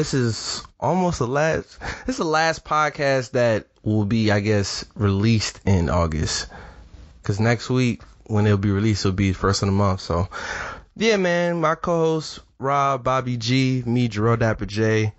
this 0.00 0.14
is 0.14 0.62
almost 0.80 1.18
the 1.18 1.26
last. 1.26 1.78
This 2.06 2.14
is 2.14 2.16
the 2.16 2.24
last 2.24 2.64
podcast 2.64 3.32
that 3.32 3.66
will 3.82 4.06
be, 4.06 4.30
I 4.30 4.40
guess, 4.40 4.82
released 4.94 5.60
in 5.66 5.90
August. 5.90 6.48
Cause 7.22 7.38
next 7.38 7.68
week, 7.68 8.00
when 8.24 8.46
it'll 8.46 8.56
be 8.56 8.70
released, 8.70 9.04
it'll 9.04 9.14
be 9.14 9.34
first 9.34 9.60
of 9.62 9.66
the 9.66 9.72
month. 9.72 10.00
So, 10.00 10.26
yeah, 10.96 11.18
man, 11.18 11.60
my 11.60 11.74
co-host 11.74 12.40
Rob, 12.58 13.04
Bobby 13.04 13.36
G, 13.36 13.82
me, 13.84 14.08
Jerome 14.08 14.38
Dapper 14.38 14.64
J, 14.64 15.12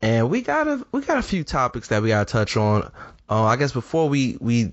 and 0.00 0.30
we 0.30 0.40
got 0.40 0.68
a 0.68 0.86
we 0.92 1.00
got 1.00 1.18
a 1.18 1.22
few 1.22 1.42
topics 1.42 1.88
that 1.88 2.00
we 2.00 2.10
gotta 2.10 2.30
touch 2.30 2.56
on. 2.56 2.88
Uh, 3.28 3.42
I 3.42 3.56
guess 3.56 3.72
before 3.72 4.08
we 4.08 4.38
we 4.40 4.72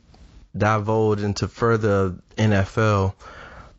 divulge 0.56 1.24
into 1.24 1.48
further 1.48 2.14
NFL, 2.38 3.16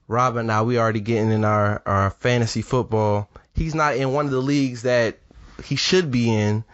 Rob 0.09 0.37
and 0.37 0.51
I, 0.51 0.63
we 0.63 0.81
already 0.81 0.99
getting 0.99 1.31
in 1.31 1.45
our, 1.45 1.81
our 1.87 2.11
fantasy 2.11 2.63
football. 2.63 3.29
He's 3.53 3.77
not 3.77 3.95
in 3.95 4.13
one 4.13 4.25
of 4.25 4.33
the 4.33 4.43
leagues 4.43 4.83
that 4.83 5.19
he 5.63 5.77
should 5.77 6.11
be 6.11 6.33
in. 6.33 6.65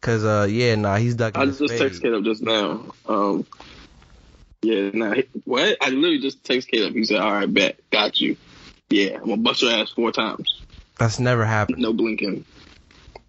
Cause 0.00 0.24
uh 0.24 0.46
yeah, 0.48 0.74
nah, 0.76 0.96
he's 0.96 1.14
ducking 1.14 1.42
I 1.42 1.44
just 1.46 1.66
fade. 1.66 1.78
text 1.78 2.00
Caleb 2.00 2.24
just 2.24 2.42
now. 2.42 2.94
Um, 3.04 3.46
yeah, 4.62 4.90
nah, 4.94 5.12
he- 5.14 5.28
what? 5.44 5.76
I 5.80 5.90
literally 5.90 6.20
just 6.20 6.42
text 6.42 6.68
Caleb. 6.68 6.94
He 6.94 7.04
said, 7.04 7.18
"All 7.18 7.32
right, 7.32 7.52
bet, 7.52 7.78
got 7.90 8.18
you." 8.18 8.36
Yeah, 8.88 9.16
I'm 9.16 9.24
gonna 9.28 9.36
bust 9.36 9.60
your 9.62 9.72
ass 9.72 9.90
four 9.90 10.10
times. 10.10 10.62
That's 10.98 11.20
never 11.20 11.44
happened. 11.44 11.78
No 11.78 11.92
blinking. 11.92 12.44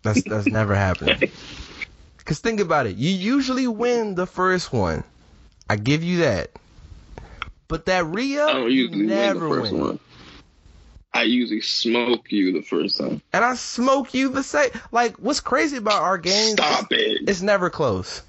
That's 0.04 0.24
that's 0.24 0.48
never 0.48 0.76
happened. 0.76 1.30
Cause 2.26 2.40
think 2.40 2.60
about 2.60 2.86
it. 2.86 2.96
You 2.96 3.10
usually 3.10 3.68
win 3.68 4.16
the 4.16 4.26
first 4.26 4.72
one. 4.72 5.04
I 5.70 5.76
give 5.76 6.04
you 6.04 6.20
that. 6.20 6.52
But 7.68 7.86
that 7.88 8.06
usually 8.68 9.06
never 9.06 9.50
win 9.50 9.60
the 9.60 9.62
first 9.62 9.74
win. 9.74 10.00
I 11.14 11.24
usually 11.24 11.62
smoke 11.62 12.32
you 12.32 12.54
the 12.54 12.62
first 12.62 12.98
time. 12.98 13.22
And 13.34 13.44
I 13.44 13.56
smoke 13.56 14.14
you 14.14 14.30
the 14.30 14.44
same. 14.44 14.70
Like, 14.92 15.18
what's 15.18 15.42
crazy 15.42 15.78
about 15.78 16.02
our 16.04 16.18
games? 16.18 16.54
Stop 16.54 16.88
it. 16.92 17.28
It's 17.28 17.42
never 17.42 17.70
close. 17.70 18.22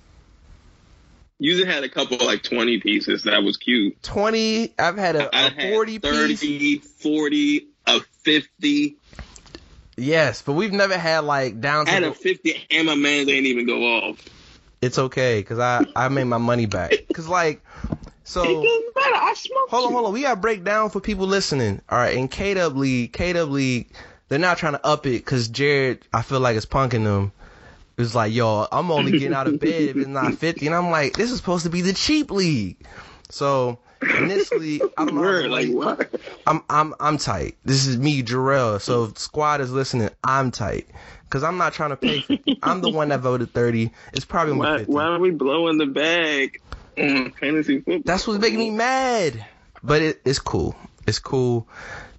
Usually 1.38 1.66
had 1.72 1.82
a 1.84 1.88
couple 1.88 2.18
like 2.24 2.42
20 2.42 2.80
pieces 2.80 3.24
that 3.24 3.42
was 3.42 3.56
cute. 3.56 4.00
Twenty. 4.02 4.74
I've 4.78 4.96
had 4.96 5.16
a, 5.16 5.34
I 5.34 5.46
a 5.46 5.50
had 5.50 5.72
forty 5.72 5.98
30, 5.98 6.36
piece. 6.36 6.86
40, 7.02 7.66
a 7.86 8.00
50. 8.00 8.96
Yes, 9.96 10.42
but 10.42 10.52
we've 10.52 10.72
never 10.72 10.96
had 10.96 11.20
like 11.24 11.60
down 11.60 11.82
I 11.82 11.84
to 11.86 11.90
had 11.90 12.02
a 12.04 12.14
50 12.14 12.66
and 12.70 12.86
my 12.86 12.94
man 12.94 13.26
didn't 13.26 13.46
even 13.46 13.66
go 13.66 13.82
off. 13.82 14.18
it's 14.80 14.98
okay 14.98 15.40
because 15.40 15.58
I 15.58 15.84
I 15.96 16.08
made 16.08 16.24
my 16.24 16.38
money 16.38 16.66
back. 16.66 16.92
Cause 17.12 17.28
like, 17.28 17.62
It 18.22 18.28
so 18.28 18.44
doesn't 18.44 18.96
matter. 18.96 19.16
I 19.16 19.34
smoked 19.34 19.70
hold 19.70 19.86
on, 19.86 19.92
hold 19.92 20.06
on. 20.06 20.12
We 20.12 20.22
gotta 20.22 20.40
break 20.40 20.64
down 20.64 20.90
for 20.90 21.00
people 21.00 21.26
listening. 21.26 21.80
All 21.88 21.98
right, 21.98 22.16
in 22.16 22.28
K 22.28 22.54
Dub 22.54 22.76
League, 22.76 23.12
K 23.12 23.32
Dub 23.32 23.50
League, 23.50 23.90
they're 24.28 24.38
not 24.38 24.58
trying 24.58 24.74
to 24.74 24.86
up 24.86 25.06
it 25.06 25.24
because 25.24 25.48
Jared, 25.48 26.06
I 26.12 26.22
feel 26.22 26.40
like 26.40 26.56
is 26.56 26.66
punking 26.66 27.04
them. 27.04 27.32
It's 27.98 28.14
like, 28.14 28.32
yo, 28.32 28.66
I'm 28.72 28.90
only 28.90 29.12
getting 29.12 29.34
out 29.34 29.46
of 29.46 29.60
bed 29.60 29.82
if 29.82 29.96
it's 29.96 30.06
not 30.06 30.34
50, 30.38 30.66
and 30.66 30.74
I'm 30.74 30.90
like, 30.90 31.14
this 31.14 31.30
is 31.30 31.36
supposed 31.36 31.64
to 31.64 31.70
be 31.70 31.82
the 31.82 31.92
cheap 31.92 32.30
league. 32.30 32.76
So 33.28 33.78
initially, 34.18 34.80
I 34.96 35.04
don't 35.04 35.14
know. 35.14 35.20
Word, 35.20 35.44
the 35.44 35.48
like 35.48 35.68
what? 35.70 36.20
I'm 36.46 36.62
I'm 36.70 36.94
I'm 37.00 37.18
tight. 37.18 37.56
This 37.64 37.86
is 37.86 37.98
me, 37.98 38.22
Jarrell. 38.22 38.80
So 38.80 39.04
if 39.04 39.18
squad 39.18 39.60
is 39.60 39.72
listening, 39.72 40.10
I'm 40.22 40.50
tight. 40.50 40.88
Cause 41.30 41.42
I'm 41.42 41.56
not 41.56 41.72
trying 41.72 41.90
to 41.90 41.96
pay. 41.96 42.20
For, 42.20 42.36
I'm 42.62 42.82
the 42.82 42.90
one 42.90 43.08
that 43.08 43.20
voted 43.20 43.54
30. 43.54 43.90
It's 44.12 44.26
probably 44.26 44.54
gonna 44.54 44.84
Why, 44.84 44.84
why 44.84 45.04
are 45.04 45.18
we 45.18 45.30
blowing 45.30 45.78
the 45.78 45.86
bag 45.86 46.60
on 46.98 47.32
fantasy 47.32 47.78
football? 47.78 48.02
That's 48.04 48.26
what's 48.26 48.40
making 48.40 48.58
me 48.58 48.70
mad. 48.70 49.44
But 49.82 50.02
it, 50.02 50.20
it's 50.24 50.38
cool. 50.38 50.76
It's 51.06 51.18
cool. 51.18 51.66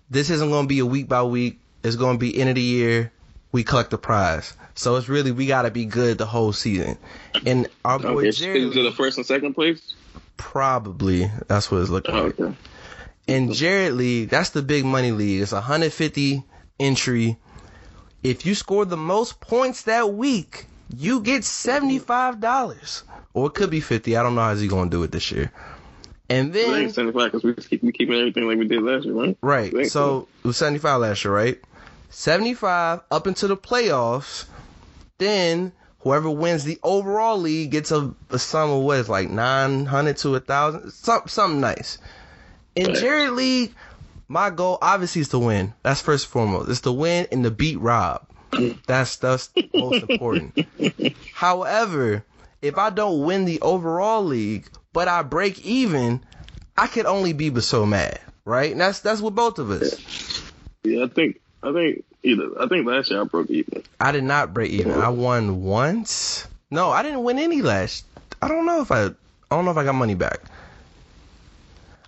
This 0.10 0.30
isn't 0.30 0.50
gonna 0.50 0.68
be 0.68 0.80
a 0.80 0.86
week 0.86 1.08
by 1.08 1.24
week. 1.24 1.60
It's 1.84 1.96
gonna 1.96 2.18
be 2.18 2.38
end 2.40 2.50
of 2.50 2.56
the 2.56 2.62
year. 2.62 3.12
We 3.52 3.64
collect 3.64 3.92
the 3.92 3.98
prize. 3.98 4.54
So 4.76 4.96
it's 4.96 5.08
really 5.08 5.32
we 5.32 5.46
gotta 5.48 5.72
be 5.72 5.86
good 5.86 6.18
the 6.18 6.26
whole 6.26 6.52
season. 6.54 6.98
And 7.46 7.68
our 7.86 7.96
oh, 7.96 8.00
boy 8.14 8.20
Okay, 8.22 8.32
Jerry 8.32 8.64
is 8.64 8.76
it 8.76 8.82
the 8.84 8.92
first 8.92 9.18
and 9.18 9.26
second 9.26 9.54
place? 9.54 9.96
probably 10.36 11.32
that's 11.48 11.72
what 11.72 11.80
it's 11.82 11.90
looking 11.92 12.16
Oh, 12.16 12.24
like. 12.26 12.40
okay. 12.40 12.56
in 13.28 13.54
Jared 13.54 13.94
League, 13.94 14.30
that's 14.30 14.50
the 14.50 14.62
big 14.62 14.84
money 14.84 15.12
league. 15.12 15.42
It's 15.42 15.52
150 15.52 16.44
entry. 16.80 17.38
If 18.24 18.46
you 18.46 18.56
score 18.56 18.84
the 18.86 18.98
most 18.98 19.40
points 19.40 19.84
that 19.84 20.14
week, 20.14 20.66
you 20.98 21.22
get 21.22 21.44
$75. 21.44 23.04
Or 23.34 23.48
it 23.48 23.54
could 23.54 23.70
be 23.70 23.80
50. 23.80 24.16
I 24.16 24.24
don't 24.24 24.36
know 24.36 24.42
how 24.42 24.56
he's 24.56 24.70
going 24.70 24.90
to 24.90 24.98
do 24.98 25.04
it 25.04 25.12
this 25.12 25.32
year. 25.32 25.52
And 26.30 26.56
It 26.56 26.60
ain't 26.60 26.76
then, 26.86 26.94
75 26.94 27.32
because 27.32 27.44
we 27.44 27.54
keep 27.56 27.84
we 27.84 27.92
keeping 27.92 28.16
everything 28.16 28.48
like 28.48 28.58
we 28.58 28.68
did 28.68 28.82
last 28.82 29.06
year, 29.06 29.14
right? 29.14 29.38
right. 29.42 29.92
So 29.92 30.28
it 30.44 30.48
was 30.48 30.58
75 30.58 31.02
last 31.02 31.24
year, 31.24 31.34
right? 31.34 31.60
75 32.10 33.02
up 33.12 33.28
into 33.28 33.48
the 33.48 33.58
playoffs. 33.58 34.46
Then 35.18 35.74
whoever 36.00 36.30
wins 36.30 36.64
the 36.64 36.80
overall 36.84 37.38
league 37.40 37.72
gets 37.72 37.92
a, 37.92 38.14
a 38.30 38.40
sum 38.40 38.70
of 38.70 38.84
what 38.84 39.00
is 39.00 39.10
like 39.10 39.30
900 39.30 40.18
to 40.18 40.36
a 40.36 40.40
thousand, 40.40 40.92
some, 40.92 41.22
something 41.28 41.62
nice. 41.62 41.98
In 42.76 42.88
Right. 42.88 42.98
Jared 42.98 43.32
League, 43.32 43.74
my 44.28 44.50
goal 44.50 44.78
obviously 44.82 45.22
is 45.22 45.30
to 45.30 45.40
win. 45.40 45.74
That's 45.84 46.02
first 46.02 46.26
and 46.26 46.32
foremost. 46.32 46.70
It's 46.70 46.82
to 46.82 46.92
win 46.92 47.28
and 47.32 47.44
to 47.44 47.52
beat 47.52 47.80
Rob. 47.80 48.26
That's 48.88 49.16
that's 49.18 49.50
most 49.74 50.04
important. 50.04 50.54
However, 51.34 52.24
if 52.64 52.78
I 52.78 52.90
don't 52.90 53.24
win 53.24 53.46
the 53.46 53.62
overall 53.62 54.24
league, 54.24 54.68
but 54.94 55.08
I 55.08 55.22
break 55.22 55.64
even, 55.66 56.22
I 56.78 56.88
could 56.88 57.06
only 57.06 57.34
be 57.34 57.54
so 57.60 57.86
mad, 57.86 58.20
right? 58.46 58.72
And 58.72 58.82
that's 58.82 59.02
that's 59.02 59.22
with 59.22 59.36
both 59.36 59.60
of 59.60 59.70
us. 59.70 60.42
Yeah, 60.84 61.04
I 61.04 61.08
think 61.08 61.42
I 61.62 61.74
think 61.74 62.06
either 62.24 62.50
I 62.60 62.68
think 62.68 62.88
last 62.88 63.12
year 63.12 63.22
I 63.22 63.26
broke 63.26 63.50
even. 63.50 63.84
I 64.00 64.12
did 64.14 64.24
not 64.24 64.54
break 64.54 64.72
even. 64.72 64.94
I 64.94 65.10
won 65.10 65.64
once. 65.64 66.48
No, 66.72 66.90
I 66.90 67.04
didn't 67.04 67.24
win 67.24 67.38
any 67.38 67.62
last. 67.62 68.06
I 68.42 68.48
don't 68.48 68.66
know 68.66 68.82
if 68.82 68.92
I. 68.92 69.06
I 69.06 69.56
don't 69.56 69.66
know 69.66 69.72
if 69.72 69.78
I 69.78 69.84
got 69.84 69.94
money 69.94 70.16
back. 70.16 70.40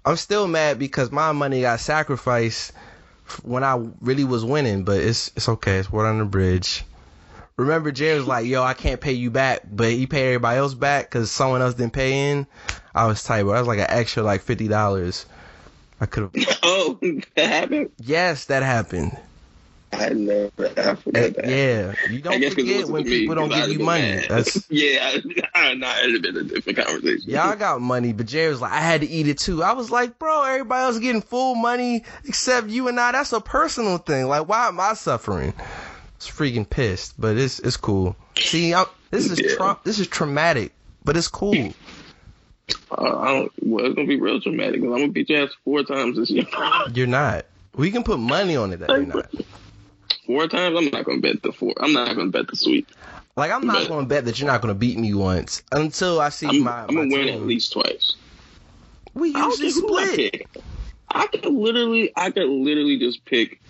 I'm 0.05 0.15
still 0.15 0.47
mad 0.47 0.79
because 0.79 1.11
my 1.11 1.31
money 1.33 1.61
got 1.61 1.79
sacrificed 1.79 2.71
when 3.43 3.63
I 3.63 3.75
really 4.01 4.23
was 4.23 4.45
winning, 4.45 4.83
but 4.83 4.99
it's 5.01 5.31
it's 5.35 5.49
okay. 5.49 5.77
It's 5.77 5.91
water 5.91 6.07
on 6.07 6.19
the 6.19 6.25
bridge. 6.25 6.83
Remember, 7.57 7.89
Jay 7.91 8.13
was 8.17 8.27
like, 8.27 8.45
"Yo, 8.45 8.61
I 8.63 8.73
can't 8.73 8.99
pay 8.99 9.13
you 9.13 9.31
back," 9.31 9.61
but 9.71 9.89
he 9.91 10.07
paid 10.07 10.25
everybody 10.25 10.57
else 10.57 10.73
back 10.73 11.05
because 11.05 11.31
someone 11.31 11.61
else 11.61 11.73
didn't 11.73 11.93
pay 11.93 12.31
in. 12.31 12.47
I 12.93 13.05
was 13.05 13.23
tight, 13.23 13.43
but 13.43 13.51
I 13.51 13.59
was 13.59 13.67
like 13.67 13.79
an 13.79 13.87
extra 13.87 14.23
like 14.23 14.41
fifty 14.41 14.67
dollars. 14.67 15.25
I 16.01 16.05
could 16.05 16.23
have. 16.23 16.57
Oh, 16.63 16.99
that 17.35 17.47
happened. 17.49 17.91
Yes, 17.97 18.45
that 18.45 18.61
happened. 18.63 19.17
I 19.93 20.09
never 20.09 20.51
I 20.59 20.67
Uh, 20.67 20.95
that. 21.05 21.45
yeah, 21.45 21.95
you 22.09 22.19
don't 22.21 22.43
it 22.43 22.53
forget 22.53 22.89
when 22.89 23.05
to 23.05 23.09
me, 23.09 23.19
people 23.19 23.35
don't 23.35 23.49
give 23.49 23.69
you 23.69 23.79
money. 23.79 24.21
yeah, 24.69 25.13
I, 25.13 25.23
I, 25.53 25.73
nah, 25.75 25.97
it'd 25.99 26.13
have 26.13 26.21
been 26.21 26.37
a 26.37 26.43
different 26.43 26.77
conversation. 26.79 27.23
Yeah, 27.25 27.47
I 27.47 27.55
got 27.55 27.79
money, 27.79 28.11
but 28.11 28.25
Jerry 28.25 28.49
was 28.49 28.59
like, 28.59 28.73
I 28.73 28.81
had 28.81 29.01
to 29.01 29.07
eat 29.07 29.27
it 29.27 29.37
too. 29.37 29.63
I 29.63 29.71
was 29.71 29.91
like, 29.91 30.19
bro, 30.19 30.43
everybody 30.43 30.81
else 30.81 30.99
getting 30.99 31.21
full 31.21 31.55
money 31.55 32.03
except 32.25 32.67
you 32.67 32.89
and 32.89 32.99
I. 32.99 33.13
That's 33.13 33.31
a 33.31 33.39
personal 33.39 33.97
thing. 33.97 34.27
Like, 34.27 34.49
why 34.49 34.67
am 34.67 34.79
I 34.81 34.93
suffering? 34.95 35.53
It's 36.27 36.35
freaking 36.35 36.67
pissed, 36.67 37.19
but 37.21 37.37
it's 37.37 37.59
it's 37.59 37.77
cool. 37.77 38.15
See, 38.37 38.73
I'm, 38.73 38.87
this 39.11 39.29
is 39.29 39.39
Yeah. 39.39 39.55
tra- 39.55 39.79
this 39.83 39.99
is 39.99 40.07
traumatic, 40.07 40.71
but 41.03 41.15
it's 41.15 41.27
cool. 41.27 41.53
Uh, 42.91 43.19
I 43.19 43.33
don't. 43.33 43.51
Well, 43.61 43.85
it's 43.85 43.93
gonna 43.95 44.07
be 44.07 44.19
real 44.19 44.41
traumatic 44.41 44.81
Cause 44.81 44.87
I'm 44.91 44.99
gonna 45.01 45.07
beat 45.09 45.29
your 45.29 45.43
ass 45.43 45.51
four 45.63 45.83
times 45.83 46.17
this 46.17 46.31
year. 46.31 46.45
You're 46.95 47.05
not. 47.05 47.45
We 47.75 47.91
can 47.91 48.03
put 48.03 48.17
money 48.19 48.55
on 48.55 48.73
it 48.73 48.77
that 48.77 48.89
you're 48.89 49.05
not. 49.05 49.29
four 50.25 50.47
times. 50.47 50.75
I'm 50.77 50.89
not 50.89 51.05
gonna 51.05 51.19
bet 51.19 51.43
the 51.43 51.51
four. 51.51 51.73
I'm 51.79 51.93
not 51.93 52.15
gonna 52.15 52.31
bet 52.31 52.47
the 52.47 52.55
sweep. 52.55 52.87
Like 53.35 53.51
I'm 53.51 53.67
not 53.67 53.87
But- 53.87 53.99
to 53.99 54.05
bet 54.07 54.25
that 54.25 54.39
you're 54.39 54.47
not 54.47 54.61
to 54.63 54.73
beat 54.73 54.97
me 54.97 55.13
once 55.13 55.61
until 55.71 56.19
I 56.21 56.29
see 56.29 56.47
I'm, 56.47 56.59
my. 56.61 56.85
I'm 56.87 56.95
my 56.95 57.01
gonna 57.03 57.15
win 57.17 57.27
at 57.29 57.41
least 57.41 57.73
twice. 57.73 58.15
We 59.13 59.35
I 59.35 59.45
usually 59.45 59.67
I 59.67 59.71
split. 59.71 60.47
I 61.09 61.27
could 61.27 61.45
literally, 61.45 62.11
I 62.15 62.31
could 62.31 62.49
literally 62.49 62.97
just 62.97 63.23
pick 63.25 63.61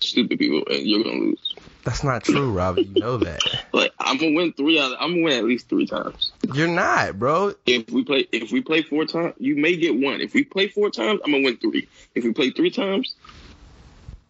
stupid 0.00 0.38
people, 0.38 0.62
and 0.72 0.86
you're 0.86 1.04
gonna 1.04 1.18
lose. 1.18 1.54
That's 1.84 2.04
not 2.04 2.24
true, 2.24 2.50
Rob. 2.50 2.78
You 2.78 3.00
know 3.00 3.18
that. 3.18 3.42
Like 3.72 3.92
I'm 4.00 4.18
gonna 4.18 4.34
win 4.34 4.52
three 4.52 4.80
out. 4.80 4.96
I'm 4.98 5.12
gonna 5.12 5.22
win 5.22 5.38
at 5.38 5.44
least 5.44 5.68
three 5.68 5.86
times. 5.86 6.32
You're 6.52 6.66
not, 6.66 7.20
bro. 7.20 7.54
If 7.66 7.88
we 7.90 8.02
play, 8.02 8.26
if 8.32 8.50
we 8.50 8.62
play 8.62 8.82
four 8.82 9.04
times, 9.04 9.34
you 9.38 9.54
may 9.54 9.76
get 9.76 9.94
one. 9.94 10.20
If 10.20 10.34
we 10.34 10.42
play 10.42 10.66
four 10.66 10.90
times, 10.90 11.20
I'm 11.24 11.30
gonna 11.30 11.44
win 11.44 11.56
three. 11.56 11.86
If 12.16 12.24
we 12.24 12.32
play 12.32 12.50
three 12.50 12.70
times, 12.70 13.14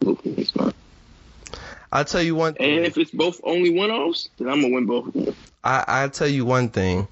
look, 0.02 0.20
it's 0.24 0.50
fine. 0.50 0.74
I'll 1.90 2.04
tell 2.04 2.22
you 2.22 2.34
one 2.34 2.52
thing. 2.52 2.76
And 2.76 2.86
if 2.86 2.98
it's 2.98 3.10
both 3.10 3.40
only 3.44 3.70
one 3.70 3.90
offs, 3.90 4.28
then 4.36 4.48
I'm 4.50 4.60
gonna 4.60 4.74
win 4.74 4.84
both. 4.84 5.34
I 5.64 5.84
I 5.86 6.08
tell 6.08 6.28
you 6.28 6.44
one 6.44 6.68
thing. 6.68 7.08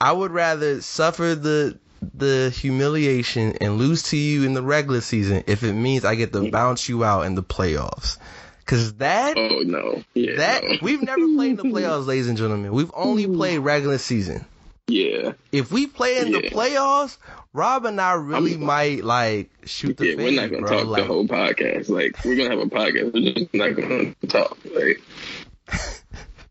I 0.00 0.12
would 0.12 0.30
rather 0.30 0.80
suffer 0.80 1.34
the 1.34 1.78
the 2.14 2.50
humiliation 2.50 3.54
and 3.60 3.78
lose 3.78 4.02
to 4.04 4.16
you 4.16 4.44
in 4.44 4.54
the 4.54 4.62
regular 4.62 5.00
season 5.00 5.44
if 5.46 5.62
it 5.62 5.72
means 5.72 6.04
I 6.04 6.14
get 6.14 6.32
to 6.32 6.50
bounce 6.50 6.88
you 6.88 7.04
out 7.04 7.22
in 7.22 7.34
the 7.34 7.42
playoffs. 7.42 8.18
Cause 8.66 8.94
that 8.94 9.36
Oh 9.38 9.62
no, 9.64 10.02
yeah, 10.14 10.36
that 10.38 10.64
no. 10.64 10.70
we've 10.82 11.02
never 11.02 11.24
played 11.36 11.50
in 11.50 11.56
the 11.56 11.62
playoffs, 11.80 12.06
ladies 12.06 12.28
and 12.28 12.36
gentlemen. 12.36 12.72
We've 12.72 12.90
only 12.94 13.26
played 13.28 13.58
regular 13.58 13.98
season. 13.98 14.44
yeah, 14.88 15.32
If 15.52 15.70
we 15.70 15.86
play 15.86 16.18
in 16.18 16.32
the 16.32 16.40
playoffs, 16.42 17.16
Rob 17.52 17.84
and 17.86 18.00
I 18.00 18.14
really 18.14 18.52
I'm- 18.54 18.64
might 18.64 19.04
like 19.04 19.50
shoot 19.64 19.96
the 19.96 20.08
yeah. 20.08 20.16
We're 20.16 20.32
not 20.32 20.50
gonna 20.50 20.66
bro. 20.66 20.78
talk 20.78 20.86
Like, 20.88 21.02
the 21.02 21.06
whole 21.06 21.26
podcast. 21.28 21.88
Like 21.88 22.22
we're 22.24 22.36
gonna 22.36 22.50
have 22.50 22.58
a 22.58 22.66
podcast. 22.66 23.12
We're 23.14 23.32
just 23.32 23.54
not 23.54 23.76
gonna 23.76 24.14
talk. 24.26 24.58
Like, 24.74 25.00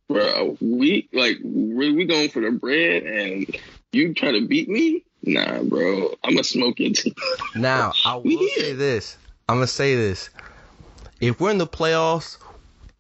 bro, 0.08 0.58
we 0.62 1.10
like 1.14 1.38
we 1.44 1.92
we 1.92 2.06
going 2.06 2.30
for 2.30 2.42
the 2.42 2.52
bread, 2.52 3.04
and 3.04 3.56
you 3.92 4.14
try 4.14 4.32
to 4.32 4.48
beat 4.48 4.70
me? 4.70 5.04
Nah, 5.26 5.64
bro. 5.64 6.14
I'm 6.24 6.34
gonna 6.34 6.44
smoke 6.44 6.80
it. 6.80 7.00
Now, 7.56 7.94
I 8.06 8.16
will 8.16 8.48
say 8.56 8.74
this. 8.74 9.18
I'm 9.48 9.58
gonna 9.58 9.68
say 9.68 9.96
this. 9.96 10.30
If 11.20 11.40
we're 11.40 11.52
in 11.52 11.58
the 11.58 11.68
playoffs 11.68 12.38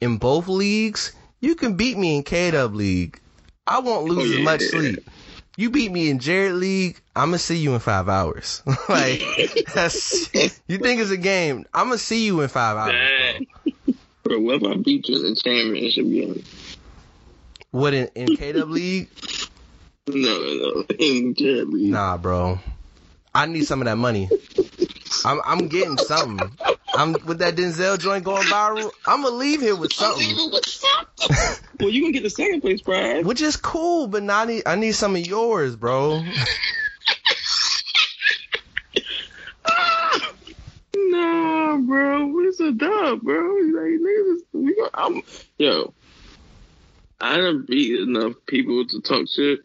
in 0.01 0.17
both 0.17 0.47
leagues, 0.47 1.11
you 1.41 1.55
can 1.55 1.75
beat 1.75 1.97
me 1.97 2.17
in 2.17 2.23
K 2.23 2.51
Dub 2.51 2.73
League. 2.73 3.19
I 3.67 3.79
won't 3.79 4.09
oh, 4.09 4.13
lose 4.13 4.31
Oh, 4.31 4.39
as 4.39 4.43
much 4.43 4.61
sleep. 4.61 5.09
You 5.57 5.69
beat 5.69 5.91
me 5.91 6.09
in 6.09 6.19
Jared 6.19 6.55
League, 6.55 6.99
I'm 7.15 7.29
gonna 7.29 7.39
see 7.39 7.57
you 7.57 7.73
in 7.73 7.79
five 7.79 8.09
hours. 8.09 8.61
like 8.89 9.21
that's 9.73 10.33
you 10.67 10.77
think 10.77 10.99
it's 11.01 11.11
a 11.11 11.17
game. 11.17 11.65
I'm 11.73 11.87
gonna 11.87 11.97
see 11.97 12.25
you 12.25 12.41
in 12.41 12.49
five 12.49 12.77
hours. 12.77 13.45
Nah. 13.53 13.93
Bro, 14.23 14.39
what 14.39 14.55
if 14.55 14.63
I 14.63 14.75
beat 14.75 15.07
you 15.07 15.17
in 15.17 15.23
the 15.23 15.35
championship 15.35 16.05
game? 16.05 16.43
What 17.71 17.93
in, 17.93 18.09
in 18.15 18.35
K 18.35 18.51
Dub 18.51 18.69
League? 18.69 19.09
No, 20.07 20.13
no, 20.13 20.53
no. 20.53 20.85
In 20.99 21.33
Jared 21.33 21.69
League. 21.69 21.91
Nah, 21.91 22.17
bro. 22.17 22.59
I 23.33 23.47
need 23.47 23.63
some 23.65 23.81
of 23.81 23.85
that 23.85 23.97
money. 23.97 24.29
I'm 25.25 25.41
I'm 25.43 25.67
getting 25.67 25.97
something. 25.97 26.51
I'm 26.93 27.13
with 27.25 27.39
that 27.39 27.55
Denzel 27.55 27.99
joint 27.99 28.23
going 28.23 28.43
viral. 28.43 28.91
I'm 29.07 29.23
gonna 29.23 29.35
leave 29.35 29.61
here 29.61 29.75
with 29.75 29.93
something. 29.93 30.35
well, 31.79 31.89
you 31.89 32.03
gonna 32.03 32.13
get 32.13 32.21
the 32.21 32.29
second 32.29 32.61
place 32.61 32.81
prize. 32.81 33.25
Which 33.25 33.41
is 33.41 33.57
cool, 33.57 34.05
but 34.05 34.21
now 34.21 34.41
I 34.41 34.45
need 34.45 34.63
I 34.67 34.75
need 34.75 34.91
some 34.91 35.15
of 35.15 35.25
yours, 35.25 35.75
bro. 35.75 36.23
Nah, 40.97 41.77
bro, 41.77 42.39
it's 42.41 42.59
a 42.59 42.71
dub, 42.71 43.21
bro. 43.21 43.37
Like 43.37 43.99
niggas, 44.01 44.39
we 44.53 44.75
go. 44.75 44.89
I'm 44.93 45.21
yo. 45.57 45.93
I 47.19 47.37
done 47.37 47.65
beat 47.67 47.99
enough 47.99 48.33
people 48.45 48.85
to 48.85 49.01
talk 49.01 49.27
shit, 49.29 49.59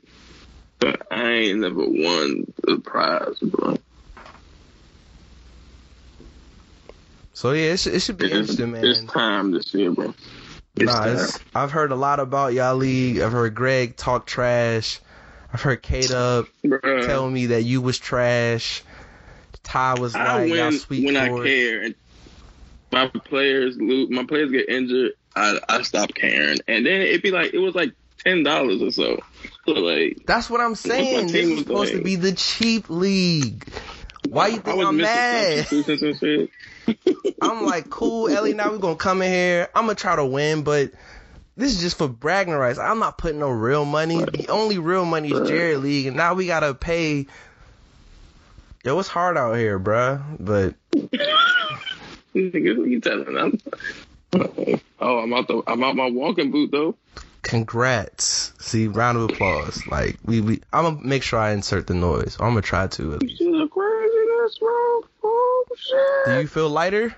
but 0.81 1.07
I 1.11 1.31
ain't 1.31 1.61
never 1.61 1.85
won 1.85 2.53
the 2.65 2.81
prize, 2.83 3.39
bro. 3.41 3.77
So 7.35 7.53
yeah, 7.53 7.73
it 7.73 7.81
should, 7.81 7.95
it 7.95 8.01
should 8.01 8.19
be 8.19 8.27
It's, 8.27 8.35
interesting, 8.35 8.73
man. 8.73 8.85
it's 8.85 9.03
time 9.05 9.53
this 9.53 9.73
year, 9.73 9.93
bro. 9.93 10.13
It's 10.77 11.45
Nah, 11.55 11.63
I've 11.63 11.71
heard 11.71 11.93
a 11.93 11.97
lot 11.97 12.21
about 12.21 12.53
y'all 12.53 12.77
league. 12.77 13.21
I've 13.21 13.33
heard 13.33 13.55
Greg 13.55 13.97
talk 13.97 14.27
trash. 14.27 15.01
I've 15.53 15.63
heard 15.63 15.83
Kate 15.83 16.11
up 16.11 16.47
Bruh, 16.65 17.07
tell 17.07 17.29
me 17.29 17.47
that 17.47 17.63
you 17.63 17.81
was 17.81 17.99
trash. 17.99 18.83
Ty 19.63 20.01
was 20.01 20.15
I 20.15 20.47
like, 20.47 20.53
y'all 20.53 20.73
sweet 20.73 21.05
when 21.05 21.17
I 21.17 21.29
care, 21.29 21.83
and 21.83 21.95
my 22.93 23.09
players 23.09 23.77
lose. 23.77 24.11
My 24.11 24.25
players 24.25 24.51
get 24.51 24.69
injured. 24.69 25.13
I 25.37 25.59
I 25.69 25.83
stop 25.83 26.15
caring, 26.15 26.59
and 26.67 26.87
then 26.87 27.01
it'd 27.03 27.23
be 27.23 27.31
like 27.31 27.53
it 27.53 27.59
was 27.59 27.75
like 27.75 27.93
ten 28.25 28.43
dollars 28.43 28.83
or 28.83 28.91
so. 28.91 29.19
Like 29.67 30.23
That's 30.27 30.51
what 30.51 30.61
I'm 30.61 30.75
saying. 30.75 31.29
This 31.29 31.47
is 31.47 31.59
supposed 31.61 31.93
to 31.93 32.03
be 32.03 32.17
the 32.17 32.33
cheap 32.33 32.91
league. 32.91 33.65
Why 34.29 34.49
you 34.49 34.59
think 34.59 34.83
I'm 34.83 34.97
mad? 34.97 35.67
substitutions 35.67 36.03
and 36.03 36.19
shit. 36.19 36.51
I'm 37.43 37.65
like, 37.65 37.91
cool, 37.91 38.29
Ellie. 38.29 38.55
Now 38.55 38.71
we're 38.71 38.79
gonna 38.79 38.97
come 38.97 39.23
in 39.23 39.31
here. 39.31 39.69
I'm 39.75 39.85
gonna 39.85 39.95
try 39.95 40.17
to 40.17 40.25
win, 40.25 40.63
but 40.63 40.93
this 41.57 41.75
is 41.75 41.81
just 41.81 41.99
for 41.99 42.09
bragging 42.09 42.55
rights. 42.55 42.79
I'm 42.79 42.99
not 42.99 43.19
putting 43.19 43.41
no 43.41 43.51
real 43.51 43.85
money. 43.85 44.25
The 44.25 44.49
only 44.49 44.79
real 44.79 45.05
money 45.05 45.33
is 45.33 45.49
Jared 45.49 45.79
League, 45.79 46.07
and 46.07 46.17
now 46.17 46.35
we 46.35 46.47
gotta 46.47 46.75
pay. 46.75 47.27
Yo, 48.85 48.99
it's 48.99 49.09
hard 49.09 49.37
out 49.37 49.55
here, 49.55 49.79
bruh. 49.79 50.23
But 50.39 50.75
you 52.33 53.01
telling? 53.01 53.37
I'm, 53.37 53.61
oh, 55.01 55.19
I'm 55.19 55.33
out 55.33 55.49
the 55.49 55.63
I'm 55.67 55.83
out 55.83 55.97
my 55.97 56.11
walking 56.11 56.51
boot 56.51 56.71
though. 56.71 56.97
Congrats. 57.43 58.53
See, 58.59 58.87
round 58.89 59.19
of 59.19 59.25
applause. 59.25 59.87
Like 59.87 60.19
we, 60.25 60.41
we 60.41 60.61
I'm 60.73 60.85
gonna 60.85 61.07
make 61.07 61.23
sure 61.23 61.39
I 61.39 61.53
insert 61.53 61.87
the 61.87 61.95
noise. 61.95 62.37
I'm 62.41 62.51
gonna 62.51 62.63
try 62.63 62.87
to 62.87 63.15
at 63.15 63.23
least. 63.23 63.39
Shit, 63.39 63.49
a 63.49 63.69
craziness, 63.69 64.59
bro. 64.59 65.03
Oh 65.25 65.65
shit. 65.77 66.27
Do 66.27 66.41
you 66.41 66.47
feel 66.47 66.69
lighter? 66.69 67.15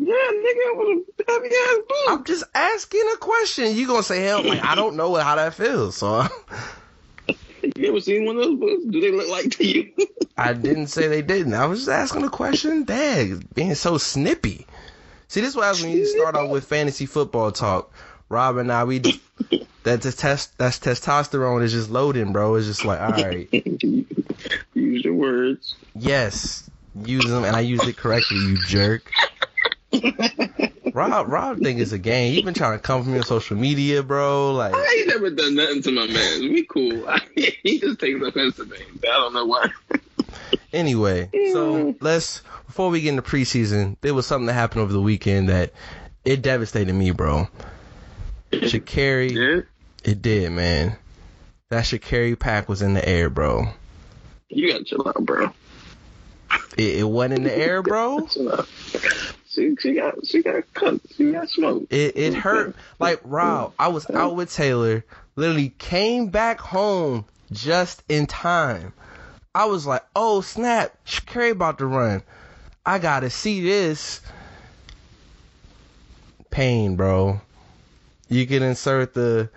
yeah, 0.00 0.14
nigga, 0.14 0.76
with 0.76 1.28
a 1.28 1.32
heavy 1.32 1.48
ass 1.48 1.76
boot. 1.88 1.96
I'm 2.08 2.24
just 2.24 2.44
asking 2.54 3.02
a 3.14 3.16
question. 3.18 3.74
You 3.74 3.86
gonna 3.86 4.02
say 4.02 4.22
hell? 4.22 4.42
Like 4.42 4.62
I 4.62 4.74
don't 4.74 4.96
know 4.96 5.14
how 5.14 5.36
that 5.36 5.54
feels. 5.54 5.96
So 5.96 6.26
You 7.76 7.88
ever 7.88 8.00
seen 8.00 8.24
one 8.24 8.36
of 8.36 8.42
those 8.42 8.58
boots? 8.58 8.86
Do 8.86 9.00
they 9.00 9.10
look 9.10 9.28
like 9.28 9.50
to 9.52 9.64
you? 9.64 9.92
I 10.36 10.52
didn't 10.52 10.86
say 10.88 11.08
they 11.08 11.22
didn't. 11.22 11.54
I 11.54 11.66
was 11.66 11.80
just 11.80 11.90
asking 11.90 12.24
a 12.24 12.30
question. 12.30 12.84
Dang, 12.84 13.44
being 13.54 13.74
so 13.74 13.98
snippy. 13.98 14.66
See, 15.28 15.40
this 15.40 15.50
is 15.50 15.56
what 15.56 15.64
happens 15.64 15.84
when 15.84 15.92
you 15.92 16.06
start 16.06 16.36
off 16.36 16.50
with 16.50 16.64
fantasy 16.64 17.06
football 17.06 17.52
talk. 17.52 17.92
Rob 18.28 18.56
and 18.58 18.70
I, 18.70 18.84
we 18.84 18.98
just, 19.00 19.20
that 19.84 20.02
the 20.02 20.12
test 20.12 20.56
that's 20.58 20.78
testosterone 20.78 21.62
is 21.62 21.72
just 21.72 21.90
loading, 21.90 22.32
bro. 22.32 22.54
It's 22.56 22.66
just 22.66 22.84
like, 22.84 23.00
all 23.00 23.10
right, 23.10 23.48
Use 24.74 25.04
your 25.04 25.14
words. 25.14 25.74
yes, 25.94 26.70
use 27.04 27.24
them, 27.26 27.44
and 27.44 27.56
I 27.56 27.60
used 27.60 27.86
it 27.86 27.96
correctly, 27.96 28.38
you 28.38 28.58
jerk. 28.66 29.10
Rob, 30.92 31.28
Rob 31.28 31.60
think 31.60 31.80
it's 31.80 31.92
a 31.92 31.98
game. 31.98 32.32
He 32.32 32.42
been 32.42 32.54
trying 32.54 32.78
to 32.78 32.82
come 32.82 33.04
for 33.04 33.10
me 33.10 33.18
on 33.18 33.24
social 33.24 33.56
media, 33.56 34.02
bro. 34.02 34.52
Like, 34.52 34.74
I 34.74 34.96
ain't 34.98 35.08
never 35.08 35.30
done 35.30 35.54
nothing 35.54 35.82
to 35.82 35.92
my 35.92 36.06
man. 36.06 36.40
We 36.40 36.64
cool. 36.64 37.08
he 37.34 37.78
just 37.78 37.98
takes 38.00 38.20
offense 38.20 38.56
to 38.56 38.64
things. 38.64 39.00
I 39.04 39.06
don't 39.06 39.34
know 39.34 39.46
why. 39.46 39.70
Anyway, 40.72 41.30
so 41.52 41.94
let's 42.00 42.42
before 42.66 42.90
we 42.90 43.00
get 43.00 43.10
into 43.10 43.22
preseason, 43.22 43.96
there 44.02 44.12
was 44.12 44.26
something 44.26 44.46
that 44.46 44.52
happened 44.54 44.82
over 44.82 44.92
the 44.92 45.00
weekend 45.00 45.48
that 45.48 45.72
it 46.24 46.42
devastated 46.42 46.92
me, 46.92 47.10
bro. 47.10 47.48
Sha'Carri, 48.52 49.66
it 50.04 50.22
did, 50.22 50.50
man. 50.52 50.96
That 51.70 51.84
Sha'Carri 51.84 52.38
pack 52.38 52.68
was 52.68 52.82
in 52.82 52.94
the 52.94 53.06
air, 53.06 53.28
bro. 53.30 53.66
you 54.48 54.72
gotta 54.72 54.84
chill 54.84 55.06
out, 55.06 55.24
bro. 55.24 55.50
It, 56.78 57.00
it 57.00 57.04
wasn't 57.08 57.34
in 57.34 57.44
the 57.44 57.56
air, 57.56 57.82
bro. 57.82 58.26
She 59.48 59.74
she 59.80 59.94
got 59.94 60.26
she 60.26 60.42
got 60.42 60.62
cut. 60.74 61.00
She 61.16 61.32
got 61.32 61.48
smoked. 61.48 61.92
It 61.92 62.16
it 62.16 62.34
hurt. 62.34 62.74
Like 62.98 63.20
Rob, 63.24 63.74
I 63.78 63.88
was 63.88 64.08
out 64.10 64.36
with 64.36 64.52
Taylor, 64.52 65.04
literally 65.36 65.70
came 65.78 66.28
back 66.28 66.60
home 66.60 67.24
just 67.50 68.02
in 68.08 68.26
time. 68.26 68.92
I 69.54 69.64
was 69.64 69.86
like, 69.86 70.04
oh 70.14 70.40
snap, 70.40 70.96
Sha'Carri 71.04 71.52
about 71.52 71.78
to 71.78 71.86
run. 71.86 72.22
I 72.86 72.98
gotta 72.98 73.30
see 73.30 73.60
this. 73.60 74.20
Pain, 76.50 76.96
bro. 76.96 77.40
You 78.28 78.46
can 78.46 78.62
insert 78.62 79.14
the 79.14 79.50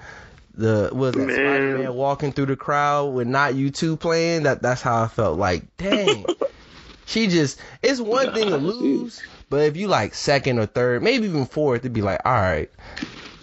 the 0.54 0.90
was 0.94 1.14
that. 1.14 1.30
Spider 1.30 1.78
Man 1.78 1.94
walking 1.94 2.32
through 2.32 2.48
the 2.48 2.56
crowd 2.56 3.14
with 3.14 3.28
not 3.28 3.56
you 3.56 3.70
two 3.70 3.98
playing. 3.98 4.44
That 4.44 4.62
that's 4.62 4.82
how 4.82 5.04
I 5.04 5.08
felt. 5.08 5.38
Like, 5.38 5.78
dang. 5.78 6.26
she 7.06 7.28
just 7.28 7.60
it's 7.82 8.00
one 8.00 8.34
thing 8.34 8.46
to 8.46 8.52
Nah, 8.52 8.58
lose, 8.58 9.22
but 9.50 9.64
if 9.64 9.78
you 9.78 9.88
like 9.88 10.14
second 10.14 10.60
or 10.60 10.66
third, 10.66 11.04
maybe 11.04 11.26
even 11.26 11.46
fourth, 11.46 11.82
it'd 11.82 11.94
be 11.94 12.02
like, 12.02 12.22
all 12.26 12.34
right, 12.34 12.70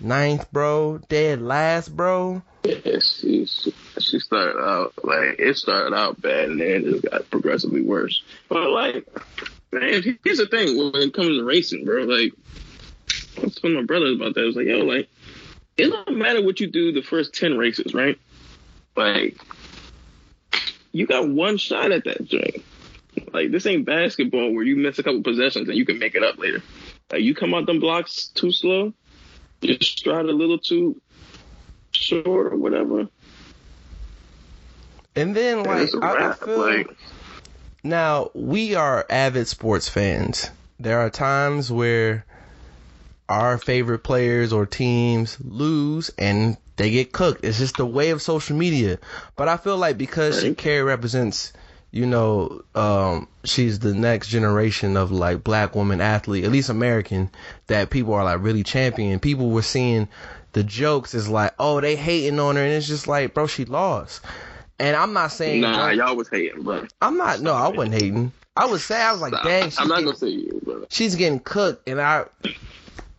ninth, 0.01 0.51
bro, 0.53 0.99
dead 1.09 1.43
last, 1.43 1.95
bro. 1.95 2.43
Yeah, 2.65 2.99
she, 3.01 3.47
she 3.47 3.73
she 4.01 4.19
started 4.19 4.59
out 4.59 4.93
like 5.05 5.39
it 5.39 5.57
started 5.57 5.95
out 5.95 6.21
bad 6.21 6.51
and 6.51 6.61
then 6.61 6.95
it 6.95 7.11
got 7.11 7.31
progressively 7.31 7.83
worse. 7.83 8.23
But 8.49 8.71
like, 8.71 9.07
man, 9.73 10.19
here's 10.25 10.39
the 10.39 10.47
thing 10.47 10.77
when 10.77 11.03
it 11.03 11.15
comes 11.15 11.39
to 11.39 11.45
racing, 11.45 11.85
bro. 11.85 12.05
Like, 12.05 12.33
I 13.39 13.45
was 13.45 13.55
telling 13.57 13.77
my 13.77 13.83
brother 13.83 14.13
about 14.13 14.35
that. 14.35 14.43
I 14.43 14.47
was 14.47 14.57
like, 14.57 14.67
yo, 14.67 14.79
like, 14.79 15.09
it 15.79 15.91
don't 15.91 16.19
matter 16.19 16.43
what 16.43 16.61
you 16.61 16.67
do 16.67 16.93
the 16.93 17.03
first 17.03 17.35
ten 17.35 17.57
races, 17.57 17.95
right? 17.95 18.19
Like, 18.97 19.39
you 20.93 21.07
got 21.07 21.29
one 21.29 21.57
shot 21.57 21.93
at 21.93 22.05
that 22.05 22.25
joint. 22.25 22.65
Like, 23.33 23.51
this 23.51 23.65
ain't 23.67 23.85
basketball 23.87 24.53
where 24.53 24.65
you 24.65 24.77
miss 24.77 24.99
a 24.99 25.03
couple 25.03 25.23
possessions 25.23 25.69
and 25.69 25.79
you 25.79 25.87
can 25.87 25.99
make 25.99 26.15
it 26.15 26.23
up 26.25 26.39
later. 26.39 26.63
Like, 27.11 27.23
you 27.23 27.35
come 27.35 27.55
out 27.55 27.67
them 27.67 27.81
blocks 27.81 28.27
too 28.29 28.53
slow, 28.53 28.93
you 29.61 29.77
stride 29.81 30.27
a 30.27 30.33
little 30.33 30.59
too 30.59 31.01
short 31.93 32.53
or 32.53 32.57
whatever. 32.57 33.09
And 35.17 35.35
then 35.35 35.65
like 35.65 35.89
I, 36.03 36.33
feel 36.35 36.59
Like, 36.59 36.97
now 37.83 38.31
we 38.35 38.75
are 38.75 39.07
avid 39.11 39.49
sports 39.49 39.89
fans. 39.89 40.51
There 40.79 41.01
are 41.01 41.11
times 41.11 41.73
where 41.73 42.25
our 43.29 43.59
favorite 43.59 44.01
players 44.01 44.53
or 44.53 44.67
teams 44.67 45.37
lose 45.45 46.11
and 46.19 46.57
they 46.77 46.91
get 46.91 47.13
cooked. 47.13 47.45
It's 47.45 47.59
just 47.59 47.77
the 47.77 47.85
way 47.87 48.11
of 48.11 48.23
social 48.23 48.57
media. 48.57 48.99
But 49.37 49.49
I 49.49 49.57
feel 49.57 49.77
like 49.77 49.99
because 49.99 50.43
Right. 50.43 50.57
Shakira 50.57 50.87
represents, 50.87 51.53
you 51.91 52.07
know, 52.07 52.63
um, 52.75 53.29
she's 53.45 53.81
the 53.81 53.95
next 53.95 54.29
generation 54.29 54.97
of 54.97 55.11
like 55.11 55.43
black 55.45 55.75
woman 55.75 56.01
athlete, 56.01 56.45
at 56.45 56.53
least 56.53 56.69
American, 56.71 57.31
that 57.67 57.91
people 57.91 58.15
are 58.15 58.25
like 58.25 58.43
really 58.43 58.63
champion. 58.63 59.19
People 59.19 59.51
were 59.51 59.63
seeing 59.63 60.09
the 60.53 60.63
jokes 60.63 61.15
as 61.15 61.29
like, 61.29 61.53
oh, 61.59 61.81
they 61.81 61.97
hating 61.97 62.39
on 62.41 62.57
her, 62.57 62.63
and 62.63 62.73
it's 62.73 62.87
just 62.89 63.07
like, 63.07 63.35
bro, 63.35 63.47
she 63.47 63.65
lost. 63.65 64.23
And 64.79 64.97
I'm 64.97 65.13
not 65.13 65.33
saying 65.33 65.61
nah, 65.61 65.91
y'all 65.91 66.17
was 66.17 66.29
hating, 66.29 66.63
bro. 66.63 66.87
I'm 67.03 67.17
not. 67.17 67.41
No, 67.41 67.53
I 67.53 67.69
wasn't 67.69 67.95
hating. 68.01 68.33
I 68.57 68.67
was 68.67 68.85
sad. 68.85 69.09
I 69.09 69.13
was 69.13 69.21
like, 69.21 69.33
Nah, 69.33 69.43
dang, 69.43 69.65
she's, 69.71 69.79
I'm 69.79 69.89
not 69.89 69.97
getting, 69.97 70.05
gonna 70.07 70.17
say 70.19 70.29
you, 70.29 70.61
bro. 70.65 70.85
she's 70.89 71.17
getting 71.17 71.41
cooked, 71.41 71.89
and 71.89 72.01
I 72.01 72.27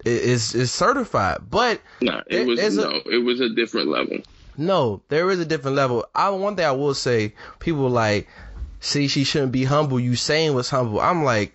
it- 0.05 0.09
it's 0.11 0.55
it's 0.55 0.71
certified. 0.71 1.39
But 1.49 1.81
There- 2.01 2.23
it 2.27 2.47
was 2.47 2.59
there's 2.59 2.77
a- 2.77 2.81
no, 2.89 3.01
it 3.11 3.23
was 3.23 3.39
a 3.39 3.49
different 3.49 3.89
level. 3.89 4.17
no, 4.57 5.01
there 5.09 5.29
is 5.29 5.39
a 5.39 5.45
different 5.45 5.75
level. 5.77 6.05
I 6.15 6.29
one 6.29 6.55
thing 6.55 6.65
I 6.65 6.71
will 6.71 6.93
say, 6.93 7.33
people 7.59 7.89
like, 7.89 8.27
see, 8.79 9.07
she 9.07 9.23
shouldn't 9.23 9.51
be 9.51 9.63
humble. 9.63 9.97
Usain 9.97 10.53
was 10.53 10.69
humble. 10.69 10.99
I'm 10.99 11.23
like, 11.23 11.53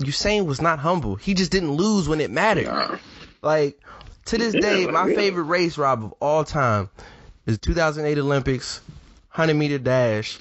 Usain 0.00 0.46
was 0.46 0.60
not 0.62 0.78
humble. 0.78 1.16
He 1.16 1.34
just 1.34 1.50
didn't 1.50 1.72
lose 1.72 2.08
when 2.08 2.20
it 2.20 2.30
mattered. 2.30 2.66
Nah, 2.66 2.96
Like 3.42 3.78
to 4.26 4.38
this 4.38 4.54
Yeah, 4.54 4.60
day, 4.60 4.84
like, 4.84 4.92
my 4.94 5.08
yeah. 5.08 5.14
favorite 5.14 5.44
race, 5.44 5.76
Rob, 5.78 6.04
of 6.04 6.14
all 6.20 6.44
time 6.44 6.88
is 7.46 7.58
2008 7.58 8.18
Olympics, 8.18 8.80
100 9.32 9.54
meter 9.54 9.78
dash. 9.78 10.38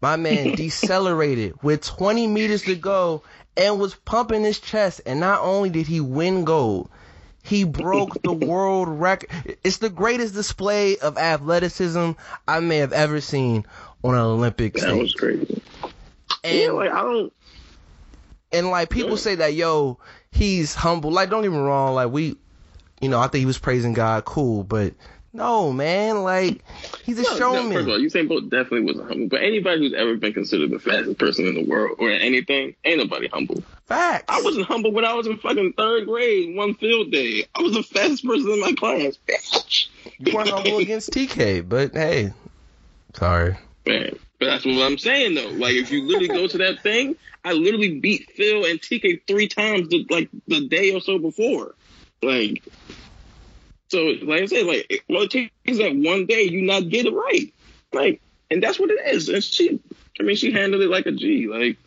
My 0.00 0.16
man 0.16 0.54
decelerated 0.56 1.54
with 1.62 1.84
20 1.84 2.26
meters 2.28 2.62
to 2.62 2.74
go 2.76 3.22
and 3.58 3.80
was 3.80 3.94
pumping 3.94 4.44
his 4.44 4.60
chest. 4.60 5.02
And 5.04 5.20
not 5.20 5.42
only 5.42 5.68
did 5.68 5.86
he 5.86 6.00
win 6.00 6.44
gold, 6.44 6.88
he 7.42 7.64
broke 7.64 8.22
the 8.22 8.32
world 8.46 8.88
record. 8.88 9.56
It's 9.64 9.78
the 9.78 9.90
greatest 9.90 10.32
display 10.32 10.96
of 10.98 11.18
athleticism 11.18 12.12
I 12.46 12.60
may 12.60 12.78
have 12.78 12.92
ever 12.92 13.20
seen 13.20 13.66
on 14.04 14.14
an 14.14 14.20
Olympic 14.20 14.74
that 14.74 14.96
was 14.96 15.12
crazy. 15.12 15.60
And 16.44 16.56
yeah, 16.56 16.70
like 16.70 16.92
I 16.92 17.02
don't. 17.02 17.32
and 18.52 18.70
like 18.70 18.90
people 18.90 19.16
say 19.16 19.34
that 19.34 19.54
yo, 19.54 19.98
he's 20.30 20.74
humble. 20.74 21.10
Like 21.10 21.30
don't 21.30 21.42
get 21.42 21.50
me 21.50 21.58
wrong, 21.58 21.94
like 21.94 22.10
we, 22.10 22.36
you 23.00 23.08
know, 23.08 23.18
I 23.18 23.26
think 23.26 23.40
he 23.40 23.46
was 23.46 23.58
praising 23.58 23.92
God, 23.92 24.24
cool, 24.24 24.62
but 24.62 24.94
no, 25.38 25.72
man, 25.72 26.24
like 26.24 26.62
he's 27.04 27.18
a 27.18 27.22
No, 27.22 27.30
no, 27.30 27.36
showman. 27.38 27.72
first 27.72 27.88
of 27.88 27.88
all, 27.88 27.98
Usain 27.98 28.28
Bolt 28.28 28.50
definitely 28.50 28.82
wasn't 28.82 29.08
humble, 29.08 29.28
but 29.28 29.40
anybody 29.42 29.78
who's 29.80 29.94
ever 29.94 30.16
been 30.16 30.32
considered 30.32 30.70
the 30.70 30.78
fastest 30.78 31.18
person 31.18 31.46
in 31.46 31.54
the 31.54 31.64
world 31.64 31.96
or 32.00 32.10
in 32.10 32.20
anything, 32.20 32.74
ain't 32.84 32.98
nobody 32.98 33.28
humble. 33.28 33.62
Facts. 33.86 34.24
I 34.28 34.42
wasn't 34.42 34.66
humble 34.66 34.92
when 34.92 35.04
I 35.04 35.14
was 35.14 35.26
in 35.26 35.38
fucking 35.38 35.72
third 35.74 36.06
grade, 36.06 36.54
one 36.54 36.74
field 36.74 37.10
day. 37.10 37.46
I 37.54 37.62
was 37.62 37.72
the 37.72 37.82
fastest 37.82 38.24
person 38.26 38.50
in 38.50 38.60
my 38.60 38.72
class. 38.72 39.16
Bitch. 39.26 39.86
you 40.18 40.34
weren't 40.34 40.50
humble 40.50 40.78
against 40.78 41.12
TK, 41.12 41.66
but 41.66 41.94
hey, 41.94 42.32
sorry. 43.14 43.56
Man. 43.86 44.18
But 44.38 44.46
that's 44.46 44.64
what 44.64 44.74
I'm 44.82 44.98
saying 44.98 45.34
though. 45.34 45.50
Like 45.50 45.74
if 45.74 45.90
you 45.90 46.02
literally 46.04 46.28
go 46.28 46.46
to 46.46 46.58
that 46.58 46.82
thing, 46.82 47.16
I 47.44 47.52
literally 47.52 47.98
beat 47.98 48.30
Phil 48.36 48.64
and 48.64 48.80
TK 48.80 49.22
three 49.26 49.48
times 49.48 49.88
the, 49.88 50.06
like 50.10 50.28
the 50.46 50.68
day 50.68 50.94
or 50.94 51.00
so 51.00 51.18
before. 51.18 51.74
Like 52.22 52.62
so 53.88 54.04
like 54.22 54.42
I 54.42 54.46
said, 54.46 54.66
like 54.66 55.04
well 55.08 55.22
it 55.22 55.30
takes 55.30 55.78
that 55.78 55.94
one 55.94 56.26
day 56.26 56.42
you 56.42 56.62
not 56.62 56.88
get 56.88 57.06
it 57.06 57.12
right. 57.12 57.52
Like 57.92 58.20
and 58.50 58.62
that's 58.62 58.78
what 58.78 58.90
it 58.90 59.14
is. 59.14 59.28
And 59.28 59.42
she 59.42 59.80
I 60.18 60.22
mean 60.22 60.36
she 60.36 60.52
handled 60.52 60.82
it 60.82 60.90
like 60.90 61.06
a 61.06 61.12
G. 61.12 61.48
Like 61.48 61.78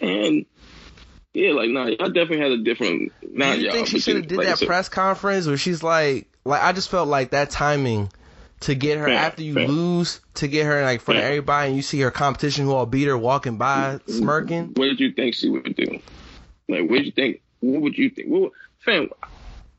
and 0.00 0.46
yeah, 1.34 1.52
like 1.52 1.70
nah, 1.70 1.86
y'all 1.86 2.08
definitely 2.08 2.40
had 2.40 2.52
a 2.52 2.62
different 2.62 3.12
not 3.22 3.56
Do 3.56 3.62
you 3.62 3.72
think 3.72 3.88
she 3.88 4.00
should 4.00 4.16
have 4.16 4.28
did 4.28 4.38
like 4.38 4.46
that 4.46 4.58
said, 4.58 4.68
press 4.68 4.88
conference 4.88 5.46
where 5.46 5.56
she's 5.56 5.82
like, 5.82 6.28
like 6.44 6.62
I 6.62 6.72
just 6.72 6.88
felt 6.88 7.08
like 7.08 7.30
that 7.30 7.50
timing 7.50 8.10
to 8.60 8.74
get 8.74 8.98
her 8.98 9.06
Fair, 9.06 9.14
after 9.14 9.42
you 9.42 9.54
fair. 9.54 9.68
lose 9.68 10.20
to 10.34 10.48
get 10.48 10.66
her 10.66 10.82
like 10.82 11.00
in 11.00 11.04
front 11.04 11.18
of 11.18 11.22
Fair. 11.22 11.30
everybody 11.30 11.68
and 11.68 11.76
you 11.76 11.82
see 11.82 12.00
her 12.00 12.10
competition 12.10 12.64
who 12.64 12.72
all 12.72 12.86
beat 12.86 13.06
her 13.06 13.16
walking 13.16 13.56
by 13.56 13.96
mm-hmm. 13.96 14.12
smirking. 14.12 14.66
what 14.74 14.86
did 14.86 15.00
you 15.00 15.12
think 15.12 15.34
she 15.34 15.48
would 15.48 15.76
do? 15.76 16.00
Like, 16.68 16.88
what 16.88 16.98
did 16.98 17.06
you 17.06 17.12
think? 17.12 17.40
What 17.60 17.82
would 17.82 17.98
you 17.98 18.10
think? 18.10 18.28
Well, 18.30 18.50
fam, 18.84 19.10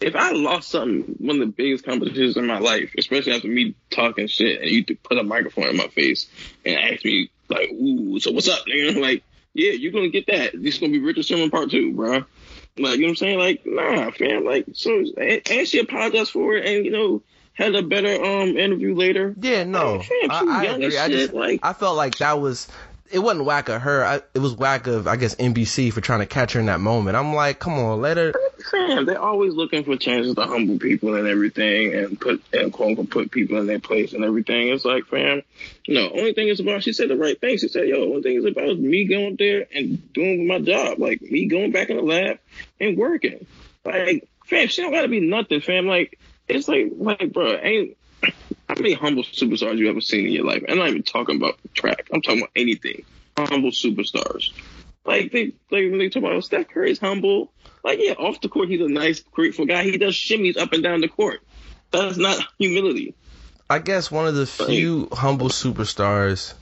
if 0.01 0.15
I 0.15 0.31
lost 0.31 0.69
something, 0.69 1.15
one 1.19 1.41
of 1.41 1.47
the 1.47 1.53
biggest 1.53 1.85
competitions 1.85 2.37
in 2.37 2.45
my 2.47 2.59
life, 2.59 2.93
especially 2.97 3.33
after 3.33 3.47
me 3.47 3.75
talking 3.89 4.27
shit, 4.27 4.61
and 4.61 4.69
you 4.71 4.85
put 5.03 5.17
a 5.17 5.23
microphone 5.23 5.65
in 5.69 5.77
my 5.77 5.87
face 5.87 6.27
and 6.65 6.75
ask 6.77 7.03
me 7.03 7.29
like, 7.49 7.69
"Ooh, 7.71 8.19
so 8.19 8.31
what's 8.31 8.47
up, 8.47 8.65
nigga?" 8.65 8.99
Like, 9.01 9.23
yeah, 9.53 9.71
you're 9.71 9.91
gonna 9.91 10.09
get 10.09 10.27
that. 10.27 10.51
This 10.53 10.75
is 10.75 10.79
gonna 10.79 10.91
be 10.93 10.99
Richard 10.99 11.25
Sherman 11.25 11.49
part 11.49 11.71
two, 11.71 11.93
bro. 11.93 12.23
Like, 12.77 12.95
you 12.95 13.01
know 13.01 13.07
what 13.07 13.09
I'm 13.09 13.15
saying? 13.17 13.39
Like, 13.39 13.61
nah, 13.65 14.11
fam. 14.11 14.45
Like, 14.45 14.67
so 14.73 15.03
and, 15.17 15.41
and 15.49 15.67
she 15.67 15.79
apologized 15.79 16.31
for 16.31 16.55
it, 16.55 16.65
and 16.65 16.85
you 16.85 16.91
know, 16.91 17.21
had 17.53 17.75
a 17.75 17.81
better 17.81 18.13
um 18.23 18.57
interview 18.57 18.95
later. 18.95 19.35
Yeah, 19.41 19.63
no, 19.65 19.95
Like, 19.97 20.03
fam, 20.07 20.31
I, 20.31 20.45
I 20.61 20.65
agree. 20.65 20.97
I 20.97 21.09
just 21.09 21.33
like- 21.33 21.59
I 21.63 21.73
felt 21.73 21.97
like 21.97 22.17
that 22.19 22.39
was 22.39 22.69
it 23.11 23.19
wasn't 23.19 23.45
whack 23.45 23.69
of 23.69 23.81
her. 23.81 24.05
I, 24.05 24.21
it 24.33 24.39
was 24.39 24.55
whack 24.55 24.87
of 24.87 25.07
I 25.07 25.15
guess 25.15 25.35
NBC 25.35 25.91
for 25.91 26.01
trying 26.01 26.19
to 26.19 26.25
catch 26.25 26.53
her 26.53 26.59
in 26.59 26.67
that 26.67 26.79
moment. 26.79 27.17
I'm 27.17 27.33
like, 27.33 27.59
come 27.59 27.73
on, 27.73 28.01
let 28.01 28.17
her. 28.17 28.33
Fam, 28.71 29.05
they're 29.05 29.21
always 29.21 29.53
looking 29.53 29.83
for 29.83 29.95
chances 29.95 30.35
to 30.35 30.45
humble 30.45 30.79
people 30.79 31.15
and 31.15 31.27
everything, 31.27 31.93
and 31.93 32.19
put 32.19 32.43
and 32.53 32.71
quote 32.71 32.89
unquote 32.89 33.09
put 33.09 33.31
people 33.31 33.57
in 33.57 33.67
their 33.67 33.79
place 33.79 34.13
and 34.13 34.23
everything. 34.23 34.69
It's 34.69 34.85
like, 34.85 35.05
fam, 35.05 35.41
no. 35.87 36.09
Only 36.09 36.33
thing 36.33 36.47
is 36.47 36.59
about 36.59 36.83
she 36.83 36.93
said 36.93 37.09
the 37.09 37.17
right 37.17 37.39
thing. 37.39 37.57
She 37.57 37.67
said, 37.67 37.87
yo, 37.87 38.03
only 38.03 38.21
thing 38.21 38.37
is 38.37 38.45
about 38.45 38.77
me 38.77 39.05
going 39.05 39.35
there 39.37 39.65
and 39.73 40.13
doing 40.13 40.47
my 40.47 40.59
job, 40.59 40.99
like 40.99 41.21
me 41.21 41.47
going 41.47 41.71
back 41.71 41.89
in 41.89 41.97
the 41.97 42.03
lab 42.03 42.39
and 42.79 42.97
working. 42.97 43.45
Like, 43.85 44.27
fam, 44.45 44.67
she 44.67 44.81
don't 44.81 44.91
gotta 44.91 45.07
be 45.07 45.21
nothing, 45.21 45.61
fam. 45.61 45.87
Like, 45.87 46.19
it's 46.47 46.67
like, 46.67 46.91
like, 46.95 47.31
bro, 47.31 47.55
ain't. 47.55 47.97
How 48.23 48.75
many 48.75 48.93
humble 48.93 49.23
superstars 49.23 49.77
you 49.77 49.89
ever 49.89 50.01
seen 50.01 50.27
in 50.27 50.31
your 50.31 50.45
life? 50.45 50.63
I'm 50.67 50.77
not 50.77 50.89
even 50.89 51.03
talking 51.03 51.37
about 51.37 51.57
track. 51.73 52.07
I'm 52.13 52.21
talking 52.21 52.41
about 52.41 52.51
anything. 52.55 53.03
Humble 53.37 53.71
superstars. 53.71 54.51
Like 55.05 55.31
they, 55.31 55.53
like 55.71 55.89
when 55.89 55.97
they 55.97 56.09
talk 56.09 56.23
about 56.23 56.33
oh, 56.33 56.39
Steph 56.41 56.67
Curry's 56.69 56.99
humble. 56.99 57.51
Like 57.83 57.99
yeah, 58.01 58.13
off 58.13 58.41
the 58.41 58.49
court 58.49 58.69
he's 58.69 58.81
a 58.81 58.87
nice, 58.87 59.21
grateful 59.21 59.65
guy. 59.65 59.83
He 59.83 59.97
does 59.97 60.13
shimmies 60.13 60.57
up 60.57 60.73
and 60.73 60.83
down 60.83 61.01
the 61.01 61.07
court. 61.07 61.41
That's 61.91 62.17
not 62.17 62.45
humility. 62.57 63.15
I 63.69 63.79
guess 63.79 64.11
one 64.11 64.27
of 64.27 64.35
the 64.35 64.45
few 64.45 65.07
humble 65.11 65.49
superstars. 65.49 66.53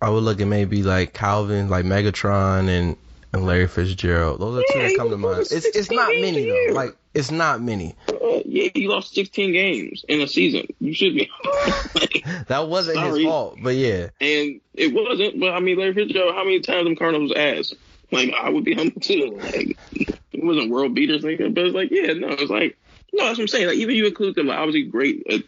I 0.00 0.10
would 0.10 0.22
look 0.22 0.40
at 0.40 0.46
maybe 0.46 0.82
like 0.82 1.14
Calvin, 1.14 1.70
like 1.70 1.84
Megatron, 1.84 2.68
and 2.68 2.96
and 3.32 3.44
Larry 3.46 3.66
Fitzgerald. 3.66 4.40
Those 4.40 4.58
are 4.60 4.64
two 4.72 4.78
that 4.82 4.96
come 4.96 5.10
to 5.10 5.16
mind. 5.16 5.40
It's 5.50 5.66
it's 5.66 5.90
not 5.90 6.08
many 6.08 6.44
though. 6.48 6.74
Like 6.74 6.96
it's 7.14 7.30
not 7.30 7.60
many. 7.62 7.94
Uh, 8.08 8.40
yeah, 8.44 8.68
he 8.74 8.88
lost 8.88 9.14
16 9.14 9.52
games 9.52 10.04
in 10.08 10.20
a 10.20 10.28
season. 10.28 10.66
You 10.80 10.92
should 10.92 11.14
be. 11.14 11.30
like, 11.94 12.24
That 12.48 12.68
wasn't 12.68 13.00
his 13.00 13.24
fault, 13.24 13.58
but 13.62 13.74
yeah. 13.74 14.08
and 14.20 14.60
it 14.74 14.92
wasn't. 14.92 15.40
But 15.40 15.52
I 15.52 15.60
mean, 15.60 15.78
Larry 15.78 15.94
Fitzgerald, 15.94 16.34
how 16.34 16.44
many 16.44 16.60
times 16.60 16.84
them 16.84 16.96
Cardinals 16.96 17.32
ass? 17.34 17.74
Like 18.12 18.32
I 18.32 18.50
would 18.50 18.64
be 18.64 18.74
humble 18.74 19.00
too. 19.00 19.38
Like 19.40 19.76
it 19.92 20.44
wasn't 20.44 20.70
world 20.70 20.94
beaters, 20.94 21.22
nigga, 21.24 21.52
but 21.54 21.64
it's 21.66 21.74
like 21.74 21.90
yeah, 21.90 22.12
no, 22.12 22.28
it's 22.28 22.50
like 22.50 22.76
no, 23.12 23.24
that's 23.24 23.38
what 23.38 23.44
I'm 23.44 23.48
saying. 23.48 23.66
Like 23.66 23.76
even 23.78 23.96
you 23.96 24.06
include 24.06 24.34
them, 24.34 24.46
like, 24.48 24.58
obviously 24.58 24.84
great. 24.84 25.26
At, 25.28 25.42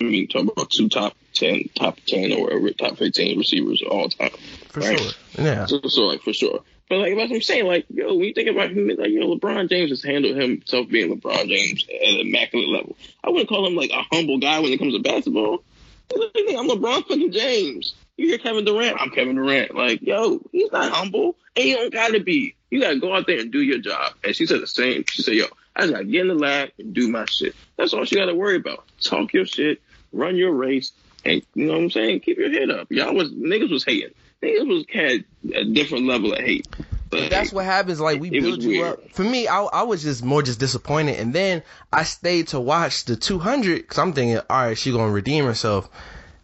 I 0.00 0.04
mean, 0.04 0.28
talk 0.28 0.50
about 0.50 0.70
two 0.70 0.88
top 0.88 1.14
ten, 1.34 1.68
top 1.74 1.98
ten, 2.06 2.32
or 2.32 2.44
whatever, 2.44 2.70
top 2.70 2.96
fifteen 2.96 3.38
receivers 3.38 3.82
of 3.82 3.88
all 3.88 4.08
time. 4.08 4.30
For 4.70 4.80
Right. 4.80 4.98
sure. 4.98 5.12
Yeah. 5.36 5.66
So, 5.66 5.80
so 5.82 6.02
like 6.02 6.22
for 6.22 6.32
sure. 6.32 6.62
But 6.88 6.98
like 6.98 7.16
that's 7.16 7.30
what 7.30 7.36
I'm 7.36 7.42
saying, 7.42 7.66
like 7.66 7.86
yo, 7.90 8.14
when 8.14 8.24
you 8.24 8.34
think 8.34 8.48
about 8.48 8.70
him, 8.70 8.88
like 8.88 9.10
you 9.10 9.20
know, 9.20 9.34
LeBron 9.34 9.68
James 9.68 9.90
has 9.90 10.02
handled 10.02 10.36
himself 10.36 10.88
being 10.88 11.14
LeBron 11.14 11.48
James 11.48 11.84
at 11.88 12.08
an 12.08 12.20
immaculate 12.20 12.68
level. 12.68 12.96
I 13.22 13.30
wouldn't 13.30 13.48
call 13.48 13.66
him 13.66 13.74
like 13.74 13.90
a 13.90 14.02
humble 14.10 14.38
guy 14.38 14.60
when 14.60 14.72
it 14.72 14.78
comes 14.78 14.94
to 14.94 15.02
basketball. 15.02 15.62
I'm 16.14 16.68
LeBron 16.68 17.06
fucking 17.06 17.32
James. 17.32 17.94
You 18.16 18.28
hear 18.28 18.38
Kevin 18.38 18.64
Durant? 18.64 19.00
I'm 19.00 19.10
Kevin 19.10 19.36
Durant. 19.36 19.74
Like 19.74 20.00
yo, 20.02 20.40
he's 20.50 20.72
not 20.72 20.90
humble, 20.90 21.36
and 21.54 21.64
you 21.66 21.76
don't 21.76 21.92
gotta 21.92 22.20
be. 22.20 22.54
You 22.70 22.80
gotta 22.80 22.98
go 22.98 23.14
out 23.14 23.26
there 23.26 23.40
and 23.40 23.52
do 23.52 23.60
your 23.60 23.78
job. 23.78 24.14
And 24.24 24.34
she 24.34 24.46
said 24.46 24.60
the 24.60 24.66
same. 24.66 25.04
She 25.08 25.22
said, 25.22 25.34
yo, 25.34 25.46
I 25.76 25.82
just 25.82 25.92
gotta 25.92 26.04
get 26.04 26.22
in 26.22 26.28
the 26.28 26.34
lab 26.34 26.70
and 26.78 26.94
do 26.94 27.08
my 27.08 27.26
shit. 27.26 27.54
That's 27.76 27.92
all 27.92 28.04
she 28.04 28.16
gotta 28.16 28.34
worry 28.34 28.56
about. 28.56 28.84
Talk 29.02 29.32
your 29.34 29.46
shit, 29.46 29.82
run 30.12 30.36
your 30.36 30.52
race, 30.52 30.92
and 31.24 31.42
you 31.54 31.66
know 31.66 31.74
what 31.74 31.82
I'm 31.82 31.90
saying? 31.90 32.20
Keep 32.20 32.38
your 32.38 32.50
head 32.50 32.70
up. 32.70 32.90
Y'all 32.90 33.14
was 33.14 33.30
niggas 33.30 33.70
was 33.70 33.84
hating. 33.84 34.14
Niggas 34.42 34.68
was 34.68 34.84
had 34.90 35.24
a 35.54 35.64
different 35.64 36.06
level 36.06 36.32
of 36.32 36.38
hate. 36.40 36.66
But 37.10 37.30
That's 37.30 37.52
what 37.52 37.64
happens. 37.64 38.00
Like 38.00 38.20
we 38.20 38.28
build 38.30 38.62
you 38.62 38.68
weird. 38.82 38.92
up. 38.92 39.10
For 39.12 39.24
me, 39.24 39.48
I, 39.48 39.62
I 39.62 39.82
was 39.82 40.02
just 40.02 40.22
more 40.22 40.42
just 40.42 40.60
disappointed, 40.60 41.18
and 41.18 41.32
then 41.32 41.62
I 41.92 42.02
stayed 42.04 42.48
to 42.48 42.60
watch 42.60 43.06
the 43.06 43.16
200 43.16 43.76
because 43.76 43.98
I'm 43.98 44.12
thinking, 44.12 44.36
all 44.50 44.66
right, 44.66 44.76
she 44.78 44.92
gonna 44.92 45.10
redeem 45.10 45.44
herself, 45.46 45.88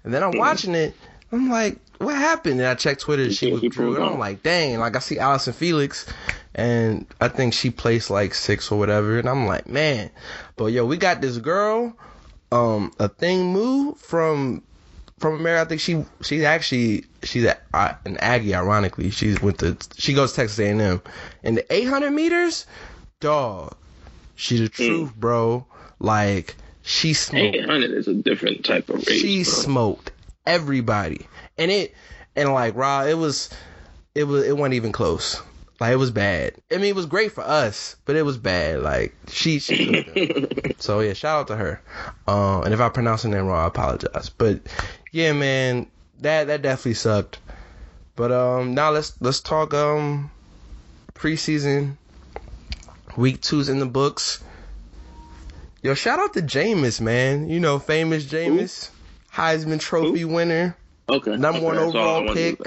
and 0.05 0.13
then 0.15 0.23
I'm 0.23 0.33
Mhm. 0.33 0.39
watching 0.39 0.75
it. 0.75 0.95
I'm 1.33 1.51
like, 1.51 1.79
what 1.99 2.15
happened? 2.17 2.61
And 2.61 2.69
I 2.69 2.75
checked 2.77 3.03
Twitter, 3.03 3.31
she 3.31 3.47
she 3.47 3.53
withdrew, 3.53 3.97
and 3.97 4.05
I'm 4.05 4.19
like, 4.19 4.43
dang. 4.43 4.79
Like 4.79 4.97
I 4.97 5.01
see 5.01 5.19
Allyson 5.19 5.53
Felix, 5.53 6.07
and 6.55 7.07
I 7.21 7.29
think 7.29 7.53
she 7.53 7.71
placed 7.71 8.09
like 8.11 8.35
six 8.35 8.73
or 8.73 8.79
whatever, 8.79 9.19
and 9.19 9.29
I'm 9.29 9.47
like, 9.47 9.69
man. 9.69 10.11
But 10.57 10.67
yo, 10.67 10.87
we 10.87 10.97
got 10.97 11.21
this 11.21 11.37
girl, 11.37 11.95
um, 12.51 12.91
Athing 12.99 13.53
Mu 13.53 13.95
from 13.97 14.63
from 15.19 15.35
America. 15.41 15.61
I 15.63 15.65
think 15.69 15.81
she 15.83 16.05
she's 16.23 16.43
actually 16.43 17.05
she's 17.25 17.45
a, 17.45 17.57
uh, 17.73 17.95
an 18.05 18.17
Aggie. 18.19 18.55
Ironically, 18.55 19.11
she's 19.11 19.41
went 19.41 19.59
to 19.59 19.77
she 19.97 20.15
goes 20.15 20.33
to 20.33 20.37
Texas 20.37 20.59
A&M. 20.59 21.03
In 21.43 21.55
the 21.55 21.73
800 21.73 22.11
meters, 22.11 22.67
dog, 23.21 23.77
she 24.35 24.59
the 24.59 24.69
truth, 24.69 25.15
bro. 25.15 25.67
Like 25.99 26.57
she 26.83 27.15
smoked, 27.15 27.57
800 27.57 27.91
is 27.91 28.09
a 28.09 28.15
different 28.15 28.65
type 28.65 28.89
of 28.89 29.07
race. 29.07 29.21
she 29.21 29.43
bro. 29.43 29.53
smoked 29.53 30.13
everybody, 30.47 31.27
and 31.59 31.71
it 31.71 31.95
and 32.37 32.53
like 32.53 32.77
Rob, 32.77 33.09
it 33.09 33.15
was 33.15 33.51
it 34.15 34.25
was 34.25 34.45
it 34.45 34.57
wasn't 34.57 34.75
even 34.75 34.93
close. 34.93 35.41
Like 35.81 35.93
it 35.93 35.97
was 35.97 36.13
bad. 36.13 36.55
I 36.71 36.77
mean, 36.77 36.87
it 36.87 36.95
was 36.95 37.07
great 37.07 37.33
for 37.33 37.43
us, 37.43 37.97
but 38.05 38.15
it 38.15 38.23
was 38.23 38.39
bad. 38.39 38.81
Like 38.81 39.15
she, 39.29 39.59
she 39.59 40.47
so 40.79 41.01
yeah, 41.01 41.15
shout 41.15 41.41
out 41.41 41.47
to 41.49 41.57
her. 41.57 41.83
Um, 42.29 42.63
and 42.63 42.73
if 42.73 42.81
I 42.81 42.89
pronounce 42.89 43.25
her 43.25 43.29
name 43.29 43.47
wrong, 43.47 43.65
I 43.65 43.67
apologize. 43.67 44.29
But 44.29 44.61
yeah, 45.11 45.33
man, 45.33 45.89
that 46.21 46.47
that 46.47 46.63
definitely 46.63 46.95
sucked. 46.95 47.39
But 48.17 48.33
um, 48.33 48.75
now 48.75 48.91
let's 48.91 49.21
let's 49.21 49.41
talk 49.41 49.75
um 49.75 50.31
preseason. 51.15 51.97
Week 53.17 53.41
two's 53.41 53.69
in 53.69 53.79
the 53.79 53.87
books. 53.87 54.43
Yo, 55.83 55.95
shout 55.95 56.19
out 56.19 56.33
to 56.35 56.41
Jameis, 56.43 57.01
man. 57.01 57.49
You 57.49 57.61
know, 57.61 57.79
famous 57.79 58.25
Jameis, 58.25 58.91
Heisman 59.33 59.79
Trophy 59.79 60.25
winner, 60.25 60.77
okay. 61.09 61.37
number 61.37 61.61
one 61.61 61.77
okay, 61.77 61.85
that's 61.85 61.95
all 61.97 62.01
I 62.01 62.17
overall 62.21 62.35
pick, 62.35 62.59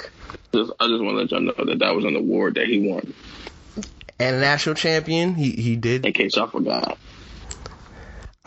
Just, 0.53 0.71
I 0.79 0.87
just 0.87 1.03
want 1.03 1.15
to 1.15 1.21
let 1.21 1.31
y'all 1.31 1.41
know 1.41 1.65
that 1.65 1.79
that 1.79 1.95
was 1.95 2.05
an 2.05 2.15
award 2.15 2.55
that 2.55 2.67
he 2.67 2.87
won. 2.87 3.13
and 4.19 4.35
a 4.35 4.39
national 4.39 4.75
champion. 4.75 5.33
He 5.33 5.51
he 5.51 5.75
did. 5.75 6.05
In 6.05 6.13
case 6.13 6.35
y'all 6.35 6.47
forgot. 6.47 6.97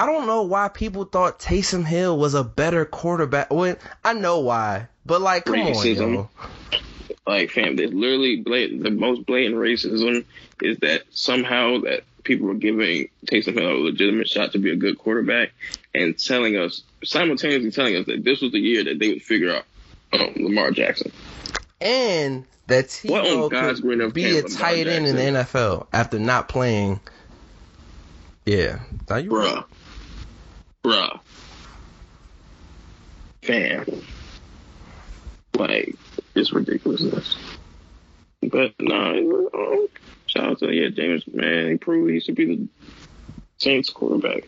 I 0.00 0.06
don't 0.06 0.26
know 0.26 0.40
why 0.40 0.68
people 0.68 1.04
thought 1.04 1.38
Taysom 1.38 1.84
Hill 1.84 2.16
was 2.16 2.32
a 2.32 2.42
better 2.42 2.86
quarterback. 2.86 3.52
Well, 3.52 3.76
I 4.02 4.14
know 4.14 4.40
why, 4.40 4.88
but 5.04 5.20
like, 5.20 5.44
come 5.44 5.60
on, 5.60 5.66
Racism. 5.74 6.14
yo. 6.14 6.30
Like, 7.26 7.50
fam, 7.50 7.76
there's 7.76 7.92
literally 7.92 8.36
blatant, 8.36 8.82
the 8.82 8.90
most 8.90 9.26
blatant 9.26 9.56
racism 9.56 10.24
is 10.62 10.78
that 10.78 11.02
somehow 11.10 11.80
that 11.80 12.04
people 12.24 12.46
were 12.46 12.54
giving 12.54 13.10
Taysom 13.26 13.52
Hill 13.60 13.72
a 13.72 13.76
legitimate 13.76 14.26
shot 14.26 14.52
to 14.52 14.58
be 14.58 14.70
a 14.70 14.76
good 14.76 14.96
quarterback 14.96 15.52
and 15.94 16.18
telling 16.18 16.56
us 16.56 16.82
simultaneously 17.04 17.70
telling 17.70 17.96
us 17.96 18.06
that 18.06 18.24
this 18.24 18.40
was 18.40 18.52
the 18.52 18.58
year 18.58 18.82
that 18.84 18.98
they 18.98 19.10
would 19.10 19.22
figure 19.22 19.54
out 19.54 19.64
um, 20.14 20.32
Lamar 20.36 20.70
Jackson. 20.70 21.12
and 21.78 22.46
that 22.68 22.84
on 23.04 23.10
Tebow 23.50 23.82
could 23.82 24.14
be 24.14 24.38
a 24.38 24.44
tight 24.44 24.86
end 24.86 25.06
in 25.06 25.16
the 25.16 25.40
NFL 25.40 25.88
after 25.92 26.18
not 26.18 26.48
playing. 26.48 27.00
Yeah, 28.46 28.80
now 29.10 29.16
you 29.16 29.30
Bruh. 29.30 29.64
Bruh. 30.82 31.20
Fam. 33.42 33.86
Like, 35.54 35.94
it's 36.34 36.52
ridiculousness. 36.52 37.36
But 38.42 38.74
no, 38.80 39.50
um, 39.52 39.88
shout 40.26 40.44
out 40.44 40.58
to 40.60 40.72
yeah, 40.72 40.88
Jameis 40.88 41.32
man. 41.32 41.70
He 41.70 41.76
proved 41.76 42.10
he 42.10 42.20
should 42.20 42.34
be 42.34 42.44
the 42.46 42.68
Saints 43.58 43.90
quarterback. 43.90 44.44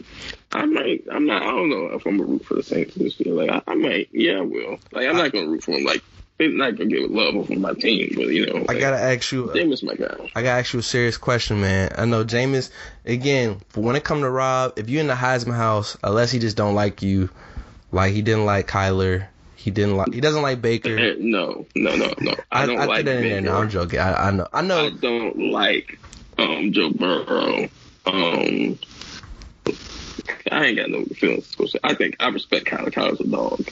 I 0.51 0.65
might 0.65 1.05
I'm 1.11 1.27
not 1.27 1.43
I 1.43 1.51
don't 1.51 1.69
know 1.69 1.87
if 1.87 2.07
I'm 2.07 2.17
gonna 2.17 2.31
root 2.31 2.45
for 2.45 2.55
the 2.55 2.63
Saints 2.63 2.95
this 2.95 3.21
year. 3.21 3.35
Like 3.35 3.51
I, 3.51 3.63
I 3.71 3.75
might 3.75 4.09
yeah, 4.13 4.39
I 4.39 4.41
will. 4.41 4.79
Like 4.93 5.09
I'm 5.09 5.17
not 5.17 5.33
gonna 5.33 5.49
root 5.49 5.63
for 5.63 5.73
him 5.73 5.85
like 5.85 6.03
they're 6.39 6.51
not 6.51 6.77
gonna 6.77 6.91
give 6.91 7.11
love 7.11 7.47
from 7.47 7.61
my 7.61 7.73
team, 7.75 8.13
but 8.17 8.27
you 8.29 8.47
know, 8.47 8.65
I 8.69 8.79
gotta 8.79 8.99
ask 8.99 9.31
you. 9.33 9.47
Jameis 9.55 9.83
my 9.83 9.95
guy. 9.95 10.15
I 10.35 10.43
gotta 10.43 10.61
ask 10.61 10.73
you 10.73 10.81
a 10.81 10.83
serious 10.83 11.17
question, 11.17 11.61
man. 11.61 11.93
I 11.97 12.05
know 12.05 12.25
Jameis. 12.25 12.71
Again, 13.05 13.61
for 13.69 13.81
when 13.83 13.97
it 13.97 14.05
come 14.05 14.21
to 14.23 14.31
Rob, 14.31 14.73
if 14.77 14.89
you're 14.89 15.01
in 15.01 15.07
the 15.07 15.15
Heisman 15.15 15.55
house, 15.57 15.97
unless 16.03 16.31
he 16.31 16.39
just 16.39 16.57
don't 16.57 16.75
like 16.75 17.03
you, 17.03 17.31
like 17.93 18.13
he 18.13 18.23
didn't 18.23 18.47
like 18.47 18.67
Kyler, 18.67 19.27
he 19.57 19.71
didn't 19.71 19.97
like, 19.97 20.13
he 20.13 20.21
doesn't 20.21 20.43
like 20.43 20.61
Baker. 20.61 20.99
Eh, 20.99 21.15
No, 21.19 21.67
no, 21.77 21.95
no, 21.97 22.13
no. 22.21 22.35
I, 22.51 22.67
don't 22.67 22.81
I 22.81 22.87
like 22.87 23.05
threw 23.05 23.13
that 23.15 23.23
in 23.25 23.31
there. 23.31 23.41
Baker. 23.43 23.53
No, 23.53 23.57
I'm 23.59 23.69
joking. 23.71 23.99
I, 24.01 24.29
I 24.29 24.31
know. 24.33 24.49
I 24.53 24.63
know. 24.63 24.87
I 24.87 24.91
don't 24.91 25.39
like 25.53 25.99
um 26.39 26.73
Joe 26.73 26.91
Burrow. 26.91 27.69
Um, 28.05 28.79
I 30.51 30.67
ain't 30.67 30.77
got 30.77 30.91
no 30.91 31.05
feelings. 31.05 31.55
I 31.85 31.95
think 31.95 32.17
I 32.19 32.29
respect 32.29 32.67
Kyler. 32.67 32.91
Kyler's 32.91 33.21
a 33.21 33.25
dog. 33.25 33.65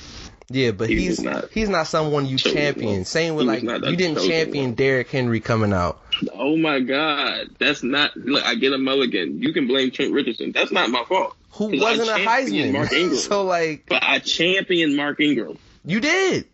Yeah, 0.53 0.73
but 0.73 0.89
He 0.89 0.97
he's 0.97 1.21
not 1.21 1.51
he's 1.53 1.69
not 1.69 1.87
someone 1.87 2.27
you 2.27 2.37
champion. 2.37 3.05
Same 3.05 3.37
with 3.37 3.47
like 3.47 3.63
you 3.63 3.97
didn't 3.97 4.27
champion. 4.27 4.75
Derrick 4.75 5.09
Henry 5.09 5.39
coming 5.39 5.73
out. 5.73 6.03
Oh 6.35 6.57
my 6.57 6.81
God, 6.81 7.51
that's 7.59 7.83
not. 7.85 8.17
Look, 8.17 8.45
I 8.45 8.57
get 8.57 8.73
a 8.73 8.79
mulligan. 8.79 9.41
You 9.41 9.53
can 9.53 9.69
blame 9.69 9.93
Trent 9.93 10.13
Richardson. 10.13 10.51
That's 10.53 10.73
not 10.73 10.91
my 10.91 11.05
fault. 11.05 11.37
Who 11.53 11.81
wasn't 11.81 12.09
a 12.11 12.25
championed 12.25 12.73
Mark 12.73 12.89
Heisman. 12.91 12.99
Ingram. 13.01 13.17
so 13.19 13.45
like 13.45 13.85
But 13.89 14.03
I 14.03 14.19
championed 14.19 14.97
Mark 14.97 15.21
Ingram, 15.21 15.57
you 15.85 16.01
did. 16.01 16.47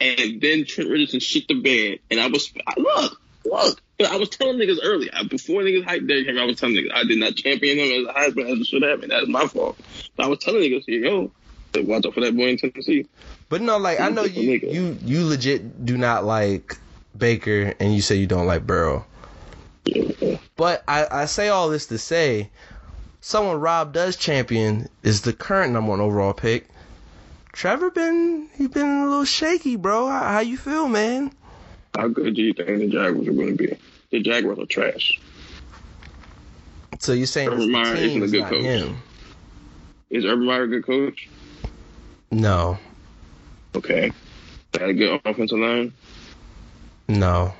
and 0.00 0.40
then 0.40 0.64
Trent 0.66 0.90
Richardson 0.90 1.20
shit 1.20 1.48
the 1.48 1.54
bed, 1.60 2.00
and 2.10 2.20
I 2.20 2.26
was 2.28 2.52
I- 2.66 2.74
look, 2.80 3.20
look. 3.44 3.80
I 4.06 4.16
was 4.16 4.30
telling 4.30 4.56
niggas 4.58 4.78
early 4.82 5.10
before 5.28 5.60
niggas 5.62 5.84
hyped 5.84 6.08
Derrick 6.08 6.26
Henry. 6.26 6.40
I 6.40 6.46
was 6.46 6.58
telling 6.58 6.74
niggas 6.76 6.94
I 6.94 7.04
did 7.04 7.18
not 7.18 7.34
champion 7.34 7.78
him 7.78 8.06
as 8.08 8.14
a 8.14 8.18
Heisman 8.18 8.50
as 8.52 8.58
it 8.60 8.66
should 8.66 8.82
have 8.82 9.00
been. 9.00 9.10
That's 9.10 9.28
my 9.28 9.46
fault. 9.46 9.78
But 10.16 10.24
I 10.24 10.28
was 10.28 10.38
telling 10.38 10.62
niggas, 10.62 10.84
yo, 10.86 11.30
watch 11.76 12.06
out 12.06 12.14
for 12.14 12.20
that 12.20 12.36
boy 12.36 12.48
in 12.48 12.56
Tennessee. 12.56 13.06
But 13.48 13.62
no, 13.62 13.78
like 13.78 14.00
I 14.00 14.08
know 14.08 14.24
you 14.24 14.60
you 14.62 14.98
you 15.04 15.26
legit 15.26 15.84
do 15.84 15.96
not 15.96 16.24
like 16.24 16.76
Baker, 17.16 17.74
and 17.80 17.94
you 17.94 18.00
say 18.00 18.16
you 18.16 18.26
don't 18.26 18.46
like 18.46 18.66
Burrow. 18.66 19.04
But 20.56 20.84
I, 20.86 21.06
I 21.10 21.24
say 21.24 21.48
all 21.48 21.68
this 21.70 21.86
to 21.86 21.98
say, 21.98 22.50
someone 23.20 23.60
Rob 23.60 23.92
does 23.92 24.16
champion 24.16 24.88
is 25.02 25.22
the 25.22 25.32
current 25.32 25.72
number 25.72 25.90
one 25.90 26.00
overall 26.00 26.32
pick. 26.32 26.68
Trevor 27.52 27.90
been 27.90 28.48
he 28.56 28.68
been 28.68 28.86
a 28.86 29.08
little 29.08 29.24
shaky, 29.24 29.76
bro. 29.76 30.06
How, 30.08 30.20
how 30.20 30.40
you 30.40 30.56
feel, 30.56 30.88
man? 30.88 31.32
How 31.96 32.08
good 32.08 32.36
do 32.36 32.42
you 32.42 32.52
think 32.52 32.68
the 32.68 32.88
Jaguars 32.88 33.26
are 33.26 33.32
going 33.32 33.56
to 33.56 33.66
be? 33.66 33.76
The 34.10 34.20
Jaguars 34.20 34.58
are 34.58 34.66
trash. 34.66 35.20
So 37.00 37.12
you're 37.12 37.26
saying 37.26 37.48
Urban 37.48 37.72
Meyer 37.72 37.94
isn't 37.96 38.22
a 38.22 38.28
good 38.28 38.44
coach. 38.44 38.62
him? 38.62 38.96
Is 40.10 40.24
Urban 40.24 40.46
Meyer 40.46 40.64
a 40.64 40.68
good 40.68 40.84
coach? 40.84 41.28
No, 42.30 42.78
Okay. 43.74 44.12
Got 44.72 44.88
a 44.90 44.94
good 44.94 45.20
offensive 45.24 45.58
line. 45.58 45.92
no. 47.08 47.54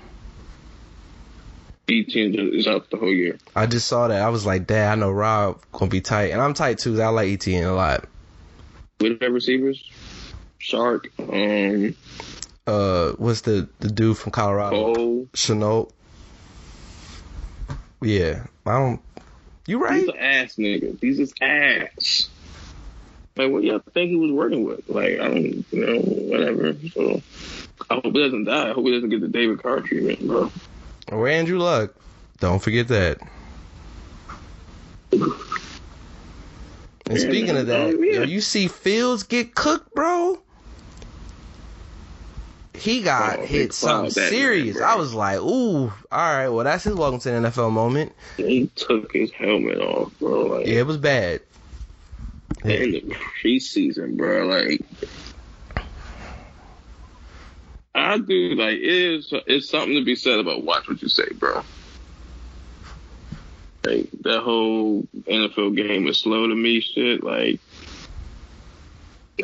Etienne 1.89 2.37
is 2.55 2.69
out 2.69 2.89
the 2.91 2.97
whole 2.97 3.11
year. 3.13 3.37
I 3.57 3.67
just 3.67 3.89
saw 3.89 4.07
that. 4.07 4.23
I 4.23 4.29
was 4.29 4.47
like, 4.47 4.69
Dad, 4.69 4.93
I 4.93 4.95
know 4.95 5.11
Rob 5.11 5.61
gonna 5.73 5.91
be 5.91 6.01
tight, 6.01 6.31
and 6.31 6.41
I'm 6.41 6.55
tight 6.55 6.79
too. 6.79 7.03
I 7.03 7.09
like 7.09 7.29
Etienne 7.29 7.65
a 7.65 7.75
lot. 7.75 8.05
With 9.01 9.19
the 9.19 9.29
receivers, 9.31 9.83
Chark, 10.61 11.07
um, 11.19 11.97
Uh, 12.65 13.13
what's 13.17 13.41
the 13.41 13.69
the 13.81 13.91
dude 13.91 14.17
from 14.19 14.31
Colorado? 14.31 14.95
Cole. 14.95 15.29
Shenault. 15.33 15.91
Yeah, 18.01 18.47
I 18.65 18.79
don't. 18.79 19.01
You 19.67 19.83
right? 19.83 20.01
These 20.01 20.09
are 20.11 20.19
ass 20.19 20.55
niggas. 20.57 21.01
These 21.01 21.19
is 21.19 21.35
ass. 21.41 22.29
Like, 23.41 23.53
what 23.53 23.63
y'all 23.63 23.81
think 23.95 24.11
he 24.11 24.17
was 24.17 24.31
working 24.31 24.65
with? 24.65 24.87
Like, 24.87 25.19
I 25.19 25.29
don't, 25.29 25.65
you 25.73 25.75
know, 25.87 25.99
whatever. 25.99 26.77
So, 26.93 27.23
I 27.89 27.95
hope 27.95 28.05
he 28.05 28.23
doesn't 28.23 28.45
die. 28.45 28.69
I 28.69 28.73
hope 28.73 28.85
he 28.85 28.93
doesn't 28.93 29.09
get 29.09 29.23
the 29.23 29.29
David 29.29 29.63
Carr 29.63 29.81
treatment, 29.81 30.27
bro. 30.27 30.53
Or 31.11 31.27
Andrew 31.27 31.59
Luck. 31.59 31.95
Don't 32.39 32.61
forget 32.61 32.89
that. 32.89 33.19
And 35.13 37.19
speaking 37.19 37.57
of 37.57 37.67
that, 37.69 37.99
yo, 37.99 38.23
you 38.25 38.43
see 38.43 38.69
Fields 38.69 39.23
get 39.23 39.55
cooked, 39.55 39.95
bro. 39.95 40.39
He 42.75 43.03
got 43.03 43.39
Oh, 43.39 43.47
hit 43.47 43.73
something 43.73 44.11
that 44.11 44.17
man, 44.17 44.31
serious. 44.31 44.81
I 44.81 44.97
was 44.97 45.15
like, 45.15 45.39
ooh, 45.39 45.89
all 45.89 45.93
right, 46.13 46.49
well 46.49 46.65
that's 46.65 46.85
his 46.85 46.95
welcome 46.95 47.21
to 47.21 47.31
the 47.31 47.49
NFL 47.49 47.73
moment. 47.73 48.13
He 48.37 48.71
took 48.77 49.13
his 49.13 49.31
helmet 49.33 49.79
off, 49.79 50.13
bro. 50.19 50.43
Like, 50.43 50.67
Yeah, 50.67 50.81
it 50.81 50.87
was 50.87 50.99
bad. 50.99 51.41
In 52.65 52.93
the 52.93 53.17
preseason, 53.43 54.17
bro. 54.17 54.47
Like, 54.47 54.81
I 57.95 58.19
do 58.19 58.55
like 58.55 58.79
it 58.79 58.85
is. 58.85 59.33
It's 59.47 59.69
something 59.69 59.97
to 59.97 60.05
be 60.05 60.17
said 60.17 60.39
about 60.39 60.65
watch 60.65 60.89
what 60.89 61.03
you 61.03 61.09
say, 61.09 61.29
bro. 61.35 61.63
like 63.87 64.11
that 64.23 64.41
whole 64.41 65.03
NFL 65.27 65.77
game 65.77 66.07
is 66.07 66.21
slow 66.21 66.47
to 66.47 66.55
me. 66.55 66.81
Shit, 66.81 67.23
like 67.25 67.61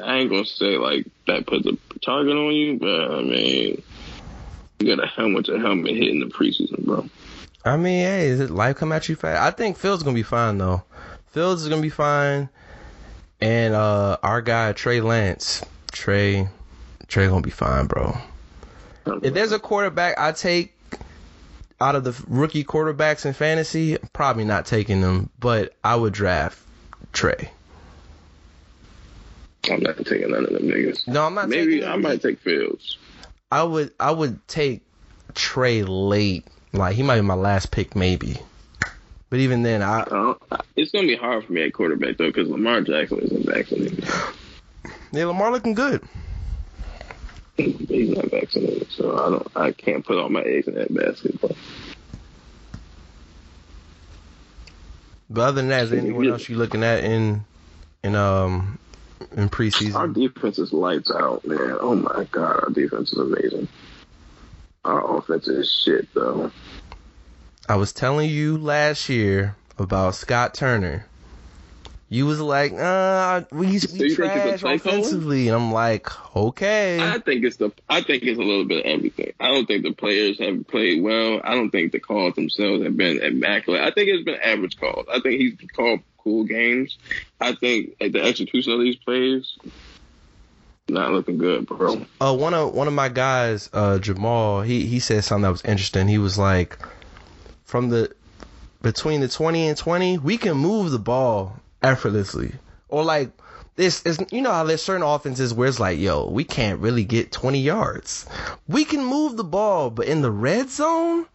I 0.03 0.17
ain't 0.19 0.31
gonna 0.31 0.45
say 0.45 0.77
like 0.77 1.07
that 1.27 1.47
puts 1.47 1.67
a 1.67 1.73
target 2.01 2.37
on 2.37 2.53
you, 2.53 2.79
but 2.79 3.13
I 3.13 3.23
mean, 3.23 3.83
you 4.79 4.97
got 4.97 5.03
a 5.03 5.09
helmet 5.09 5.47
to 5.47 5.59
helmet 5.59 5.95
hit 5.95 6.09
in 6.09 6.21
the 6.21 6.27
preseason, 6.27 6.85
bro. 6.85 7.09
I 7.65 7.77
mean, 7.77 8.05
hey, 8.05 8.29
is 8.29 8.41
it 8.41 8.51
life 8.51 8.77
come 8.77 8.93
at 8.93 9.09
you 9.09 9.17
fast? 9.17 9.43
I 9.43 9.51
think 9.57 9.77
Fields 9.77 10.03
gonna 10.03 10.15
be 10.15 10.23
fine 10.23 10.59
though. 10.59 10.83
Fields 11.27 11.63
is 11.63 11.69
gonna 11.69 11.83
be 11.83 11.89
fine, 11.91 12.49
and 13.41 13.75
uh, 13.75 14.19
our 14.23 14.43
guy 14.43 14.73
Trey 14.73 15.01
Lance, 15.01 15.65
Trey, 15.93 16.49
Trey 17.09 17.29
gonna 17.29 17.43
be 17.43 17.51
fine, 17.51 17.87
bro. 17.87 18.17
If 19.23 19.35
there's 19.35 19.53
a 19.53 19.59
quarterback 19.59 20.19
I 20.19 20.33
take 20.33 20.75
out 21.81 21.95
of 21.95 22.05
the 22.05 22.25
rookie 22.27 22.65
quarterbacks 22.65 23.27
in 23.27 23.33
fantasy, 23.33 23.99
probably 24.13 24.45
not 24.45 24.67
taking 24.67 25.01
them, 25.01 25.31
but 25.39 25.75
I 25.85 25.95
would 25.97 26.13
draft 26.13 26.59
Trey. 27.13 27.51
I'm 29.71 29.83
not 29.83 29.97
taking 30.05 30.31
none 30.31 30.45
of 30.45 30.53
them 30.53 30.63
niggas. 30.63 31.07
No, 31.09 31.27
I'm 31.27 31.35
not. 31.35 31.49
Maybe 31.49 31.85
I 31.85 31.97
might 31.97 32.23
take 32.23 32.39
Fields. 32.41 32.99
I 33.51 33.63
would. 33.63 33.93
I 33.99 34.11
would 34.11 34.47
take 34.49 34.83
Trey 35.35 35.83
late. 35.83 36.47
Like 36.73 36.95
he 36.95 37.03
might 37.03 37.17
be 37.17 37.23
my 37.23 37.35
last 37.35 37.71
pick, 37.71 37.97
maybe. 37.97 38.39
But 39.31 39.41
even 39.41 39.63
then, 39.63 39.83
I 39.83 40.03
Uh, 40.03 40.35
it's 40.77 40.93
gonna 40.93 41.07
be 41.07 41.17
hard 41.17 41.45
for 41.45 41.53
me 41.53 41.63
at 41.65 41.73
quarterback 41.73 42.17
though, 42.17 42.29
because 42.29 42.49
Lamar 42.49 42.81
Jackson 42.83 43.19
isn't 43.19 43.47
vaccinated. 43.47 44.05
yeah, 45.13 45.27
Lamar 45.27 45.51
looking 45.51 45.75
good. 45.75 46.03
He's 47.57 48.11
not 48.11 48.31
vaccinated, 48.31 48.91
so 48.91 49.17
I 49.17 49.31
don't. 49.31 49.49
I 49.57 49.73
can't 49.73 50.05
put 50.05 50.19
all 50.19 50.29
my 50.29 50.43
eggs 50.43 50.69
in 50.69 50.75
that 50.75 50.93
basket. 50.95 51.41
But 51.41 51.57
But 55.29 55.41
other 55.43 55.57
than 55.57 55.69
that, 55.69 55.85
is 55.85 55.91
there 55.91 55.99
anyone 56.01 56.29
else 56.29 56.49
you 56.49 56.57
looking 56.57 56.85
at 56.85 57.03
in 57.03 57.45
in 58.03 58.15
um 58.15 58.79
in 59.37 59.49
preseason? 59.49 59.97
our 59.97 60.09
defense 60.09 60.59
is 60.59 60.73
lights 60.73 61.11
out, 61.11 61.45
man. 61.45 61.77
Oh 61.81 61.95
my 61.95 62.25
god, 62.31 62.63
our 62.65 62.71
defense 62.71 63.13
is 63.13 63.19
amazing. 63.19 63.69
Our 64.85 65.19
offense 65.19 65.49
is 65.49 65.71
shit 65.85 66.07
though. 66.15 66.53
I 67.69 67.77
was 67.77 67.93
telling 67.93 68.31
you 68.31 68.59
last 68.59 69.09
year 69.09 69.57
about 69.79 70.15
Scott 70.15 70.55
Turner. 70.55 71.07
You 72.09 72.27
was 72.27 72.41
like, 72.41 72.73
uh, 72.73 73.43
we, 73.51 73.67
we 73.67 73.79
So 73.81 73.89
think 73.89 74.15
trash 74.15 74.61
caller? 74.61 74.75
offensively, 74.77 75.49
and 75.49 75.57
I'm 75.57 75.73
like, 75.73 76.09
okay. 76.37 77.01
I 77.01 77.19
think 77.19 77.45
it's 77.45 77.57
the. 77.57 77.73
I 77.89 78.01
think 78.01 78.23
it's 78.23 78.39
a 78.39 78.43
little 78.43 78.65
bit 78.65 78.87
of 78.87 78.93
everything. 78.93 79.33
I 79.41 79.49
don't 79.49 79.67
think 79.67 79.83
the 79.83 79.93
players 79.93 80.39
have 80.39 80.69
played 80.69 81.03
well. 81.03 81.41
I 81.43 81.55
don't 81.57 81.71
think 81.71 81.91
the 81.91 81.99
calls 81.99 82.35
themselves 82.37 82.85
have 82.85 82.97
been 82.97 83.21
immaculate. 83.21 83.81
I 83.81 83.91
think 83.91 84.09
it's 84.09 84.25
been 84.25 84.41
average 84.41 84.79
calls. 84.79 85.07
I 85.13 85.19
think 85.19 85.41
he's 85.41 85.71
called 85.75 86.01
cool 86.19 86.45
games. 86.45 86.97
I 87.41 87.55
think 87.55 87.99
the 87.99 88.23
execution 88.23 88.73
of 88.75 88.81
these 88.81 88.97
plays 88.97 89.59
not 90.89 91.11
looking 91.11 91.39
good, 91.39 91.67
bro. 91.67 92.07
uh, 92.21 92.33
one 92.37 92.55
of 92.55 92.73
one 92.73 92.87
of 92.87 92.95
my 92.95 93.09
guys, 93.09 93.69
uh, 93.73 93.99
Jamal, 93.99 94.63
he 94.63 94.87
he 94.87 95.01
said 95.01 95.25
something 95.25 95.43
that 95.43 95.51
was 95.51 95.65
interesting. 95.65 96.07
He 96.07 96.19
was 96.19 96.39
like, 96.39 96.79
from 97.67 97.91
the 97.91 98.13
between 98.83 99.21
the 99.21 99.29
twenty 99.29 99.67
and 99.67 99.77
twenty, 99.77 100.17
we 100.17 100.39
can 100.39 100.57
move 100.57 100.91
the 100.91 100.99
ball 100.99 101.61
effortlessly, 101.83 102.53
or 102.89 103.05
like 103.05 103.31
this 103.75 104.03
is 104.07 104.19
you 104.33 104.41
know 104.41 104.53
how 104.53 104.65
there's 104.65 104.83
certain 104.83 105.03
offenses 105.03 105.53
where 105.53 105.69
it's 105.69 105.79
like, 105.79 105.99
yo, 105.99 106.29
we 106.31 106.45
can't 106.45 106.81
really 106.81 107.05
get 107.05 107.33
twenty 107.33 107.61
yards. 107.61 108.27
We 108.67 108.85
can 108.85 109.05
move 109.05 109.37
the 109.37 109.45
ball, 109.45 109.91
but 109.91 110.07
in 110.07 110.23
the 110.23 110.31
red 110.31 110.71
zone, 110.71 111.27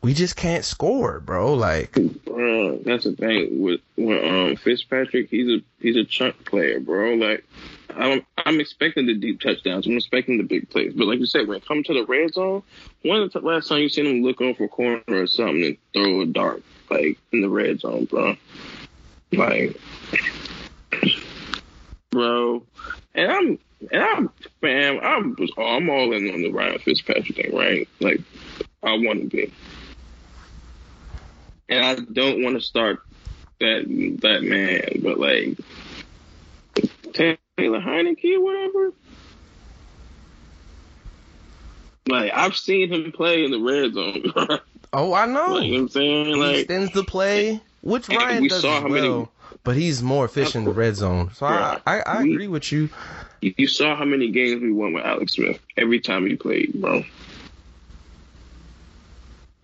we 0.00 0.14
just 0.14 0.36
can't 0.36 0.64
score, 0.64 1.20
bro. 1.20 1.54
Like, 1.54 1.98
Bro, 2.24 2.78
that's 2.78 3.04
the 3.04 3.12
thing 3.12 3.62
with, 3.62 3.80
with 3.96 4.24
um 4.24 4.56
Fitzpatrick. 4.56 5.30
He's 5.30 5.48
a 5.48 5.62
he's 5.80 5.96
a 5.96 6.04
chunk 6.04 6.44
player, 6.44 6.80
bro. 6.80 7.14
Like 7.14 7.44
I'm 7.96 8.26
I'm 8.36 8.60
expecting 8.60 9.06
the 9.06 9.14
deep 9.14 9.40
touchdowns. 9.40 9.86
I'm 9.86 9.96
expecting 9.96 10.38
the 10.38 10.44
big 10.44 10.70
plays. 10.70 10.92
But 10.94 11.06
like 11.06 11.20
you 11.20 11.26
said, 11.26 11.46
when 11.46 11.58
it 11.58 11.66
comes 11.66 11.86
to 11.86 11.94
the 11.94 12.04
red 12.04 12.34
zone, 12.34 12.62
when 13.02 13.20
the 13.20 13.28
t- 13.28 13.38
last 13.40 13.68
time 13.68 13.80
you 13.80 13.88
seen 13.88 14.06
him 14.06 14.22
look 14.22 14.40
over 14.40 14.64
a 14.64 14.68
corner 14.68 15.02
or 15.08 15.26
something 15.26 15.64
and 15.64 15.76
throw 15.92 16.20
a 16.20 16.26
dart 16.26 16.62
like 16.90 17.18
in 17.32 17.40
the 17.40 17.48
red 17.48 17.80
zone, 17.80 18.04
bro? 18.06 18.36
Like, 19.32 19.80
bro, 22.10 22.62
and 23.14 23.30
I'm 23.30 23.58
and 23.90 24.02
I'm 24.02 24.30
fam. 24.60 25.00
I'm 25.02 25.36
I'm 25.58 25.90
all 25.90 26.12
in 26.12 26.30
on 26.30 26.42
the 26.42 26.52
Ryan 26.52 26.78
Fitzpatrick 26.78 27.36
thing, 27.36 27.54
right? 27.54 27.88
Like 28.00 28.20
I 28.82 28.92
want 28.92 29.20
to 29.20 29.26
be 29.26 29.52
and 31.68 31.84
I 31.84 31.94
don't 31.96 32.42
want 32.42 32.56
to 32.56 32.60
start 32.60 33.00
that 33.60 33.84
that 34.22 34.42
man, 34.42 35.00
but 35.02 35.18
like 35.18 35.58
Taylor 37.56 37.80
Heinicke 37.80 38.34
or 38.36 38.40
whatever. 38.40 38.92
Like 42.06 42.32
I've 42.34 42.56
seen 42.56 42.92
him 42.92 43.12
play 43.12 43.44
in 43.44 43.50
the 43.50 43.58
red 43.60 43.94
zone. 43.94 44.58
oh, 44.92 45.14
I 45.14 45.26
know. 45.26 45.54
like 45.54 45.64
you 45.64 45.72
know 45.72 45.76
what 45.76 45.82
I'm 45.82 45.88
saying, 45.88 46.26
he 46.26 46.34
like 46.34 46.56
extends 46.58 46.92
the 46.92 47.04
play, 47.04 47.60
which 47.80 48.08
Ryan 48.08 48.42
we 48.42 48.48
does 48.48 48.64
as 48.64 48.70
how 48.82 48.88
many- 48.88 49.08
well, 49.08 49.30
but 49.62 49.76
he's 49.76 50.02
more 50.02 50.24
efficient 50.26 50.56
in 50.56 50.64
the 50.64 50.72
red 50.78 50.96
zone. 50.96 51.30
So 51.34 51.46
I, 51.46 51.80
I, 51.86 52.00
I 52.00 52.22
We- 52.22 52.32
agree 52.34 52.48
with 52.48 52.70
you. 52.72 52.90
you, 53.40 53.54
you 53.56 53.66
saw 53.66 53.96
how 53.96 54.04
many 54.04 54.30
games 54.30 54.60
we 54.60 54.72
won 54.72 54.92
with 54.92 55.04
Alex 55.04 55.34
Smith 55.34 55.58
every 55.76 56.00
time 56.00 56.26
he 56.26 56.36
played, 56.36 56.74
bro. 56.74 57.04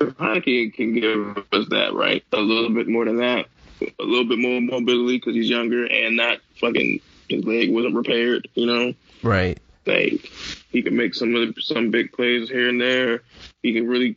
If 0.00 0.16
Heinicke 0.16 0.72
can 0.72 0.94
give 0.94 1.36
us 1.52 1.68
that, 1.68 1.92
right? 1.92 2.24
A 2.32 2.38
little 2.40 2.70
bit 2.70 2.88
more 2.88 3.04
than 3.04 3.18
that, 3.18 3.46
a 3.82 4.02
little 4.02 4.24
bit 4.24 4.38
more 4.38 4.58
mobility 4.62 5.18
because 5.18 5.34
he's 5.34 5.50
younger 5.50 5.84
and 5.84 6.16
not 6.16 6.38
fucking 6.58 7.00
his 7.30 7.44
leg 7.44 7.72
wasn't 7.72 7.94
repaired, 7.94 8.48
you 8.54 8.66
know. 8.66 8.94
Right. 9.22 9.58
Like 9.86 10.30
he 10.70 10.82
can 10.82 10.96
make 10.96 11.14
some 11.14 11.34
of 11.34 11.54
the, 11.54 11.62
some 11.62 11.90
big 11.90 12.12
plays 12.12 12.48
here 12.48 12.68
and 12.68 12.80
there. 12.80 13.22
He 13.62 13.72
can 13.72 13.88
really, 13.88 14.16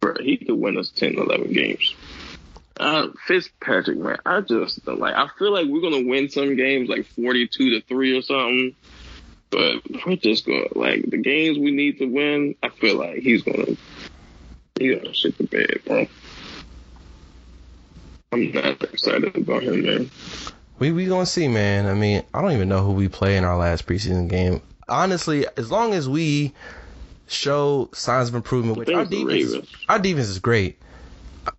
bro, 0.00 0.14
he 0.20 0.36
could 0.36 0.54
win 0.54 0.78
us 0.78 0.90
10, 0.90 1.14
11 1.18 1.52
games. 1.52 1.94
Uh, 2.80 3.08
Fitzpatrick, 3.26 3.98
man, 3.98 4.16
I 4.24 4.40
just 4.40 4.82
don't 4.86 4.98
like. 4.98 5.14
I 5.14 5.28
feel 5.38 5.52
like 5.52 5.66
we're 5.68 5.82
gonna 5.82 6.08
win 6.08 6.30
some 6.30 6.56
games 6.56 6.88
like 6.88 7.04
forty-two 7.08 7.78
to 7.78 7.82
three 7.82 8.16
or 8.16 8.22
something, 8.22 8.74
but 9.50 9.82
we're 10.06 10.16
just 10.16 10.46
gonna 10.46 10.64
like 10.74 11.04
the 11.10 11.18
games 11.18 11.58
we 11.58 11.72
need 11.72 11.98
to 11.98 12.06
win. 12.06 12.54
I 12.62 12.70
feel 12.70 12.96
like 12.96 13.18
he's 13.18 13.42
gonna 13.42 13.76
he's 14.78 14.96
gonna 14.96 15.12
shit 15.12 15.36
the 15.36 15.44
bed, 15.44 15.80
bro. 15.84 16.06
I'm 18.32 18.50
not 18.52 18.82
excited 18.82 19.36
about 19.36 19.62
him, 19.62 19.82
man. 19.82 20.10
We 20.80 20.90
we 20.92 21.06
gonna 21.06 21.26
see, 21.26 21.46
man. 21.46 21.86
I 21.86 21.94
mean, 21.94 22.22
I 22.34 22.40
don't 22.42 22.52
even 22.52 22.68
know 22.68 22.82
who 22.82 22.92
we 22.92 23.08
play 23.08 23.36
in 23.36 23.44
our 23.44 23.56
last 23.56 23.86
preseason 23.86 24.28
game. 24.28 24.62
Honestly, 24.88 25.46
as 25.56 25.70
long 25.70 25.94
as 25.94 26.08
we 26.08 26.52
show 27.28 27.88
signs 27.92 28.28
of 28.30 28.34
improvement, 28.34 28.78
which 28.78 28.88
our 28.88 29.06
think 29.06 29.30
it's 29.30 29.52
the 29.52 29.58
defense, 29.58 29.74
our 29.88 29.98
defense 29.98 30.28
is 30.28 30.38
great. 30.40 30.78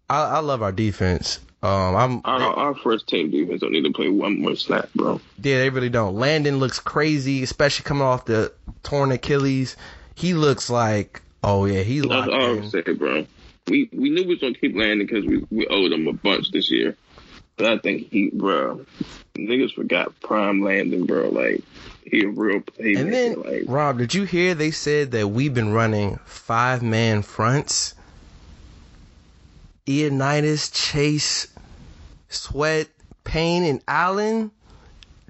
I, 0.09 0.23
I 0.23 0.39
love 0.39 0.61
our 0.61 0.71
defense. 0.71 1.39
Um, 1.63 1.95
I'm 1.95 2.21
Our, 2.25 2.41
our 2.41 2.75
first 2.75 3.07
team 3.07 3.29
defense 3.29 3.61
don't 3.61 3.71
need 3.71 3.83
to 3.83 3.93
play 3.93 4.09
one 4.09 4.41
more 4.41 4.55
snap, 4.55 4.89
bro. 4.95 5.21
yeah, 5.41 5.59
they 5.59 5.69
really 5.69 5.89
don't. 5.89 6.15
Landon 6.15 6.57
looks 6.57 6.79
crazy, 6.79 7.43
especially 7.43 7.83
coming 7.83 8.01
off 8.03 8.25
the 8.25 8.51
torn 8.81 9.11
Achilles. 9.11 9.77
He 10.15 10.33
looks 10.33 10.69
like, 10.71 11.21
oh 11.43 11.65
yeah, 11.65 11.83
he's 11.83 12.01
That's 12.01 12.27
locked 12.27 12.31
all 12.31 12.51
I'm 12.53 12.57
in. 12.63 12.69
saying, 12.71 12.95
bro. 12.97 13.27
We 13.67 13.87
we 13.93 14.09
knew 14.09 14.23
we 14.23 14.29
was 14.29 14.39
gonna 14.39 14.55
keep 14.55 14.75
Landon 14.75 15.05
because 15.05 15.23
we 15.25 15.45
we 15.51 15.67
owed 15.67 15.91
him 15.91 16.07
a 16.07 16.13
bunch 16.13 16.51
this 16.51 16.71
year. 16.71 16.97
But 17.61 17.73
I 17.73 17.77
think 17.77 18.09
he, 18.11 18.31
bro, 18.33 18.83
niggas 19.35 19.75
forgot 19.75 20.19
prime 20.21 20.63
Landon, 20.63 21.05
bro. 21.05 21.29
Like 21.29 21.61
he 22.03 22.23
a 22.23 22.27
real 22.27 22.59
playmaker. 22.59 22.99
And 22.99 23.13
then, 23.13 23.41
like 23.43 23.63
Rob, 23.67 23.99
did 23.99 24.15
you 24.15 24.23
hear 24.23 24.55
they 24.55 24.71
said 24.71 25.11
that 25.11 25.27
we've 25.27 25.53
been 25.53 25.71
running 25.71 26.17
five 26.25 26.81
man 26.81 27.21
fronts? 27.21 27.93
Ioannidis, 29.85 30.73
Chase, 30.73 31.49
Sweat, 32.29 32.87
Payne, 33.25 33.63
and 33.63 33.79
Allen 33.87 34.49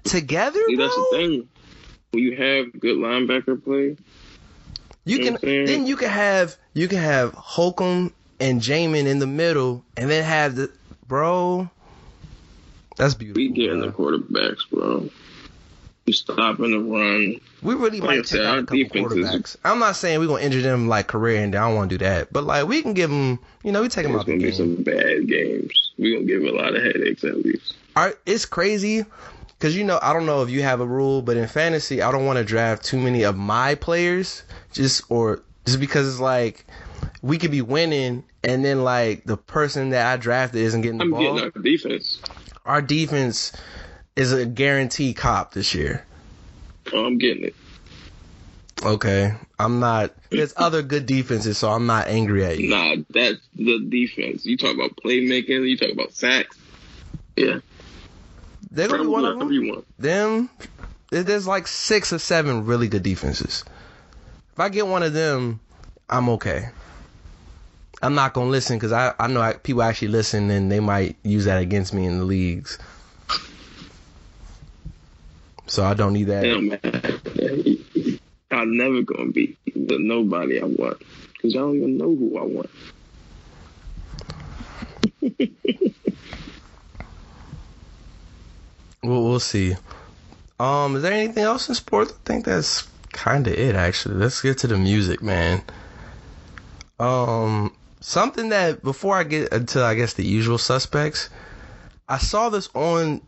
together, 0.06 0.64
see, 0.68 0.78
that's 0.78 0.96
the 0.96 1.08
thing. 1.12 1.50
When 2.12 2.24
you 2.24 2.38
have 2.38 2.80
good 2.80 2.96
linebacker 2.96 3.62
play, 3.62 3.98
You 5.04 5.20
can 5.20 5.34
what 5.34 5.44
I'm 5.44 5.50
saying? 5.50 5.66
then 5.66 5.86
you 5.86 5.98
can 5.98 6.10
have 6.10 6.56
you 6.74 6.88
can 6.88 7.00
have 7.00 7.34
Holcomb 7.34 8.14
and 8.40 8.62
Jamin 8.62 9.06
in 9.06 9.20
the 9.20 9.28
middle, 9.28 9.84
and 9.98 10.10
then 10.10 10.24
have 10.24 10.56
the 10.56 10.72
bro. 11.06 11.70
That's 13.02 13.16
beautiful. 13.16 13.42
we 13.42 13.50
getting 13.50 13.82
bro. 13.82 13.90
the 13.90 14.20
quarterbacks, 14.20 14.70
bro. 14.72 15.10
You 16.06 16.14
stopping 16.14 16.72
the 16.72 16.80
run. 16.80 17.40
We 17.64 17.74
really 17.76 18.00
Like 18.00 18.10
might 18.18 18.26
take 18.26 18.42
out 18.42 18.60
a 18.60 18.62
couple 18.62 18.76
is- 18.80 18.90
quarterbacks. 18.92 19.56
I'm 19.66 19.80
not 19.80 19.96
saying 19.96 20.20
we're 20.20 20.28
gonna 20.28 20.44
injure 20.44 20.62
them 20.62 20.88
like 20.88 21.08
career 21.08 21.42
ending. 21.42 21.60
I 21.60 21.68
don't 21.68 21.76
want 21.76 21.90
to 21.90 21.98
do 21.98 22.06
that. 22.06 22.32
But 22.32 22.44
like 22.44 22.68
we 22.68 22.82
can 22.84 22.94
give 22.94 23.10
them, 23.10 23.40
you 23.64 23.72
know, 23.72 23.82
we 23.82 23.88
take 23.88 24.04
them 24.04 24.14
It's 24.14 24.22
out 24.22 24.26
the 24.28 24.32
gonna 24.34 24.44
be 24.44 24.52
game. 24.52 24.76
some 24.76 24.84
bad 24.84 25.28
games. 25.28 25.92
We 25.98 26.14
gonna 26.14 26.26
give 26.26 26.44
a 26.44 26.52
lot 26.52 26.76
of 26.76 26.84
headaches 26.84 27.24
at 27.24 27.38
least. 27.44 27.74
Our- 27.96 28.16
it's 28.26 28.46
crazy 28.46 29.04
because 29.58 29.76
you 29.76 29.84
know 29.84 29.98
I 30.02 30.14
don't 30.14 30.26
know 30.28 30.44
if 30.44 30.50
you 30.52 30.62
have 30.62 30.80
a 30.80 30.86
rule, 30.86 31.22
but 31.24 31.38
in 31.38 31.48
fantasy 31.48 32.02
I 32.04 32.12
don't 32.12 32.26
want 32.26 32.38
to 32.38 32.44
draft 32.46 32.84
too 32.84 33.00
many 33.00 33.24
of 33.24 33.36
my 33.38 33.74
players 33.76 34.44
just 34.74 35.04
or 35.10 35.42
just 35.66 35.80
because 35.80 36.08
it's 36.08 36.20
like 36.20 36.66
we 37.24 37.38
could 37.40 37.52
be 37.52 37.62
winning 37.62 38.24
and 38.44 38.66
then 38.66 38.84
like 38.84 39.24
the 39.26 39.38
person 39.38 39.90
that 39.92 40.12
I 40.12 40.18
drafted 40.18 40.62
isn't 40.62 40.82
getting 40.82 40.98
the 40.98 41.04
I'm 41.06 41.12
ball. 41.12 41.36
getting 41.36 41.52
our 41.56 41.62
defense. 41.62 42.22
Our 42.66 42.82
defense 42.82 43.52
is 44.16 44.32
a 44.34 44.46
guaranteed 44.46 45.16
cop 45.16 45.54
this 45.54 45.74
year. 45.74 46.06
Oh, 46.94 47.06
I'm 47.06 47.18
getting 47.18 47.46
it. 47.46 47.56
Okay, 48.84 49.34
I'm 49.60 49.80
not. 49.80 50.14
There's 50.30 50.54
other 50.58 50.82
good 50.82 51.06
defenses, 51.06 51.58
so 51.58 51.70
I'm 51.70 51.86
not 51.86 52.08
angry 52.08 52.44
at 52.44 52.58
you. 52.58 52.70
Nah, 52.70 52.96
that's 53.10 53.40
the 53.56 53.80
defense. 53.88 54.46
You 54.46 54.58
talk 54.58 54.74
about 54.74 54.96
playmaking. 54.96 55.70
You 55.70 55.78
talk 55.78 55.92
about 55.92 56.14
sacks. 56.14 56.58
Yeah, 57.36 57.60
They're 58.72 58.88
gonna 58.88 59.04
be 59.04 59.10
one 59.10 59.26
of 59.26 59.40
them. 59.40 59.84
Them, 60.00 60.50
there's 61.12 61.48
like 61.48 61.68
six 61.68 62.12
or 62.12 62.20
seven 62.20 62.66
really 62.66 62.88
good 62.88 63.04
defenses. 63.04 63.64
If 64.54 64.60
I 64.60 64.70
get 64.70 64.88
one 64.88 65.04
of 65.04 65.14
them, 65.14 65.62
I'm 66.10 66.28
okay. 66.30 66.70
I'm 68.02 68.16
not 68.16 68.34
gonna 68.34 68.50
listen 68.50 68.78
because 68.78 68.92
I 68.92 69.14
I 69.20 69.28
know 69.28 69.42
I, 69.42 69.54
people 69.54 69.84
actually 69.84 70.10
listen 70.10 70.50
and 70.50 70.72
they 70.72 70.80
might 70.80 71.16
use 71.24 71.46
that 71.46 71.62
against 71.62 71.94
me 71.94 72.06
in 72.06 72.20
the 72.20 72.26
leagues. 72.26 72.80
So 75.68 75.84
I 75.86 75.94
don't 75.94 76.14
need 76.14 76.26
that. 76.26 76.42
Damn, 76.42 76.68
man. 76.68 76.80
I'm 78.52 78.76
never 78.76 79.02
gonna 79.02 79.32
be 79.32 79.58
the 79.76 79.98
nobody 80.00 80.60
I 80.60 80.66
want 80.66 81.00
because 81.34 81.56
I 81.56 81.60
don't 81.60 81.78
even 81.78 81.98
know 81.98 82.16
who 82.16 82.38
I 82.38 82.44
want. 82.44 82.70
We'll, 89.04 89.24
we'll 89.24 89.40
see. 89.40 89.76
Um, 90.60 90.96
is 90.96 91.02
there 91.02 91.12
anything 91.14 91.44
else 91.44 91.68
in 91.68 91.74
sports? 91.74 92.12
I 92.12 92.18
think 92.24 92.46
that's 92.46 92.88
kind 93.12 93.48
of 93.48 93.54
it, 93.54 93.74
actually. 93.76 94.16
Let's 94.16 94.42
get 94.42 94.60
to 94.60 94.68
the 94.68 94.78
music, 94.78 95.24
man. 95.24 95.64
Um, 97.00 97.76
something 98.02 98.50
that 98.50 98.84
before 98.84 99.16
I 99.16 99.24
get 99.24 99.54
into, 99.54 99.84
I 99.84 99.96
guess, 99.96 100.14
the 100.14 100.26
usual 100.26 100.58
suspects, 100.58 101.30
I 102.10 102.18
saw 102.18 102.50
this 102.50 102.70
on 102.74 103.22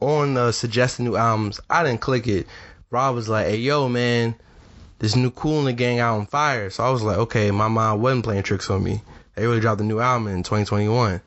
on 0.00 0.36
uh, 0.36 0.50
suggested 0.52 1.02
new 1.02 1.16
albums. 1.16 1.60
I 1.68 1.84
didn't 1.84 2.00
click 2.00 2.26
it. 2.26 2.46
Rob 2.90 3.14
was 3.14 3.28
like, 3.28 3.46
"Hey, 3.46 3.56
yo, 3.56 3.88
man, 3.88 4.34
this 4.98 5.14
new 5.14 5.30
Kool 5.30 5.62
& 5.62 5.64
the 5.64 5.74
Gang 5.74 5.98
out 5.98 6.18
on 6.18 6.26
fire." 6.26 6.70
So 6.70 6.82
I 6.82 6.90
was 6.90 7.02
like, 7.02 7.18
"Okay, 7.18 7.50
my 7.50 7.68
mind 7.68 8.00
wasn't 8.00 8.24
playing 8.24 8.44
tricks 8.44 8.70
on 8.70 8.82
me. 8.82 9.02
They 9.34 9.46
really 9.46 9.60
dropped 9.60 9.80
a 9.82 9.84
new 9.84 10.00
album 10.00 10.28
in 10.28 10.42
2021." 10.42 11.20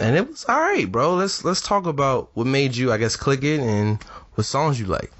and 0.00 0.16
it 0.16 0.28
was 0.28 0.44
all 0.44 0.58
right, 0.60 0.90
bro. 0.90 1.14
Let's 1.14 1.44
let's 1.44 1.60
talk 1.60 1.86
about 1.86 2.30
what 2.34 2.46
made 2.46 2.76
you, 2.76 2.92
I 2.92 2.98
guess, 2.98 3.16
click 3.16 3.42
it 3.42 3.60
and 3.60 4.02
what 4.34 4.44
songs 4.44 4.78
you 4.78 4.86
like. 4.86 5.10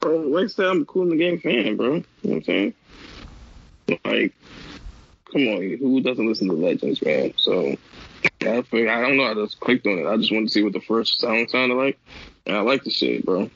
Bro, 0.00 0.18
like 0.18 0.44
I 0.44 0.48
said, 0.48 0.66
I'm 0.66 0.82
a 0.82 0.84
Kool 0.84 1.06
& 1.06 1.10
the 1.10 1.16
Gang 1.16 1.38
fan, 1.38 1.76
bro. 1.76 1.86
You 1.86 1.92
know 1.94 2.04
what 2.22 2.36
I'm 2.36 2.44
saying? 2.44 2.74
Like, 4.04 4.34
come 5.36 5.48
on, 5.48 5.76
who 5.78 6.00
doesn't 6.00 6.26
listen 6.26 6.48
to 6.48 6.54
Legends, 6.54 7.02
man? 7.02 7.34
So, 7.36 7.76
I, 8.42 8.62
figured, 8.62 8.88
I 8.88 9.02
don't 9.02 9.18
know. 9.18 9.24
I 9.24 9.34
just 9.34 9.60
clicked 9.60 9.86
on 9.86 9.98
it. 9.98 10.06
I 10.06 10.16
just 10.16 10.32
wanted 10.32 10.48
to 10.48 10.52
see 10.52 10.62
what 10.62 10.72
the 10.72 10.80
first 10.80 11.20
song 11.20 11.46
sounded 11.48 11.74
like, 11.74 11.98
and 12.46 12.56
I 12.56 12.60
like 12.60 12.84
the 12.84 12.90
shit, 12.90 13.24
bro. 13.24 13.50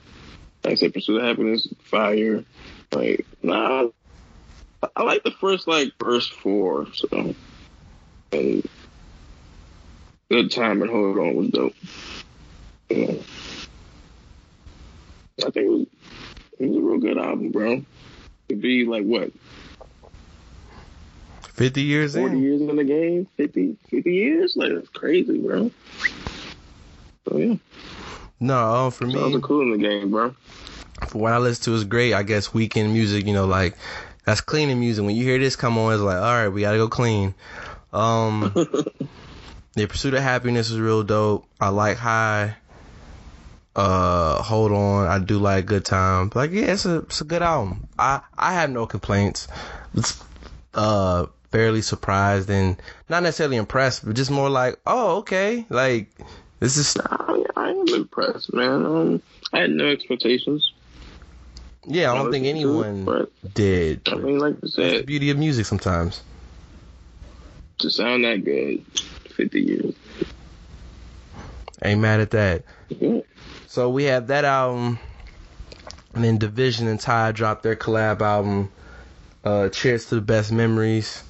Like 0.63 0.73
I 0.73 0.75
said, 0.75 0.93
Pursuit 0.93 1.23
of 1.23 1.27
Happiness, 1.27 1.73
Fire. 1.85 2.45
Like, 2.93 3.25
nah, 3.43 3.89
I 4.95 5.03
like 5.03 5.23
the 5.23 5.31
first 5.31 5.67
like 5.67 5.93
verse 5.99 6.29
four. 6.29 6.89
So, 6.93 7.35
and 8.33 8.69
Good 10.31 10.51
Time 10.51 10.83
and 10.83 10.91
Hold 10.91 11.19
On 11.19 11.37
was 11.37 11.49
dope. 11.49 11.75
Yeah. 12.91 13.15
I 15.39 15.51
think 15.51 15.57
it 15.57 15.71
was, 15.71 15.87
it 16.59 16.69
was 16.69 16.77
a 16.77 16.81
real 16.81 16.99
good 16.99 17.17
album, 17.17 17.53
bro. 17.53 17.83
To 18.51 18.57
be 18.57 18.85
like 18.85 19.05
what, 19.05 19.31
Fifty 21.61 21.83
years 21.83 22.15
40 22.15 22.37
in. 22.37 22.43
years 22.43 22.61
in 22.63 22.75
the 22.75 22.85
game? 22.85 23.27
50, 23.37 23.77
50 23.91 24.15
years? 24.15 24.57
Like, 24.57 24.73
that's 24.73 24.89
crazy, 24.89 25.37
bro. 25.37 25.71
So, 27.29 27.37
yeah. 27.37 27.57
No, 28.41 28.91
for 28.91 29.05
me. 29.05 29.35
me, 29.35 29.41
Kool 29.43 29.71
& 29.71 29.77
the 29.77 29.77
Gang, 29.77 30.11
bro. 30.11 30.35
for 31.09 31.19
what 31.19 31.35
I 31.35 31.37
listen 31.37 31.65
to 31.65 31.75
is 31.75 31.85
great. 31.85 32.15
I 32.15 32.23
guess 32.23 32.55
weekend 32.55 32.95
music, 32.95 33.27
you 33.27 33.35
know, 33.35 33.45
like 33.45 33.77
that's 34.25 34.41
cleaning 34.41 34.81
music. 34.81 35.05
When 35.05 35.15
you 35.15 35.23
hear 35.23 35.39
this 35.39 35.55
come 35.55 35.77
on, 35.77 35.93
it's 35.93 36.01
like, 36.01 36.17
all 36.17 36.23
right, 36.23 36.49
we 36.49 36.63
gotta 36.63 36.79
go 36.79 36.89
clean. 36.89 37.35
Um, 37.93 38.53
the 39.75 39.87
Pursuit 39.87 40.15
of 40.15 40.23
Happiness 40.23 40.71
is 40.71 40.81
real 40.81 41.03
dope. 41.03 41.45
I 41.61 41.69
like 41.69 41.99
High. 41.99 42.57
Uh, 43.77 44.43
hold 44.43 44.73
on, 44.73 45.09
I 45.09 45.19
do 45.19 45.39
like 45.39 45.67
Good 45.67 45.85
Time. 45.85 46.33
Like, 46.35 46.53
yeah, 46.53 46.73
it's 46.73 46.87
a 46.87 47.01
it's 47.01 47.21
a 47.21 47.25
good 47.25 47.43
album. 47.43 47.87
I 47.99 48.23
I 48.35 48.55
have 48.55 48.71
no 48.71 48.87
complaints. 48.87 49.47
It's 49.95 50.25
uh 50.73 51.27
fairly 51.51 51.83
surprised 51.83 52.49
and 52.51 52.81
not 53.09 53.23
necessarily 53.23 53.57
impressed, 53.57 54.05
but 54.05 54.15
just 54.17 54.31
more 54.31 54.49
like, 54.49 54.79
oh, 54.87 55.19
okay, 55.19 55.67
like 55.69 56.09
this 56.61 56.77
is 56.77 56.97
I, 56.99 57.45
I 57.57 57.71
am 57.71 57.89
impressed, 57.89 58.53
man. 58.53 58.87
Um, 58.87 59.23
I 59.53 59.61
had 59.61 59.71
no 59.71 59.87
expectations. 59.89 60.73
yeah. 61.87 62.13
I 62.13 62.15
don't 62.17 62.31
think 62.31 62.47
anyone 62.47 63.05
But, 63.05 63.33
did. 63.55 64.03
I 64.09 64.15
mean, 64.17 64.39
like 64.39 64.55
I 64.55 64.59
That's 64.63 64.77
the 64.77 64.91
said, 64.91 65.07
beauty 65.07 65.31
of 65.31 65.39
music 65.39 65.67
sometimes. 65.67 66.23
to 67.79 67.91
sound 67.91 68.25
that 68.25 68.45
good, 68.45 68.85
50 69.37 69.61
years. 69.61 69.95
Ain't 71.83 72.01
mad 72.01 72.21
at 72.21 72.31
that. 72.33 72.65
Yeah. 72.91 73.21
So 73.67 73.89
we 73.89 74.05
have 74.05 74.27
that 74.27 74.45
album, 74.45 74.99
and 76.15 76.23
then 76.23 76.39
DVSN 76.39 76.87
and 76.89 77.01
Ty 77.01 77.33
dropped 77.33 77.63
their 77.63 77.77
collab 77.77 78.21
album. 78.21 78.71
Uh, 79.45 79.71
Cheers 79.71 80.07
to 80.07 80.17
the 80.17 80.21
best 80.21 80.53
memories. 80.53 81.23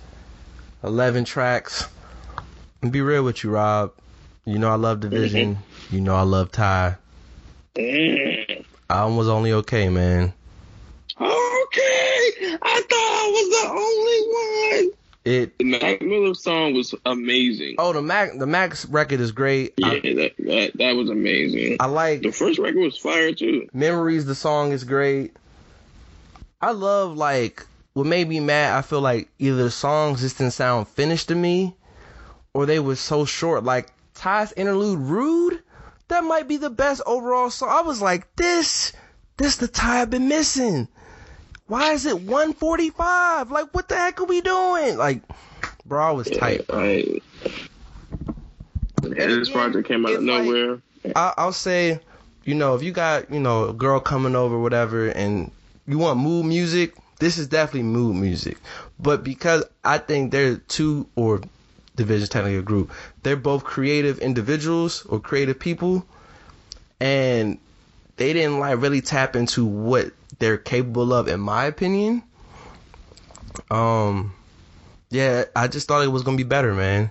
Eleven 0.83 1.25
tracks. 1.25 1.87
And 2.83 2.91
be 2.91 3.01
real 3.03 3.23
with 3.23 3.45
you, 3.45 3.51
Rob. 3.51 3.93
You 4.45 4.59
know 4.59 4.71
I 4.71 4.77
love 4.77 5.01
DVSN. 5.01 5.57
You 5.91 6.01
know 6.01 6.15
I 6.15 6.23
love 6.23 6.51
Ty. 6.51 6.97
Mm. 7.75 8.65
Album 8.89 9.17
was 9.17 9.29
only 9.29 9.53
okay, 9.53 9.89
man. 9.89 10.33
Okay, 11.21 12.57
I 12.63 12.83
thought 12.89 12.93
I 12.93 13.31
was 13.33 13.51
the 13.51 13.69
only 13.71 14.89
one. 14.89 14.97
It. 15.23 15.59
The 15.59 15.65
Mac 15.65 16.01
Miller 16.01 16.35
song 16.35 16.73
was 16.73 16.95
amazing. 17.05 17.75
Oh, 17.79 17.93
the 17.93 18.01
Mac 18.01 18.39
the 18.39 18.47
Max 18.47 18.87
record 18.87 19.21
is 19.21 19.33
great. 19.33 19.75
yeah, 19.77 19.89
I, 19.89 20.01
that, 20.01 20.33
that 20.39 20.71
that 20.77 20.97
was 20.97 21.11
amazing. 21.11 21.77
I 21.79 21.87
like 21.87 22.23
The 22.23 22.33
first 22.33 22.59
record 22.59 22.81
was 22.81 22.97
fire 22.97 23.35
too. 23.35 23.69
Memories, 23.75 24.25
the 24.25 24.35
song 24.35 24.73
is 24.73 24.85
great. 24.85 25.37
I 26.63 26.73
love 26.73 27.17
like 27.19 27.67
what 28.01 28.09
made 28.09 28.29
me 28.29 28.41
mad. 28.41 28.77
I 28.77 28.81
feel 28.83 29.03
like 29.03 29.29
either 29.39 29.63
the 29.65 29.71
songs 29.71 30.23
just 30.23 30.39
didn't 30.39 30.55
sound 30.55 30.89
finished 30.89 31.29
to 31.29 31.35
me, 31.35 31.77
or 32.55 32.65
they 32.65 32.79
were 32.81 32.97
so 32.97 33.27
short. 33.27 33.63
Like 33.63 33.93
Ty's 34.15 34.53
interlude, 34.53 34.99
"Rude," 34.99 35.63
that 36.09 36.25
might 36.25 36.49
be 36.49 36.57
the 36.57 36.71
best 36.71 37.03
overall 37.05 37.51
song. 37.51 37.69
I 37.71 37.83
was 37.83 38.01
like, 38.01 38.35
this, 38.37 38.95
this 39.37 39.57
the 39.57 39.69
Ty 39.69 40.01
I've 40.01 40.11
been 40.11 40.29
missing. 40.29 40.89
Why 41.67 41.93
is 41.93 42.07
it 42.07 42.17
145? 42.23 43.51
Like, 43.51 43.67
what 43.75 43.89
the 43.89 43.97
heck 43.97 44.19
are 44.21 44.25
we 44.25 44.41
doing? 44.41 44.97
Like, 44.97 45.23
bro, 45.85 46.03
I 46.03 46.11
was 46.13 46.29
tight. 46.31 46.65
I, 46.71 47.21
yeah, 49.03 49.27
this 49.27 49.49
again, 49.49 49.53
project 49.53 49.89
came 49.89 50.07
out 50.07 50.13
of 50.15 50.21
it's 50.23 50.29
like- 50.29 50.45
nowhere. 50.45 50.81
I, 51.15 51.35
I'll 51.37 51.53
say, 51.53 52.01
you 52.45 52.55
know, 52.55 52.75
if 52.75 52.83
you 52.83 52.93
got, 52.93 53.31
you 53.31 53.41
know, 53.41 53.69
a 53.69 53.73
girl 53.73 54.01
coming 54.01 54.35
over, 54.35 54.59
whatever, 54.59 55.09
and 55.09 55.51
you 55.87 55.99
want 55.99 56.19
mood 56.19 56.47
music, 56.47 56.95
this 57.21 57.39
is 57.39 57.47
definitely 57.47 57.85
mood 57.85 58.17
music. 58.17 58.59
But 58.99 59.23
because 59.23 59.65
I 59.85 59.99
think 59.99 60.33
they're 60.33 60.57
two 60.57 61.07
or 61.15 61.41
DVSN's, 61.97 62.29
technically 62.29 62.57
a 62.57 62.63
group, 62.63 62.91
they're 63.23 63.37
both 63.37 63.63
creative 63.63 64.19
individuals 64.19 65.05
or 65.07 65.21
creative 65.21 65.61
people, 65.61 66.05
and 66.99 67.59
they 68.17 68.33
didn't 68.33 68.59
like 68.59 68.81
really 68.81 69.01
tap 69.01 69.37
into 69.37 69.65
what 69.65 70.13
they're 70.39 70.59
capable 70.59 71.13
of, 71.13 71.29
in 71.29 71.41
my 71.41 71.65
opinion. 71.65 72.23
Um, 73.71 74.35
yeah, 75.11 75.45
I 75.55 75.69
just 75.69 75.89
thought 75.89 76.05
it 76.05 76.09
was 76.09 76.23
gonna 76.23 76.37
be 76.37 76.43
better, 76.43 76.75
man. 76.75 77.11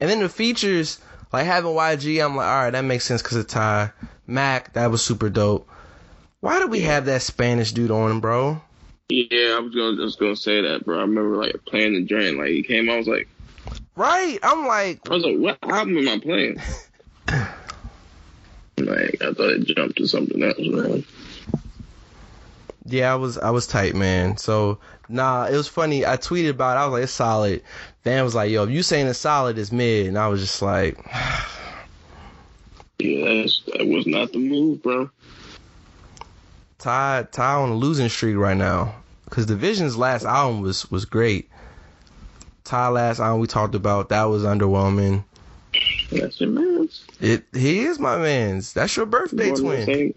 And 0.00 0.10
then 0.10 0.20
the 0.20 0.28
features, 0.28 0.98
like 1.32 1.46
having 1.46 1.70
YG, 1.72 2.24
I'm 2.24 2.36
like, 2.36 2.46
all 2.46 2.64
right, 2.64 2.70
that 2.70 2.84
makes 2.84 3.04
sense 3.04 3.22
because 3.22 3.36
of 3.36 3.46
Ty. 3.46 3.92
Mac, 4.26 4.72
that 4.72 4.90
was 4.90 5.02
super 5.02 5.28
dope. 5.28 5.68
Why 6.40 6.58
do 6.58 6.66
we 6.66 6.80
have 6.80 7.06
that 7.06 7.22
Spanish 7.22 7.72
dude 7.72 7.90
on 7.90 8.20
bro? 8.20 8.60
Yeah, 9.08 9.56
I 9.56 9.60
was 9.60 9.74
gonna 9.74 9.96
just 9.96 10.18
gonna 10.18 10.36
say 10.36 10.60
that, 10.62 10.84
bro. 10.84 10.98
I 10.98 11.02
remember 11.02 11.36
like 11.36 11.64
playing 11.66 11.94
the 11.94 12.02
joint. 12.02 12.38
Like 12.38 12.48
he 12.48 12.62
came, 12.62 12.90
I 12.90 12.96
was 12.96 13.06
like, 13.06 13.28
Right? 13.96 14.38
I'm 14.42 14.66
like, 14.66 15.00
I 15.08 15.14
was 15.14 15.24
like, 15.24 15.38
what 15.38 15.58
album 15.62 15.96
am 15.98 16.08
I 16.08 16.18
playing? 16.18 16.60
like 18.78 19.22
I 19.22 19.32
thought 19.32 19.50
it 19.50 19.64
jumped 19.64 19.96
to 19.98 20.06
something 20.06 20.42
else, 20.42 20.58
man. 20.58 21.04
yeah, 22.84 23.12
I 23.12 23.16
was, 23.16 23.38
I 23.38 23.50
was 23.50 23.66
tight, 23.66 23.94
man. 23.94 24.36
So 24.36 24.78
nah, 25.08 25.46
it 25.46 25.56
was 25.56 25.68
funny. 25.68 26.04
I 26.04 26.16
tweeted 26.18 26.50
about, 26.50 26.76
it. 26.76 26.80
I 26.80 26.84
was 26.84 26.92
like, 26.92 27.02
it's 27.04 27.12
solid. 27.12 27.62
Van 28.04 28.22
was 28.22 28.34
like, 28.34 28.50
yo, 28.50 28.64
if 28.64 28.70
you 28.70 28.82
saying 28.82 29.06
it's 29.06 29.18
solid, 29.18 29.56
it's 29.56 29.72
mid, 29.72 30.06
and 30.08 30.18
I 30.18 30.28
was 30.28 30.40
just 30.40 30.60
like, 30.60 30.98
Yeah, 32.98 33.42
that's, 33.42 33.62
that 33.66 33.86
was 33.86 34.06
not 34.06 34.32
the 34.32 34.38
move, 34.38 34.82
bro. 34.82 35.10
Ty, 36.78 37.26
Ty 37.32 37.54
on 37.54 37.70
a 37.70 37.74
losing 37.74 38.08
streak 38.08 38.36
right 38.36 38.56
now. 38.56 38.94
Cause 39.30 39.46
DVSN's 39.46 39.96
last 39.96 40.24
album 40.24 40.62
was 40.62 40.88
was 40.90 41.04
great. 41.04 41.50
Ty 42.62 42.88
last 42.88 43.16
time 43.18 43.40
we 43.40 43.46
talked 43.46 43.74
about 43.74 44.08
that 44.10 44.24
was 44.24 44.44
underwhelming. 44.44 45.24
That's 46.12 46.40
your 46.40 46.50
man's. 46.50 47.04
It 47.20 47.44
he 47.52 47.80
is 47.80 47.98
my 47.98 48.16
man's. 48.18 48.72
That's 48.72 48.96
your 48.96 49.06
birthday 49.06 49.52
twin. 49.52 49.84
Same, 49.84 50.14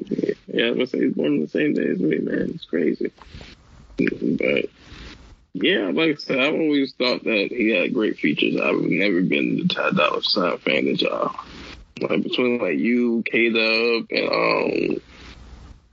yeah, 0.48 0.66
I 0.66 0.70
was 0.70 0.76
gonna 0.76 0.88
say 0.88 1.00
he's 1.00 1.14
born 1.14 1.34
on 1.34 1.40
the 1.40 1.48
same 1.48 1.74
day 1.74 1.88
as 1.88 2.00
me, 2.00 2.20
man. 2.20 2.52
It's 2.54 2.66
crazy. 2.66 3.12
But 3.98 4.66
yeah, 5.54 5.92
like 5.94 6.12
I 6.12 6.16
said, 6.16 6.40
I've 6.40 6.54
always 6.54 6.94
thought 6.94 7.24
that 7.24 7.48
he 7.52 7.70
had 7.70 7.94
great 7.94 8.18
features. 8.18 8.60
I've 8.62 8.80
never 8.82 9.22
been 9.22 9.58
the 9.58 9.68
Ty 9.68 9.92
Dolla 9.92 10.22
Sign 10.22 10.58
fan 10.60 10.86
that 10.86 11.02
y'all. 11.02 11.36
Like 12.02 12.24
between 12.24 12.60
like 12.60 12.78
you, 12.78 13.24
K 13.26 13.50
Dub, 13.50 14.08
and 14.12 14.30
um, 14.30 15.02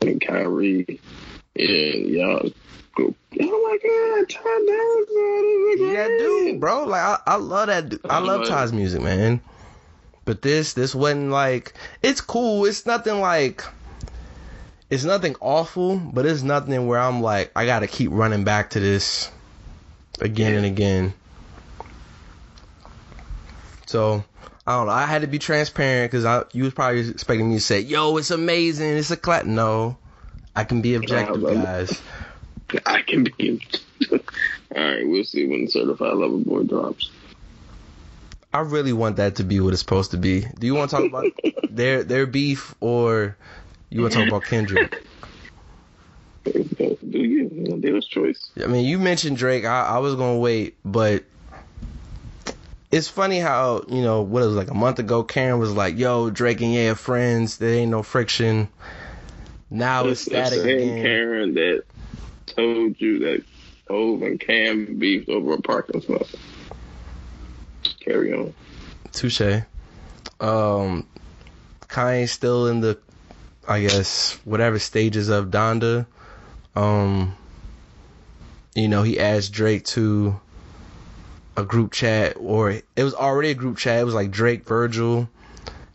and 0.07 0.21
Kyrie, 0.21 1.01
and 1.57 2.07
y'all 2.07 2.51
go. 2.97 3.15
Oh 3.41 3.63
my 3.63 3.79
God, 3.83 4.29
Ty 4.29 4.43
Dolla 4.43 5.05
Sign 5.07 5.45
is 5.73 5.81
a 5.81 5.93
Yeah, 5.93 6.19
dude, 6.19 6.61
bro. 6.61 6.85
Like 6.85 7.03
I, 7.03 7.19
I 7.27 7.37
love 7.37 7.67
that. 7.69 7.89
du- 7.89 8.01
I 8.09 8.19
love 8.19 8.49
Ty's 8.49 8.73
music, 8.73 9.03
man. 9.03 9.41
But 10.25 10.43
this, 10.43 10.73
this 10.73 10.95
wasn't 10.95 11.31
like. 11.31 11.75
It's 12.03 12.21
cool. 12.21 12.65
It's 12.65 12.87
nothing 12.87 13.21
like. 13.21 13.65
It's 14.89 15.05
nothing 15.05 15.35
awful, 15.41 15.97
but 15.99 16.27
it's 16.27 16.43
nothing 16.43 16.87
where 16.87 17.01
I'm 17.01 17.21
like, 17.21 17.51
I 17.57 17.67
gotta 17.67 17.89
keep 17.89 18.11
running 18.13 18.45
back 18.45 18.71
to 18.71 18.81
this 18.81 19.31
again 20.21 20.55
and 20.55 20.65
again. 20.65 21.13
So 23.87 24.25
I 24.67 24.73
don't 24.73 24.87
know. 24.87 24.93
I 24.93 25.07
had 25.07 25.23
to 25.23 25.29
be 25.29 25.39
transparent 25.39 26.11
because 26.11 26.25
I 26.25 26.45
you 26.53 26.65
was 26.65 26.75
probably 26.75 27.09
expecting 27.09 27.49
me 27.49 27.57
to 27.57 27.61
say, 27.61 27.81
"Yo, 27.81 28.17
it's 28.17 28.31
amazing. 28.31 28.97
It's 28.97 29.11
a 29.11 29.17
clap." 29.17 29.45
No, 29.45 29.97
I 30.57 30.65
can 30.65 30.83
be 30.83 30.95
objective, 30.95 31.41
bro. 31.41 31.55
guys. 31.55 32.01
I 32.87 33.03
can 33.03 33.25
be. 33.25 33.61
All 34.11 34.19
right, 34.75 35.07
we'll 35.07 35.25
see 35.25 35.47
when 35.47 35.69
Certified 35.69 36.15
Lover 36.15 36.39
Boy 36.39 36.65
drops. 36.65 37.11
I 38.53 38.61
really 38.61 38.93
want 38.93 39.17
that 39.17 39.37
to 39.37 39.45
be 39.45 39.61
what 39.61 39.73
it's 39.73 39.81
supposed 39.81 40.11
to 40.13 40.17
be. 40.17 40.41
Do 40.59 40.67
you 40.67 40.75
want 40.75 40.91
to 40.91 40.97
talk 40.97 41.07
about 41.07 41.27
their 41.71 42.03
their 42.03 42.27
beef 42.27 42.75
or 42.81 43.37
you 43.91 44.01
want 44.01 44.15
to 44.15 44.19
talk 44.21 44.29
about 44.29 44.45
Kendrick? 44.45 45.07
Do 46.45 46.97
you? 47.13 47.49
Dealer's 47.81 48.07
choice. 48.07 48.51
I 48.63 48.67
mean, 48.67 48.85
you 48.85 48.99
mentioned 48.99 49.37
Drake. 49.37 49.65
I, 49.65 49.83
I 49.83 49.99
was 49.99 50.15
gonna 50.15 50.39
wait, 50.39 50.77
but 50.85 51.25
it's 52.97 53.09
funny 53.09 53.39
how 53.39 53.85
you 53.89 54.03
know 54.03 54.23
what 54.23 54.43
it 54.43 54.47
was 54.47 54.55
like 54.55 54.71
a 54.71 54.75
month 54.75 54.99
ago. 54.99 55.23
Karen 55.23 55.59
was 55.59 55.73
like, 55.73 55.99
"Yo, 55.99 56.31
Drake 56.31 56.61
and 56.61 56.73
Ye 56.73 56.89
are 56.89 56.95
friends. 56.95 57.59
There 57.59 57.75
ain't 57.75 57.91
no 57.91 58.03
friction." 58.03 58.69
Now 59.71 60.07
it's 60.07 60.27
It's 60.27 60.31
static 60.31 60.65
again. 60.65 61.03
Karen 61.03 61.55
that 61.55 61.83
told 62.47 63.01
you 63.01 63.19
that 63.21 63.45
Hove 63.89 64.23
and 64.23 64.41
Cam 64.41 64.99
beefed 64.99 65.29
over 65.29 65.55
a 65.55 65.61
parking 65.61 66.01
spot. 66.01 66.29
Carry 68.01 68.33
on. 68.33 68.55
Touche. 69.13 69.63
Um, 70.41 71.07
Kanye's 71.89 72.31
still 72.31 72.69
in 72.69 72.81
the, 72.81 72.99
I 73.67 73.81
guess, 73.81 74.39
whatever 74.45 74.79
stages 74.79 75.29
of 75.29 75.47
Donda. 75.47 76.07
Um, 76.75 77.37
you 78.75 78.89
know, 78.89 79.03
he 79.03 79.19
asked 79.19 79.53
Drake 79.53 79.85
to 79.87 80.39
a 81.57 81.65
group 81.65 81.93
chat, 81.93 82.37
or 82.39 82.71
it 82.71 83.05
was 83.05 83.15
already 83.15 83.51
a 83.51 83.55
group 83.55 83.79
chat. 83.79 84.01
It 84.01 84.05
was 84.05 84.15
like 84.15 84.31
Drake, 84.31 84.65
Virgil. 84.65 85.29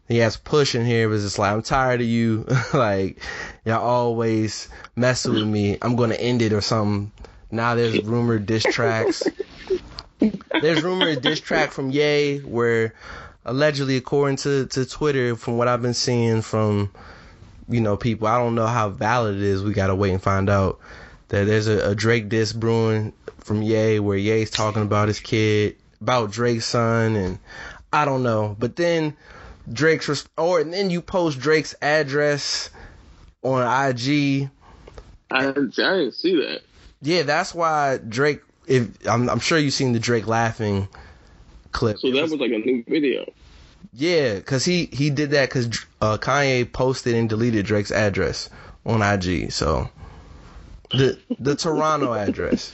He 0.07 0.17
has 0.17 0.35
Push 0.35 0.75
in 0.75 0.85
here. 0.85 1.05
It 1.05 1.07
was 1.07 1.23
just 1.23 1.39
like, 1.39 1.53
I'm 1.53 1.61
tired 1.61 2.01
of 2.01 2.07
you. 2.07 2.45
like, 2.73 3.19
y'all 3.63 3.81
always 3.81 4.67
messing 4.95 5.33
with 5.33 5.47
me. 5.47 5.77
I'm 5.81 5.95
gonna 5.95 6.15
end 6.15 6.41
it 6.41 6.53
or 6.53 6.61
something. 6.61 7.11
Now 7.51 7.75
there's 7.75 8.01
rumored 8.03 8.45
diss 8.45 8.63
tracks. 8.63 9.23
There's 10.19 10.83
rumored 10.83 11.21
diss 11.21 11.39
track 11.39 11.71
from 11.71 11.91
Ye 11.91 12.39
where 12.39 12.93
allegedly 13.45 13.97
according 13.97 14.37
to, 14.37 14.67
to 14.67 14.85
Twitter 14.85 15.35
from 15.35 15.57
what 15.57 15.67
I've 15.67 15.81
been 15.81 15.93
seeing 15.93 16.41
from 16.41 16.91
you 17.67 17.81
know 17.81 17.97
people 17.97 18.27
I 18.27 18.37
don't 18.37 18.55
know 18.55 18.67
how 18.67 18.89
valid 18.89 19.35
it 19.35 19.41
is 19.41 19.63
we 19.63 19.73
gotta 19.73 19.95
wait 19.95 20.11
and 20.11 20.21
find 20.21 20.49
out 20.49 20.79
that 21.31 21.45
there's 21.47 21.67
a, 21.67 21.89
a 21.91 21.95
Drake 21.95 22.29
diss 22.29 22.53
brewing 22.53 23.11
from 23.39 23.61
Ye 23.61 23.99
where 23.99 24.17
Ye's 24.17 24.49
talking 24.49 24.83
about 24.83 25.07
his 25.07 25.19
kid 25.19 25.75
about 25.99 26.31
Drake's 26.31 26.65
son 26.65 27.15
and 27.15 27.39
I 27.91 28.05
don't 28.05 28.23
know 28.23 28.55
but 28.59 28.75
then 28.75 29.15
Drake's 29.71 30.07
res- 30.07 30.27
or 30.37 30.59
and 30.59 30.71
then 30.73 30.89
you 30.89 31.01
post 31.01 31.39
Drake's 31.39 31.73
address 31.81 32.69
on 33.43 33.61
IG 33.63 34.49
I, 35.31 35.47
I 35.47 35.51
didn't 35.51 36.13
see 36.13 36.35
that. 36.35 36.61
yeah 37.01 37.23
that's 37.23 37.53
why 37.55 37.97
Drake 37.97 38.41
if 38.67 38.89
I'm, 39.07 39.29
I'm 39.29 39.39
sure 39.39 39.57
you've 39.57 39.73
seen 39.73 39.93
the 39.93 39.99
Drake 39.99 40.27
laughing 40.27 40.87
clip 41.71 41.97
So 41.99 42.11
that 42.11 42.21
was- 42.21 42.31
was 42.31 42.39
like 42.41 42.51
a 42.51 42.59
new 42.59 42.83
video. 42.87 43.25
Yeah, 43.93 44.39
cause 44.41 44.63
he 44.63 44.85
he 44.85 45.09
did 45.09 45.31
that 45.31 45.49
because 45.49 45.67
uh, 45.99 46.17
Kanye 46.17 46.71
posted 46.71 47.15
and 47.15 47.27
deleted 47.27 47.65
Drake's 47.65 47.91
address 47.91 48.49
on 48.85 49.01
IG. 49.01 49.51
So 49.51 49.89
the 50.93 51.17
the 51.39 51.55
Toronto 51.55 52.13
address. 52.13 52.73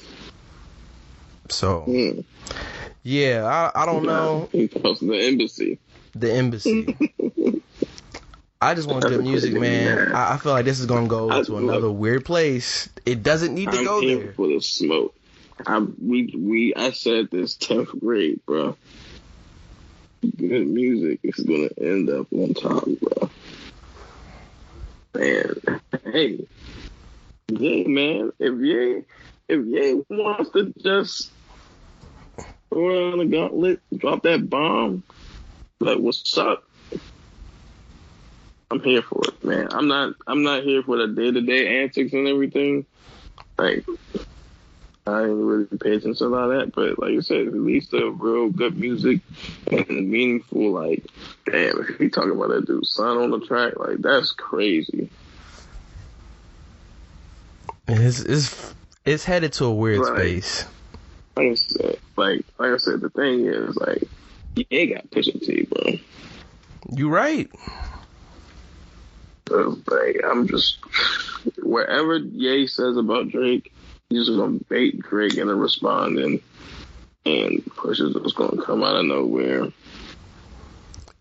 So 1.49 1.81
Hmm. 1.81 2.21
yeah, 3.03 3.45
I 3.75 3.83
I 3.83 3.85
don't 3.85 4.05
know 4.05 4.49
He 4.51 4.67
posted 4.67 5.09
the 5.09 5.17
embassy. 5.25 5.79
the 6.13 6.31
embassy. 6.33 6.95
I 8.59 8.73
just 8.73 8.87
want 8.89 9.05
good 9.05 9.21
music, 9.23 9.53
man. 9.53 10.15
I, 10.15 10.33
I 10.33 10.37
feel 10.37 10.51
like 10.51 10.65
this 10.65 10.79
is 10.79 10.87
gonna 10.87 11.07
go 11.07 11.29
I- 11.31 11.41
to 11.43 11.57
another 11.57 11.91
weird 11.91 12.25
place. 12.25 12.89
It 13.05 13.23
doesn't 13.23 13.53
need 13.53 13.71
to 13.71 13.77
I'm 13.77 13.85
go 13.85 14.01
there. 14.01 14.33
for 14.33 14.47
the 14.47 14.59
smoke. 14.61 15.13
I 15.65 15.79
we 15.79 16.33
we 16.37 16.73
I 16.75 16.91
said 16.91 17.29
this 17.31 17.55
tenth 17.55 17.89
grade, 17.99 18.41
bro. 18.45 18.75
Good 20.21 20.67
music 20.67 21.19
is 21.23 21.35
gonna 21.45 21.69
end 21.79 22.09
up 22.09 22.27
on 22.33 22.53
top, 22.53 22.85
bro. 23.01 23.29
Man, 25.15 25.79
hey, 26.11 26.45
yeah, 27.49 27.87
man. 27.87 28.31
If 28.39 28.59
Ye 28.59 29.03
if 29.47 29.65
Ye 29.65 30.01
wants 30.09 30.51
to 30.51 30.73
just 30.79 31.31
throw 32.71 33.11
down 33.11 33.19
the 33.19 33.25
gauntlet, 33.25 33.79
drop 33.95 34.23
that 34.23 34.49
bomb, 34.49 35.03
like 35.79 35.99
what's 35.99 36.37
up? 36.37 36.63
I'm 38.69 38.81
here 38.81 39.01
for 39.01 39.21
it, 39.25 39.43
man. 39.43 39.69
I'm 39.71 39.87
not 39.87 40.15
I'm 40.27 40.43
not 40.43 40.63
here 40.63 40.83
for 40.83 40.97
the 40.97 41.07
day 41.07 41.31
to 41.31 41.41
day 41.41 41.83
antics 41.83 42.13
and 42.13 42.27
everything. 42.27 42.85
Like 43.57 43.85
I 45.07 45.21
didn't 45.21 45.45
really 45.45 45.65
pay 45.65 45.91
attention 45.91 46.15
to 46.15 46.25
a 46.25 46.27
lot 46.27 46.51
of 46.51 46.59
that, 46.59 46.75
but 46.75 46.99
like 46.99 47.13
you 47.13 47.21
said, 47.21 47.47
at 47.47 47.53
least 47.53 47.91
the 47.91 48.09
real 48.09 48.49
good 48.49 48.77
music 48.77 49.21
and 49.71 50.09
meaningful. 50.09 50.71
Like, 50.71 51.05
damn, 51.45 51.79
if 51.79 51.99
you 52.01 52.07
about 52.07 52.49
that 52.49 52.65
dude's 52.67 52.93
son 52.93 53.17
on 53.17 53.31
the 53.31 53.39
track, 53.39 53.79
like 53.79 53.99
that's 53.99 54.33
crazy. 54.33 55.09
It's 57.87 58.19
it's 58.19 58.75
it's 59.05 59.23
headed 59.23 59.53
to 59.53 59.65
a 59.65 59.73
weird 59.73 60.01
Right. 60.01 60.43
space. 60.43 60.65
Like 61.35 61.47
I 61.47 61.53
said, 61.55 61.97
like 62.17 62.45
like 62.57 62.71
I 62.71 62.77
said, 62.77 63.01
the 63.01 63.09
thing 63.09 63.45
is, 63.45 63.75
like, 63.77 64.03
you 64.55 64.93
got 64.93 65.09
Pusha 65.11 65.39
T, 65.39 65.67
bro. 65.69 65.93
You 66.95 67.09
right. 67.09 67.49
So, 69.47 69.77
like, 69.89 70.21
I'm 70.25 70.47
just 70.47 70.77
whatever 71.61 72.17
Ye 72.17 72.67
says 72.67 72.97
about 72.97 73.29
Drake, 73.29 73.71
he's 74.09 74.25
just 74.25 74.37
gonna 74.37 74.59
bait 74.67 74.99
Drake 74.99 75.35
into 75.35 75.55
responding, 75.55 76.41
and 77.25 77.63
Pusha's 77.65 78.13
just 78.21 78.35
gonna 78.35 78.61
come 78.61 78.83
out 78.83 78.97
of 78.97 79.05
nowhere. 79.05 79.71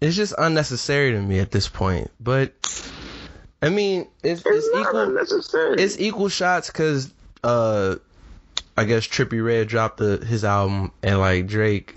It's 0.00 0.16
just 0.16 0.34
unnecessary 0.36 1.12
to 1.12 1.20
me 1.22 1.38
at 1.38 1.52
this 1.52 1.68
point. 1.68 2.10
But 2.20 2.52
I 3.62 3.70
mean, 3.70 4.06
it's, 4.22 4.42
It's, 4.44 4.66
it's 4.66 4.78
equal. 4.78 5.16
It's 5.78 5.98
equal 5.98 6.28
shots 6.28 6.68
because 6.68 7.12
uh, 7.42 7.96
I 8.76 8.84
guess 8.84 9.06
Trippie 9.06 9.44
Redd 9.44 9.68
dropped 9.68 9.98
the, 9.98 10.18
his 10.18 10.44
album 10.44 10.92
and 11.02 11.18
like 11.18 11.46
Drake. 11.46 11.96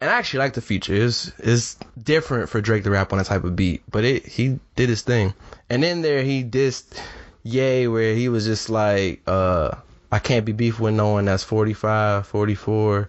And 0.00 0.10
I 0.10 0.14
actually 0.14 0.40
like 0.40 0.54
the 0.54 0.60
feature. 0.60 0.94
It's 0.94 1.32
it's 1.38 1.76
different 2.00 2.50
for 2.50 2.60
Drake 2.60 2.84
to 2.84 2.90
rap 2.90 3.12
on 3.12 3.18
that 3.18 3.26
type 3.26 3.44
of 3.44 3.56
beat, 3.56 3.82
but 3.90 4.04
it 4.04 4.26
he 4.26 4.58
did 4.76 4.88
his 4.88 5.02
thing. 5.02 5.34
And 5.70 5.84
in 5.84 6.02
there 6.02 6.22
he 6.22 6.44
dissed 6.44 7.00
Ye, 7.42 7.88
where 7.88 8.14
he 8.14 8.28
was 8.28 8.44
just 8.44 8.70
like, 8.70 9.22
uh, 9.26 9.74
I 10.12 10.18
can't 10.18 10.44
be 10.44 10.52
beef 10.52 10.78
with 10.78 10.94
no 10.94 11.10
one 11.10 11.24
that's 11.26 11.42
45, 11.42 12.26
44. 12.26 13.08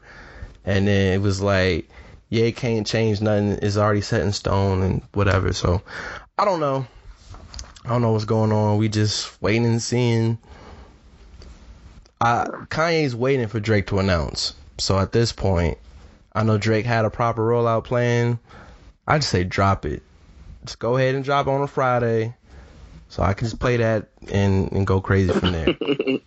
And 0.65 0.87
then 0.87 1.13
it 1.13 1.21
was 1.21 1.41
like, 1.41 1.89
Ye 2.29 2.51
can't 2.51 2.87
change 2.87 3.21
nothing. 3.21 3.59
It's 3.61 3.77
already 3.77 4.01
set 4.01 4.21
in 4.21 4.31
stone 4.31 4.81
and 4.81 5.01
whatever. 5.13 5.53
So 5.53 5.81
I 6.37 6.45
don't 6.45 6.59
know. 6.59 6.87
I 7.85 7.89
don't 7.89 8.01
know 8.01 8.11
what's 8.11 8.25
going 8.25 8.51
on. 8.51 8.77
We 8.77 8.89
just 8.89 9.39
waiting 9.41 9.65
and 9.65 9.81
seeing. 9.81 10.39
I, 12.19 12.45
Kanye's 12.69 13.15
waiting 13.15 13.47
for 13.47 13.59
Drake 13.59 13.87
to 13.87 13.99
announce. 13.99 14.55
So 14.79 14.97
at 14.97 15.11
this 15.11 15.31
point, 15.31 15.77
I 16.33 16.43
know 16.43 16.57
Drake 16.57 16.85
had 16.85 17.05
a 17.05 17.11
proper 17.11 17.43
rollout 17.43 17.83
plan. 17.83 18.39
I 19.07 19.19
just 19.19 19.29
say 19.29 19.43
drop 19.43 19.85
it. 19.85 20.01
Just 20.65 20.79
go 20.79 20.97
ahead 20.97 21.13
and 21.13 21.23
drop 21.23 21.45
on 21.45 21.61
a 21.61 21.67
Friday, 21.67 22.33
so 23.09 23.21
I 23.21 23.33
can 23.33 23.45
just 23.45 23.59
play 23.59 23.77
that 23.77 24.09
and 24.31 24.71
and 24.71 24.87
go 24.87 24.99
crazy 24.99 25.31
from 25.31 25.51
there. 25.51 25.67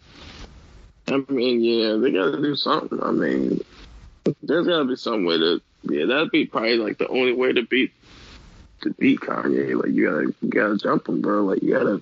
I 1.08 1.24
mean, 1.28 1.60
yeah, 1.60 1.96
they 1.96 2.12
got 2.12 2.30
to 2.30 2.40
do 2.40 2.54
something. 2.54 3.02
I 3.02 3.10
mean, 3.10 3.60
There's 4.42 4.66
gotta 4.66 4.84
be 4.84 4.94
some 4.94 5.24
way 5.24 5.38
to 5.38 5.60
yeah, 5.82 6.06
that'd 6.06 6.30
be 6.30 6.46
probably 6.46 6.76
like 6.76 6.98
the 6.98 7.08
only 7.08 7.32
way 7.32 7.52
to 7.52 7.62
beat 7.62 7.92
to 8.82 8.90
beat 8.94 9.20
Kanye. 9.20 9.80
Like 9.80 9.92
you 9.92 10.06
gotta 10.06 10.34
you 10.42 10.48
gotta 10.48 10.76
jump 10.76 11.08
him, 11.08 11.20
bro. 11.20 11.44
Like 11.44 11.62
you 11.62 11.74
gotta 11.74 12.00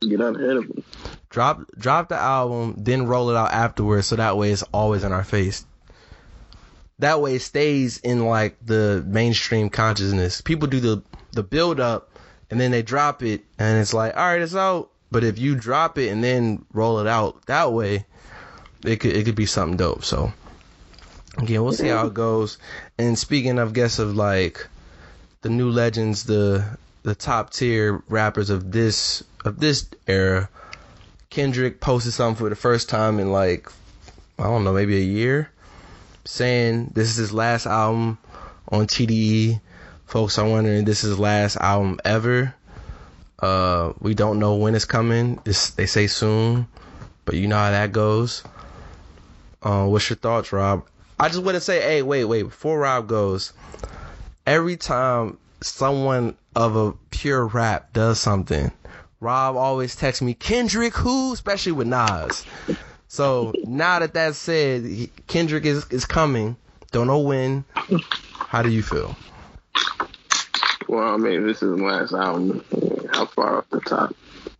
get 0.00 0.20
out 0.20 0.36
ahead 0.36 0.56
of 0.56 0.64
him. 0.64 0.84
Drop 1.30 1.62
drop 1.78 2.08
the 2.08 2.16
album, 2.16 2.74
then 2.78 3.06
roll 3.06 3.30
it 3.30 3.36
out 3.36 3.52
afterwards, 3.52 4.06
so 4.06 4.16
that 4.16 4.36
way 4.36 4.50
it's 4.50 4.62
always 4.72 5.04
in 5.04 5.12
our 5.12 5.24
face. 5.24 5.64
That 7.00 7.20
way 7.20 7.36
it 7.36 7.42
stays 7.42 7.98
in 7.98 8.26
like 8.26 8.56
the 8.64 9.04
mainstream 9.06 9.70
consciousness. 9.70 10.40
People 10.40 10.68
do 10.68 10.80
the 10.80 11.02
the 11.32 11.42
build 11.42 11.80
up 11.80 12.10
and 12.50 12.60
then 12.60 12.70
they 12.70 12.82
drop 12.82 13.22
it 13.22 13.44
and 13.58 13.78
it's 13.78 13.94
like, 13.94 14.16
all 14.16 14.22
right, 14.22 14.40
it's 14.40 14.54
out. 14.54 14.90
But 15.10 15.24
if 15.24 15.38
you 15.38 15.54
drop 15.54 15.98
it 15.98 16.10
and 16.10 16.22
then 16.22 16.64
roll 16.72 16.98
it 16.98 17.06
out 17.06 17.46
that 17.46 17.72
way, 17.72 18.04
it 18.84 18.96
could 19.00 19.14
it 19.14 19.24
could 19.24 19.34
be 19.34 19.46
something 19.46 19.76
dope. 19.76 20.04
So 20.04 20.32
again, 21.38 21.62
we'll 21.62 21.72
see 21.72 21.88
how 21.88 22.06
it 22.06 22.14
goes. 22.14 22.58
And 22.98 23.18
speaking 23.18 23.58
of 23.58 23.72
guess 23.72 23.98
of 23.98 24.16
like 24.16 24.66
the 25.42 25.48
new 25.48 25.70
legends, 25.70 26.24
the 26.24 26.64
the 27.02 27.14
top 27.14 27.50
tier 27.50 28.02
rappers 28.08 28.50
of 28.50 28.72
this 28.72 29.22
of 29.44 29.60
this 29.60 29.88
era, 30.06 30.48
Kendrick 31.30 31.80
posted 31.80 32.12
something 32.12 32.36
for 32.36 32.48
the 32.48 32.56
first 32.56 32.88
time 32.88 33.18
in 33.18 33.32
like 33.32 33.70
I 34.38 34.44
don't 34.44 34.64
know, 34.64 34.72
maybe 34.72 34.96
a 34.96 35.04
year, 35.04 35.50
saying 36.24 36.92
this 36.94 37.08
is 37.10 37.16
his 37.16 37.32
last 37.32 37.66
album 37.66 38.18
on 38.68 38.86
TDE. 38.86 39.60
Folks 40.06 40.38
are 40.38 40.48
wondering 40.48 40.84
this 40.84 41.04
is 41.04 41.10
his 41.10 41.18
last 41.18 41.56
album 41.56 41.98
ever. 42.04 42.54
Uh, 43.40 43.92
we 44.00 44.14
don't 44.14 44.38
know 44.38 44.56
when 44.56 44.74
it's 44.74 44.84
coming. 44.84 45.40
It's, 45.44 45.70
they 45.70 45.86
say 45.86 46.06
soon, 46.06 46.66
but 47.24 47.36
you 47.36 47.46
know 47.46 47.56
how 47.56 47.70
that 47.70 47.92
goes. 47.92 48.42
Uh, 49.62 49.86
what's 49.86 50.08
your 50.08 50.16
thoughts, 50.16 50.52
Rob? 50.52 50.86
I 51.20 51.28
just 51.28 51.42
want 51.42 51.56
to 51.56 51.60
say, 51.60 51.80
hey, 51.80 52.02
wait, 52.02 52.24
wait, 52.24 52.44
before 52.44 52.78
Rob 52.78 53.08
goes, 53.08 53.52
every 54.48 54.78
time 54.78 55.36
someone 55.60 56.34
of 56.56 56.74
a 56.74 56.92
pure 57.10 57.46
rap 57.46 57.92
does 57.92 58.18
something, 58.18 58.72
Rob 59.20 59.56
always 59.56 59.94
texts 59.94 60.22
me, 60.22 60.32
Kendrick 60.32 60.94
who? 60.94 61.34
Especially 61.34 61.72
with 61.72 61.86
Nas. 61.86 62.44
So 63.08 63.52
now 63.64 63.98
that 63.98 64.14
that's 64.14 64.38
said, 64.38 65.10
Kendrick 65.26 65.66
is, 65.66 65.86
is 65.90 66.06
coming. 66.06 66.56
Don't 66.92 67.06
know 67.06 67.20
when. 67.20 67.64
How 68.32 68.62
do 68.62 68.70
you 68.70 68.82
feel? 68.82 69.16
Well, 70.88 71.14
I 71.14 71.16
mean, 71.18 71.46
this 71.46 71.62
is 71.62 71.76
the 71.76 71.84
last 71.84 72.14
album. 72.14 72.64
How 73.12 73.26
far 73.26 73.58
off 73.58 73.68
the 73.70 73.80
top? 73.80 74.16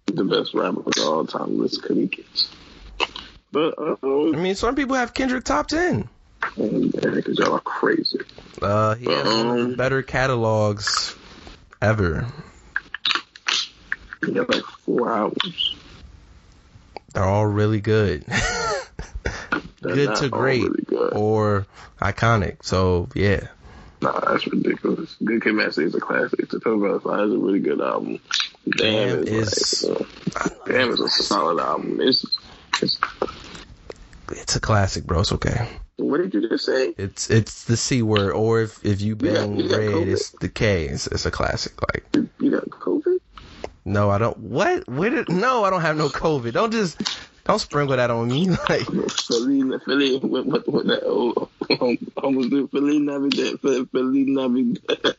The 0.07 0.25
best 0.25 0.53
rapper 0.53 0.81
of 0.81 0.93
all 1.03 1.27
time 1.27 1.59
list 1.59 1.83
could 1.83 1.97
he? 1.97 2.25
But 3.53 3.75
uh, 3.79 3.97
I 4.03 4.37
mean, 4.37 4.55
some 4.55 4.75
people 4.75 4.97
have 4.97 5.15
Kendrick 5.15 5.45
top 5.45 5.69
10. 6.41 6.91
because 7.15 7.39
y'all 7.39 7.55
are 7.55 7.61
crazy. 7.61 8.19
Uh, 8.61 8.95
he 8.95 9.05
has 9.07 9.25
one 9.25 9.47
of 9.49 9.57
the 9.57 9.65
Um, 9.65 9.75
better 9.77 10.03
catalogs 10.03 11.15
ever. 11.81 12.27
He 14.25 14.33
got 14.33 14.49
like 14.51 14.65
four 14.65 15.13
albums. 15.13 15.77
They're 17.15 17.25
all 17.25 17.47
really 17.47 17.81
good. 17.81 18.25
Good 19.81 20.17
to 20.17 20.29
great 20.29 20.63
really 20.63 20.83
good. 20.87 21.13
or 21.15 21.67
iconic. 22.01 22.65
So, 22.65 23.09
yeah. 23.15 23.47
Nah, 24.03 24.19
that's 24.21 24.47
ridiculous. 24.47 25.17
Good 25.25 25.43
Kid, 25.43 25.53
Mad 25.55 25.73
City 25.73 25.87
is 25.87 25.95
a 25.95 26.01
classic. 26.01 26.53
About 26.53 27.03
Fire 27.03 27.25
is 27.25 27.33
a 27.33 27.39
really 27.39 27.61
good 27.61 27.81
album. 27.81 28.19
Damn, 28.77 29.25
Damn 29.25 29.29
is, 29.29 29.53
is- 29.55 29.85
like, 29.89 30.01
uh, 30.37 30.49
Damn 30.67 30.91
is 30.91 31.01
a 31.01 31.09
solid 31.09 31.61
album. 31.63 31.99
It's, 32.01 32.25
it's 32.83 32.99
It's 34.33 34.57
a 34.57 34.61
classic, 34.61 35.05
bro. 35.05 35.21
It's 35.21 35.33
okay. 35.33 35.69
What 35.99 36.19
did 36.19 36.33
you 36.35 36.49
just 36.49 36.65
say? 36.65 36.95
It's 36.97 37.29
it's 37.31 37.65
the 37.65 37.77
C 37.77 38.03
word, 38.03 38.33
or 38.33 38.63
if, 38.63 38.85
if 38.85 39.01
you 39.01 39.09
You 39.11 39.15
got- 39.17 39.35
bang 39.35 39.57
you 39.57 39.69
got 39.69 39.79
red, 39.79 40.09
it's 40.09 40.31
the 40.31 40.49
K. 40.49 40.87
It's, 40.87 41.07
it's 41.09 41.27
a 41.27 41.31
classic. 41.31 41.73
Like, 41.83 42.05
You 42.41 42.51
got 42.51 42.69
COVID? 42.71 43.19
no, 43.85 44.11
I 44.11 44.19
don't. 44.19 44.39
What? 44.39 44.89
Where 44.89 45.11
did? 45.11 45.29
No, 45.29 45.65
I 45.65 45.71
don't 45.71 45.81
have 45.83 45.97
no 45.97 46.09
COVID. 46.09 46.53
Don't 46.53 46.71
just 46.73 47.01
don't 47.45 47.59
sprinkle 47.59 47.97
that 47.97 48.11
on 48.11 48.29
me. 48.29 48.49
Like, 48.69 48.87
Philly, 48.87 49.63
Philly, 49.85 50.19
what, 50.19 50.47
what, 50.47 50.69
what 50.69 50.87
that 50.87 51.05
old 51.05 51.49
almost 52.17 52.51
do? 52.51 52.69
Philly 52.69 52.99
Navidad, 52.99 53.61
Philly 53.61 54.25
Navidad. 54.27 55.17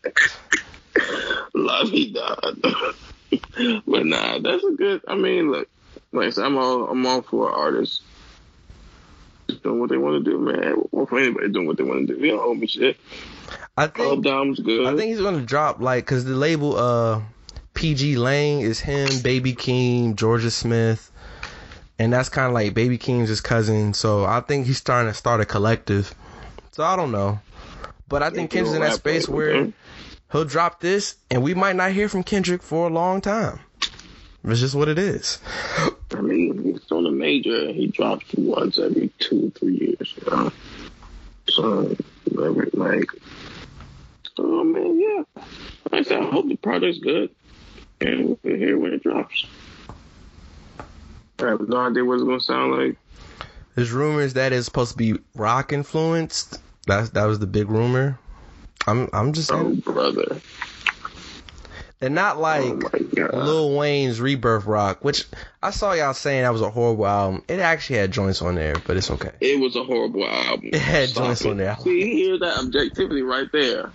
La 1.53 1.83
vida. 1.85 2.37
but 3.87 4.05
nah, 4.05 4.39
that's 4.39 4.63
a 4.63 4.71
good. 4.71 5.01
I 5.07 5.15
mean, 5.15 5.51
look, 5.51 5.67
like 6.13 6.31
said, 6.33 6.45
I'm 6.45 6.57
all 6.57 6.87
I'm 6.89 7.05
all 7.05 7.21
for 7.21 7.51
artists 7.51 8.01
doing 9.57 9.79
what 9.79 9.89
they 9.89 9.97
want 9.97 10.23
to 10.23 10.31
do, 10.31 10.37
man. 10.39 10.75
Or 10.91 11.07
for 11.07 11.19
anybody 11.19 11.49
doing 11.49 11.67
what 11.67 11.77
they 11.77 11.83
want 11.83 12.07
to 12.07 12.15
do. 12.15 12.21
We 12.21 12.29
don't 12.29 12.39
owe 12.39 12.53
me 12.53 12.67
shit. 12.67 12.97
I 13.77 13.87
Club 13.87 14.09
think 14.09 14.25
Dom's 14.25 14.59
good. 14.59 14.85
I 14.87 14.95
think 14.95 15.09
he's 15.09 15.21
gonna 15.21 15.41
drop 15.41 15.79
like 15.79 16.05
because 16.05 16.25
the 16.25 16.35
label 16.35 16.75
uh 16.75 17.21
PG 17.73 18.17
Lang 18.17 18.61
is 18.61 18.79
him, 18.79 19.07
Baby 19.21 19.53
Keem, 19.53 20.15
Jorja 20.15 20.51
Smith, 20.51 21.11
and 21.97 22.11
that's 22.11 22.29
kind 22.29 22.47
of 22.47 22.53
like 22.53 22.73
Baby 22.73 22.97
Keem's 22.97 23.29
his 23.29 23.41
cousin. 23.41 23.93
So 23.93 24.25
I 24.25 24.41
think 24.41 24.67
he's 24.67 24.77
starting 24.77 25.09
to 25.09 25.17
start 25.17 25.41
a 25.41 25.45
collective. 25.45 26.13
So 26.71 26.83
I 26.83 26.95
don't 26.95 27.11
know, 27.11 27.39
but 28.07 28.21
I 28.21 28.29
think 28.29 28.51
Kendrick's 28.51 28.75
in 28.75 28.81
that 28.81 28.93
space 28.93 29.29
where 29.29 29.71
he'll 30.31 30.45
drop 30.45 30.81
this, 30.81 31.15
and 31.31 31.41
we 31.41 31.53
might 31.53 31.75
not 31.75 31.91
hear 31.91 32.09
from 32.09 32.23
Kendrick 32.23 32.61
for 32.61 32.87
a 32.87 32.91
long 32.91 33.21
time. 33.21 33.59
It's 34.45 34.59
just 34.59 34.75
what 34.75 34.87
it 34.87 34.97
is. 34.97 35.39
I 36.11 36.21
mean, 36.21 36.63
he's 36.63 36.91
on 36.91 37.05
a 37.05 37.11
major. 37.11 37.71
He 37.71 37.87
drops 37.87 38.25
once 38.35 38.77
every 38.79 39.11
two, 39.19 39.47
or 39.47 39.49
three 39.51 39.77
years. 39.77 40.15
You 40.17 40.31
know? 40.31 40.51
So, 41.49 41.95
like, 42.31 43.09
oh 44.37 44.63
man, 44.63 44.99
yeah. 44.99 45.23
Like 45.91 46.01
I 46.01 46.03
said, 46.03 46.21
I 46.23 46.29
hope 46.29 46.47
the 46.47 46.55
product's 46.55 46.99
good, 46.99 47.29
and 48.01 48.37
we'll 48.43 48.55
hear 48.57 48.77
when 48.77 48.93
it 48.93 49.03
drops. 49.03 49.45
I 51.39 51.47
have 51.47 51.67
no 51.67 51.77
idea 51.77 52.03
what 52.05 52.15
it's 52.15 52.23
gonna 52.23 52.39
sound 52.39 52.71
like. 52.73 52.97
There's 53.75 53.91
rumors 53.91 54.33
that 54.33 54.51
it's 54.51 54.65
supposed 54.65 54.91
to 54.91 54.97
be 54.97 55.19
rock 55.35 55.71
influenced. 55.73 56.59
That's 56.85 57.09
that 57.11 57.25
was 57.25 57.39
the 57.39 57.47
big 57.47 57.69
rumor. 57.69 58.19
I'm 58.87 59.09
I'm 59.13 59.33
just 59.33 59.51
Oh, 59.51 59.55
saying 59.63 59.75
brother. 59.81 60.41
They're 61.99 62.09
not 62.09 62.37
oh 62.37 62.41
like 62.41 62.83
oh. 63.33 63.37
Lil 63.37 63.75
Wayne's 63.75 64.21
Rebirth 64.21 64.65
Rock, 64.65 65.03
which 65.03 65.25
I 65.61 65.71
saw 65.71 65.91
y'all 65.93 66.13
saying 66.13 66.43
that 66.43 66.53
was 66.53 66.61
a 66.61 66.69
horrible 66.69 67.05
album. 67.05 67.43
It 67.47 67.59
actually 67.59 67.97
had 67.99 68.11
joints 68.11 68.41
on 68.41 68.55
there, 68.55 68.75
but 68.87 68.95
it's 68.95 69.11
okay. 69.11 69.31
It 69.41 69.59
was 69.59 69.75
a 69.75 69.83
horrible 69.83 70.25
album. 70.25 70.69
It 70.71 70.79
had 70.79 71.09
Stop 71.09 71.25
joints 71.25 71.41
it. 71.41 71.49
on 71.49 71.57
there. 71.57 71.77
See, 71.81 72.15
hear 72.15 72.39
that 72.39 72.59
objectivity 72.59 73.21
right 73.21 73.51
there. 73.51 73.91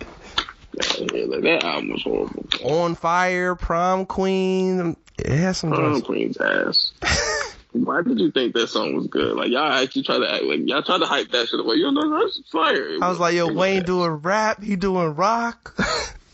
Yeah, 0.75 1.25
like, 1.25 1.41
that 1.41 1.63
album 1.63 1.91
was 1.91 2.03
horrible. 2.03 2.45
On 2.63 2.95
Fire, 2.95 3.55
Prom 3.55 4.05
Queen, 4.05 4.95
it 5.17 5.29
has 5.29 5.57
some 5.57 5.71
Prom 5.71 5.93
joints. 5.93 6.05
Queen's 6.05 6.37
ass. 6.37 6.93
Why 7.71 8.01
did 8.03 8.19
you 8.19 8.31
think 8.31 8.53
that 8.53 8.67
song 8.67 8.95
was 8.95 9.07
good? 9.07 9.35
Like 9.35 9.49
y'all 9.49 9.71
actually 9.71 10.03
try 10.03 10.17
to 10.17 10.33
act 10.33 10.43
like 10.43 10.61
y'all 10.63 10.81
try 10.81 10.97
to 10.97 11.05
hype 11.05 11.31
that 11.31 11.49
shit 11.49 11.59
away. 11.59 11.75
You 11.75 11.91
know 11.91 12.19
that's 12.19 12.41
fire. 12.49 12.87
It 12.87 13.01
I 13.01 13.09
was 13.09 13.19
like, 13.19 13.35
yo, 13.35 13.51
Wayne 13.51 13.81
ass. 13.81 13.85
doing 13.85 14.11
rap, 14.11 14.63
he 14.63 14.75
doing 14.75 15.15
rock. 15.15 15.75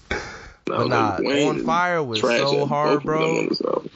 But 0.78 0.88
nah, 0.88 1.18
Wayne 1.22 1.48
On 1.50 1.64
Fire 1.66 2.04
was 2.04 2.20
so 2.22 2.66
hard, 2.66 3.04
both 3.04 3.14
of 3.16 3.20
them 3.22 3.30
bro. 3.30 3.38
on 3.40 3.48
this 3.50 3.62
album. 3.62 3.90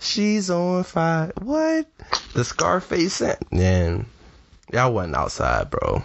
She's 0.00 0.50
on 0.50 0.84
fire. 0.84 1.32
What? 1.42 1.86
The 2.34 2.44
Scarface 2.44 3.14
scent? 3.14 3.52
Man, 3.52 4.06
y'all 4.72 4.92
wasn't 4.92 5.16
outside, 5.16 5.68
bro. 5.70 6.02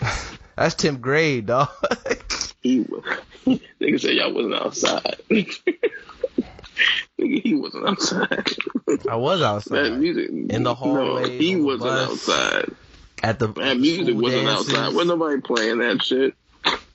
That's 0.56 0.74
10th 0.76 1.00
grade, 1.00 1.46
dog. 1.46 1.68
He 2.62 2.80
was. 2.80 3.04
Nigga 3.80 4.00
said 4.00 4.14
y'all 4.14 4.32
wasn't 4.32 4.54
outside. 4.54 5.16
He 7.18 7.54
wasn't 7.54 7.88
outside. 7.88 8.46
I 9.08 9.16
was 9.16 9.42
outside. 9.42 9.84
That 9.84 9.98
music 9.98 10.28
In 10.30 10.62
the 10.64 10.74
hallway, 10.74 11.22
No, 11.22 11.28
he 11.28 11.56
wasn't 11.56 11.82
bus. 11.90 12.10
outside. 12.10 12.70
At 13.22 13.38
the 13.38 13.48
That 13.48 13.78
music 13.78 14.16
wasn't 14.16 14.46
dances. 14.46 14.74
outside. 14.74 14.94
Wasn't 14.94 15.06
nobody 15.18 15.40
playing 15.40 15.78
that 15.78 16.02
shit. 16.02 16.34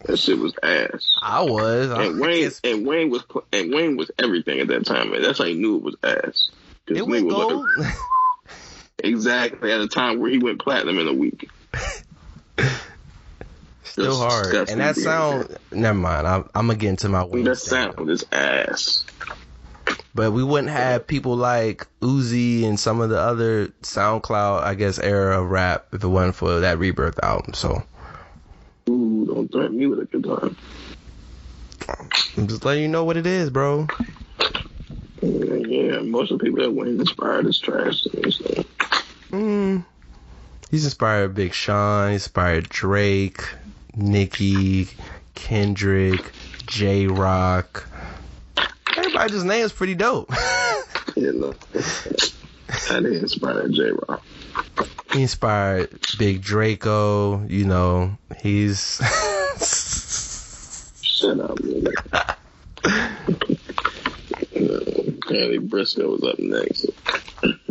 That 0.05 0.17
shit 0.17 0.37
was 0.39 0.53
ass. 0.63 1.05
I 1.21 1.41
was. 1.41 1.89
I 1.91 2.05
And 2.05 2.19
Wayne 2.19 2.43
guess 2.43 2.61
and 2.63 2.85
Wayne 2.85 3.09
was 3.09 3.23
and 3.51 3.73
Wayne 3.73 3.97
was 3.97 4.09
everything 4.17 4.59
at 4.59 4.67
that 4.67 4.85
time, 4.85 5.11
man. 5.11 5.21
That's 5.21 5.39
how 5.39 5.45
you 5.45 5.55
knew 5.55 5.77
it 5.77 5.83
was 5.83 5.95
ass. 6.03 6.49
it 6.87 7.05
was 7.05 7.23
gold. 7.23 7.67
like- 7.77 7.95
exactly 9.03 9.71
at 9.71 9.81
a 9.81 9.87
time 9.87 10.19
where 10.19 10.29
he 10.29 10.37
went 10.37 10.59
platinum 10.59 10.97
in 10.99 11.07
a 11.07 11.13
week. 11.13 11.49
Still 13.83 14.17
hard. 14.17 14.53
And 14.69 14.79
that 14.79 14.95
sound, 14.95 15.57
never 15.71 15.97
mind. 15.97 16.27
I'm, 16.27 16.43
I'm 16.53 16.67
gonna 16.67 16.75
get 16.79 16.89
into 16.89 17.09
my 17.09 17.23
Wayne 17.25 17.45
That 17.45 17.57
sound 17.57 18.09
is 18.09 18.25
ass. 18.31 19.05
But 20.13 20.31
we 20.31 20.43
wouldn't 20.43 20.69
have 20.71 21.05
people 21.07 21.35
like 21.35 21.85
Uzi 22.01 22.63
and 22.63 22.79
some 22.79 23.01
of 23.01 23.09
the 23.09 23.19
other 23.19 23.67
SoundCloud, 23.81 24.63
I 24.63 24.73
guess, 24.75 24.99
era 24.99 25.41
of 25.41 25.49
rap 25.49 25.87
if 25.93 26.03
it 26.03 26.07
wasn't 26.07 26.35
for 26.35 26.59
that 26.59 26.79
Rebirth 26.79 27.19
album. 27.23 27.53
So 27.53 27.83
Ooh, 28.89 29.25
don't 29.25 29.51
threaten 29.51 29.77
me 29.77 29.87
with 29.87 29.99
a 29.99 30.05
good 30.05 30.23
time. 30.23 30.55
I'm 32.37 32.47
just 32.47 32.65
letting 32.65 32.83
you 32.83 32.89
know 32.89 33.03
what 33.03 33.17
it 33.17 33.25
is, 33.25 33.49
bro. 33.49 33.87
Yeah, 35.21 35.99
most 36.01 36.31
of 36.31 36.39
the 36.39 36.45
people 36.45 36.61
that 36.61 36.71
Wayne 36.71 36.99
inspired 36.99 37.47
is 37.47 37.59
trash 37.59 38.03
to 38.03 38.21
me. 38.21 38.31
So. 38.31 38.65
Mm, 39.31 39.85
He's 40.69 40.83
inspired 40.83 41.33
Big 41.33 41.53
Sean, 41.53 42.11
inspired 42.11 42.67
Drake, 42.69 43.41
Nicki, 43.95 44.89
Kendrick, 45.33 46.31
Jay 46.65 47.07
Rock. 47.07 47.87
Everybody 48.97 49.31
just 49.31 49.45
names 49.45 49.71
pretty 49.71 49.95
dope. 49.95 50.31
Know, 51.15 51.51
I 52.91 52.99
didn't 52.99 53.15
inspire 53.15 53.67
Jay 53.69 53.89
Rock. 54.07 54.23
He 55.13 55.21
inspired 55.21 55.89
Big 56.19 56.41
Draco, 56.41 57.45
you 57.47 57.65
know, 57.65 58.17
he's 58.41 59.01
Shut 61.01 61.39
up, 61.39 61.59
man. 61.63 61.85
Apparently 64.55 65.59
Brisco 65.59 66.09
was 66.11 66.23
up 66.23 66.39
next. 66.39 66.85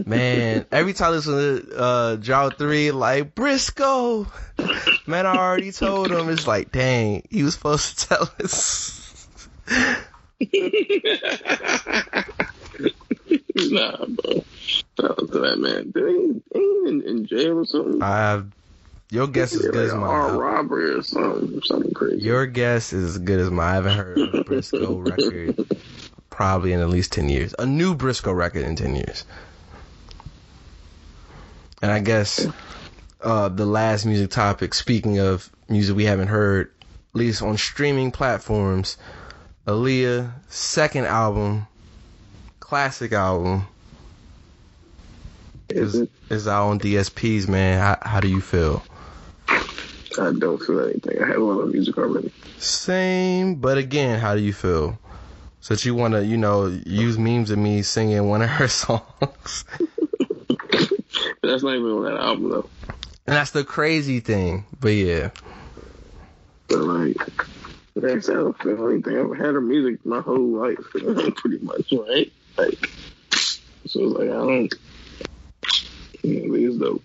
man, 0.06 0.66
every 0.72 0.92
time 0.92 1.08
I 1.08 1.10
listen 1.10 1.34
to 1.34 1.78
uh 1.78 2.16
Drought 2.16 2.58
3, 2.58 2.90
like 2.90 3.34
Brisco. 3.34 4.26
Man, 5.06 5.26
I 5.26 5.36
already 5.36 5.70
told 5.70 6.10
him 6.10 6.28
it's 6.28 6.48
like, 6.48 6.72
dang, 6.72 7.22
he 7.30 7.44
was 7.44 7.54
supposed 7.54 7.98
to 8.00 8.08
tell 8.08 8.30
us. 8.42 9.28
nah, 13.70 14.04
bro. 14.06 14.44
Shout 14.66 15.10
out 15.10 15.18
to 15.18 15.38
that 15.40 15.58
man. 15.58 15.90
Did 15.92 16.08
he, 16.08 16.14
ain't 16.24 16.42
he 16.54 16.82
in, 16.88 17.02
in 17.02 17.26
jail 17.26 17.58
or 17.60 17.64
something? 17.66 18.02
I 18.02 18.16
have 18.16 18.48
your 19.10 19.28
guess 19.28 19.52
is 19.52 19.62
Yeah, 19.62 19.66
as 19.68 19.72
good 19.72 19.84
as 19.86 19.92
like 19.94 20.02
armed 20.02 20.32
mine. 20.32 20.40
robbery 20.40 20.90
or 20.94 21.02
something, 21.02 21.62
something 21.62 21.94
crazy. 21.94 22.22
Your 22.22 22.46
guess 22.46 22.92
is 22.92 23.16
as 23.16 23.18
good 23.18 23.38
as 23.40 23.50
mine. 23.50 23.68
I 23.68 23.74
haven't 23.74 23.96
heard 23.96 24.18
of 24.18 24.34
a 24.34 24.44
Brisco 24.44 25.04
record 25.08 25.66
probably 26.30 26.72
in 26.72 26.80
at 26.80 26.88
least 26.88 27.12
10 27.12 27.28
years. 27.28 27.54
A 27.58 27.64
new 27.66 27.94
Brisco 27.94 28.34
record 28.36 28.62
in 28.64 28.74
10 28.76 28.96
years. 28.96 29.24
And 31.82 31.92
I 31.92 32.00
guess 32.00 32.46
uh, 33.20 33.48
the 33.48 33.66
last 33.66 34.06
music 34.06 34.30
topic, 34.30 34.74
speaking 34.74 35.18
of 35.18 35.50
music 35.68 35.94
we 35.96 36.04
haven't 36.04 36.28
heard, 36.28 36.72
at 36.80 37.16
least 37.18 37.42
on 37.42 37.56
streaming 37.56 38.10
platforms, 38.10 38.96
Aaliyah, 39.66 40.32
second 40.48 41.06
album, 41.06 41.66
classic 42.60 43.12
album, 43.12 43.66
Is 45.68 46.08
is, 46.30 46.46
out 46.46 46.68
on 46.68 46.78
DSPs, 46.78 47.48
man. 47.48 47.80
How, 47.80 47.98
how 48.02 48.20
do 48.20 48.28
you 48.28 48.40
feel? 48.40 48.84
I 49.48 50.32
don't 50.38 50.58
feel 50.62 50.80
anything. 50.80 51.22
I 51.22 51.26
had 51.26 51.36
a 51.36 51.44
lot 51.44 51.60
of 51.60 51.72
music 51.72 51.98
already. 51.98 52.32
Same, 52.58 53.56
but 53.56 53.76
again, 53.76 54.20
how 54.20 54.34
do 54.34 54.40
you 54.40 54.52
feel? 54.52 54.98
So 55.60 55.74
that 55.74 55.84
you 55.84 55.94
want 55.94 56.14
to, 56.14 56.24
you 56.24 56.36
know, 56.36 56.66
use 56.86 57.18
memes 57.18 57.50
of 57.50 57.58
me 57.58 57.82
singing 57.82 58.28
one 58.28 58.42
of 58.42 58.48
her 58.48 58.68
songs. 58.68 59.64
That's 61.42 61.62
not 61.62 61.74
even 61.74 61.90
on 61.90 62.04
that 62.04 62.20
album 62.20 62.50
though. 62.50 62.70
And 63.26 63.34
that's 63.34 63.50
the 63.50 63.64
crazy 63.64 64.20
thing. 64.20 64.64
But 64.80 64.90
yeah. 64.90 65.30
But 66.68 66.78
like, 66.78 67.16
that's 67.96 68.28
how 68.28 68.32
I 68.32 68.36
don't 68.36 68.62
feel 68.62 68.88
anything. 68.88 69.18
I've 69.18 69.36
had 69.36 69.54
her 69.54 69.60
music 69.60 70.04
my 70.06 70.20
whole 70.20 70.46
life, 70.48 70.78
pretty 71.34 71.58
much, 71.58 71.92
right? 71.92 72.32
Like, 72.56 72.90
so 73.86 74.00
it's 74.00 74.18
like 74.18 74.28
I 74.28 74.32
don't. 74.32 74.74
Know, 76.26 76.54
it's 76.54 76.76
dope. 76.76 77.02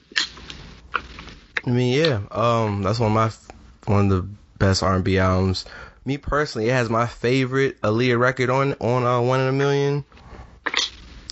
I 1.66 1.70
mean, 1.70 1.98
yeah. 1.98 2.22
Um, 2.32 2.82
that's 2.84 3.00
one 3.00 3.12
of 3.12 3.16
my 3.16 3.92
one 3.92 4.12
of 4.12 4.18
the 4.18 4.28
best 4.58 4.84
R&B 4.84 5.18
albums. 5.20 5.66
Me 6.06 6.18
personally, 6.18 6.70
it 6.70 6.74
has 6.74 6.90
my 6.90 7.06
favorite 7.06 7.80
Aaliyah 7.82 8.20
record 8.20 8.50
on 8.50 8.74
on 8.74 9.06
uh, 9.06 9.22
One 9.22 9.40
in 9.40 9.48
a 9.48 9.52
Million. 9.52 10.06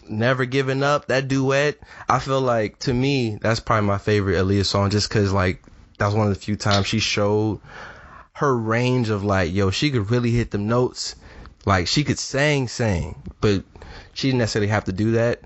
Never 0.08 0.46
Giving 0.46 0.84
Up, 0.84 1.08
that 1.08 1.28
duet. 1.28 1.80
I 2.08 2.20
feel 2.20 2.42
like 2.42 2.80
to 2.80 2.94
me 2.94 3.38
that's 3.42 3.60
probably 3.60 3.88
my 3.88 3.98
favorite 3.98 4.36
Aaliyah 4.36 4.66
song, 4.66 4.90
just 4.90 5.10
cause 5.10 5.32
like 5.32 5.64
that's 5.98 6.14
one 6.14 6.28
of 6.28 6.34
the 6.34 6.40
few 6.40 6.56
times 6.56 6.88
she 6.88 7.00
showed 7.00 7.60
her 8.34 8.56
range 8.56 9.10
of 9.10 9.24
like, 9.24 9.52
yo, 9.52 9.70
she 9.70 9.92
could 9.92 10.10
really 10.10 10.32
hit 10.32 10.52
them 10.52 10.68
notes. 10.68 11.16
Like 11.66 11.88
she 11.88 12.04
could 12.04 12.20
sing, 12.20 12.68
sing, 12.68 13.22
but 13.42 13.64
she 14.14 14.30
didn't 14.30 14.40
necessarily 14.40 14.70
have 14.70 14.86
to 14.86 14.94
do 14.94 15.12
that 15.12 15.42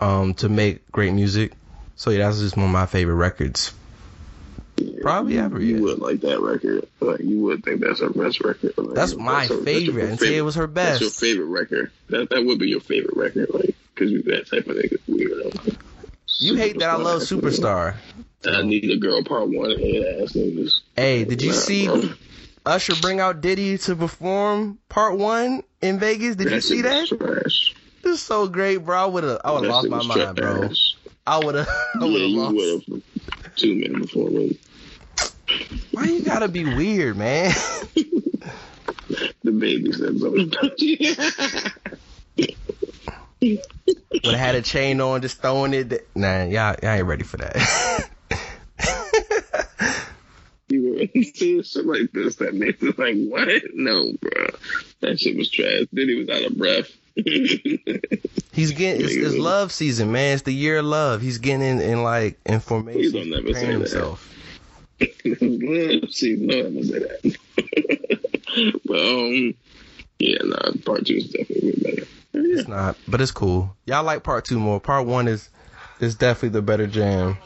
um, 0.00 0.34
to 0.34 0.48
make 0.48 0.90
great 0.92 1.12
music. 1.12 1.52
So 2.00 2.08
yeah, 2.08 2.28
that's 2.28 2.40
just 2.40 2.56
one 2.56 2.64
of 2.64 2.72
my 2.72 2.86
favorite 2.86 3.16
records. 3.16 3.74
Probably 5.02 5.38
ever, 5.38 5.60
You 5.60 5.74
yeah. 5.76 5.80
would 5.82 5.98
like 5.98 6.22
that 6.22 6.40
record. 6.40 6.88
Like 6.98 7.20
you 7.20 7.40
would 7.40 7.62
think 7.62 7.82
that's 7.82 8.00
her 8.00 8.08
best 8.08 8.40
record. 8.40 8.72
Like, 8.78 8.94
That's 8.94 9.14
my 9.16 9.44
her- 9.44 9.62
favorite. 9.62 10.00
didn't 10.06 10.16
say 10.18 10.38
it 10.38 10.40
was 10.40 10.54
her 10.54 10.66
best. 10.66 10.92
That's 10.92 11.00
your 11.02 11.10
favorite 11.10 11.48
record. 11.48 11.90
That 12.08 12.30
that 12.30 12.42
would 12.46 12.58
be 12.58 12.68
your 12.68 12.80
favorite 12.80 13.18
record, 13.18 13.50
like 13.52 13.76
because 13.94 14.10
you 14.10 14.22
that 14.22 14.46
type 14.48 14.66
of 14.68 14.76
nigga 14.76 14.96
weirdo. 15.10 15.76
You 16.38 16.54
hate 16.54 16.78
that 16.78 16.88
I 16.88 16.96
love. 16.96 17.20
Superstar. 17.20 17.96
I 18.46 18.62
need 18.62 18.90
a 18.90 18.96
girl 18.96 19.22
part 19.22 19.50
one 19.50 19.68
head 19.68 20.22
ass 20.22 20.32
niggas. 20.32 20.72
Hey, 20.96 21.26
did 21.26 21.42
you 21.42 21.50
Nah, 21.50 21.54
see 21.54 21.86
bro. 21.86 22.02
Usher 22.64 22.94
bring 23.02 23.20
out 23.20 23.42
Diddy 23.42 23.76
to 23.76 23.94
perform 23.94 24.78
part 24.88 25.18
one 25.18 25.64
in 25.82 25.98
Vegas? 25.98 26.36
Did 26.36 26.50
you 26.50 26.62
see 26.62 26.80
that? 26.80 27.08
Trash. 27.08 27.74
This 28.02 28.14
is 28.14 28.22
so 28.22 28.48
great, 28.48 28.78
bro. 28.78 28.96
I 29.02 29.04
would 29.04 29.24
have, 29.24 29.40
I 29.44 29.50
would 29.52 29.64
have 29.64 29.70
lost 29.70 29.88
my 29.90 30.02
mind, 30.02 30.36
bro. 30.36 30.70
I 31.30 31.38
would 31.38 31.56
have, 31.56 31.68
I 32.00 32.06
Yeah, 32.06 32.06
would 32.06 32.22
have 32.22 32.30
you 32.30 32.32
lost. 32.32 32.56
two 33.56 33.76
minutes 33.76 34.00
before 34.12 34.30
me. 34.30 34.58
Why 35.92 36.06
you 36.06 36.22
gotta 36.24 36.48
be 36.48 36.64
weird, 36.64 37.16
man? 37.16 37.52
The 39.44 39.52
baby 39.52 39.92
said 39.92 40.18
something. 40.18 40.52
would 44.24 44.34
have 44.34 44.46
had 44.46 44.54
a 44.56 44.62
chain 44.62 45.00
on, 45.00 45.22
just 45.22 45.42
throwing 45.42 45.74
it. 45.74 46.10
Nah, 46.16 46.44
y'all, 46.44 46.76
y'all 46.82 46.92
ain't 46.92 47.06
ready 47.06 47.24
for 47.24 47.38
that. 47.38 47.56
you 50.68 50.94
were 51.14 51.22
seeing 51.22 51.62
shit 51.62 51.86
like 51.86 52.12
this 52.12 52.36
that 52.36 52.54
makes 52.54 52.82
it 52.82 52.98
like 52.98 53.16
what? 53.28 53.62
No, 53.74 54.12
bro. 54.20 54.46
That 55.02 55.20
shit 55.20 55.36
was 55.36 55.50
trash. 55.50 55.86
Then 55.92 56.08
he 56.08 56.16
was 56.16 56.28
out 56.30 56.50
of 56.50 56.58
breath. 56.58 56.90
He's 58.52 58.72
getting 58.72 59.02
it's, 59.02 59.14
it's 59.14 59.36
love 59.36 59.72
season, 59.72 60.12
man. 60.12 60.34
It's 60.34 60.42
the 60.42 60.52
year 60.52 60.78
of 60.78 60.84
love. 60.84 61.22
He's 61.22 61.38
getting 61.38 61.62
in, 61.62 61.80
in 61.80 62.02
like 62.02 62.42
Please 62.44 62.54
information, 62.54 63.12
don't 63.12 63.30
never 63.30 63.54
say 63.54 63.66
that. 63.66 63.72
himself. 63.72 64.26
See, 65.00 66.36
no, 66.36 66.58
I'm 66.58 66.74
gonna 66.74 66.84
say 66.84 66.98
that. 66.98 67.38
but 68.84 69.00
um, 69.00 69.54
yeah, 70.18 70.38
nah, 70.42 70.72
part 70.84 71.06
two 71.06 71.14
is 71.14 71.30
definitely 71.30 71.72
better. 71.82 72.06
Yeah, 72.32 72.58
It's 72.58 72.68
not, 72.68 72.96
but 73.08 73.20
it's 73.20 73.30
cool. 73.30 73.74
Y'all 73.86 74.04
like 74.04 74.22
part 74.22 74.44
two 74.44 74.58
more. 74.58 74.80
Part 74.80 75.06
one 75.06 75.28
is 75.28 75.50
is 76.00 76.14
definitely 76.14 76.50
the 76.50 76.62
better 76.62 76.86
jam. 76.86 77.38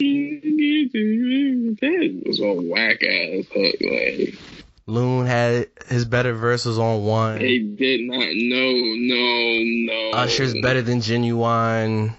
that 0.00 2.22
was 2.26 2.40
a 2.40 2.52
whack 2.52 3.02
ass 3.02 3.46
hook. 3.54 3.76
Like 3.80 4.34
Loon 4.86 5.26
had 5.26 5.68
his 5.88 6.04
better 6.04 6.32
verses 6.34 6.78
on 6.78 7.04
one. 7.04 7.38
they 7.38 7.58
did 7.60 8.00
not. 8.02 8.26
No, 8.34 8.72
no, 8.72 9.58
no. 9.62 10.10
Usher's 10.18 10.54
better 10.60 10.82
than 10.82 10.98
Ginuwine. 11.00 12.14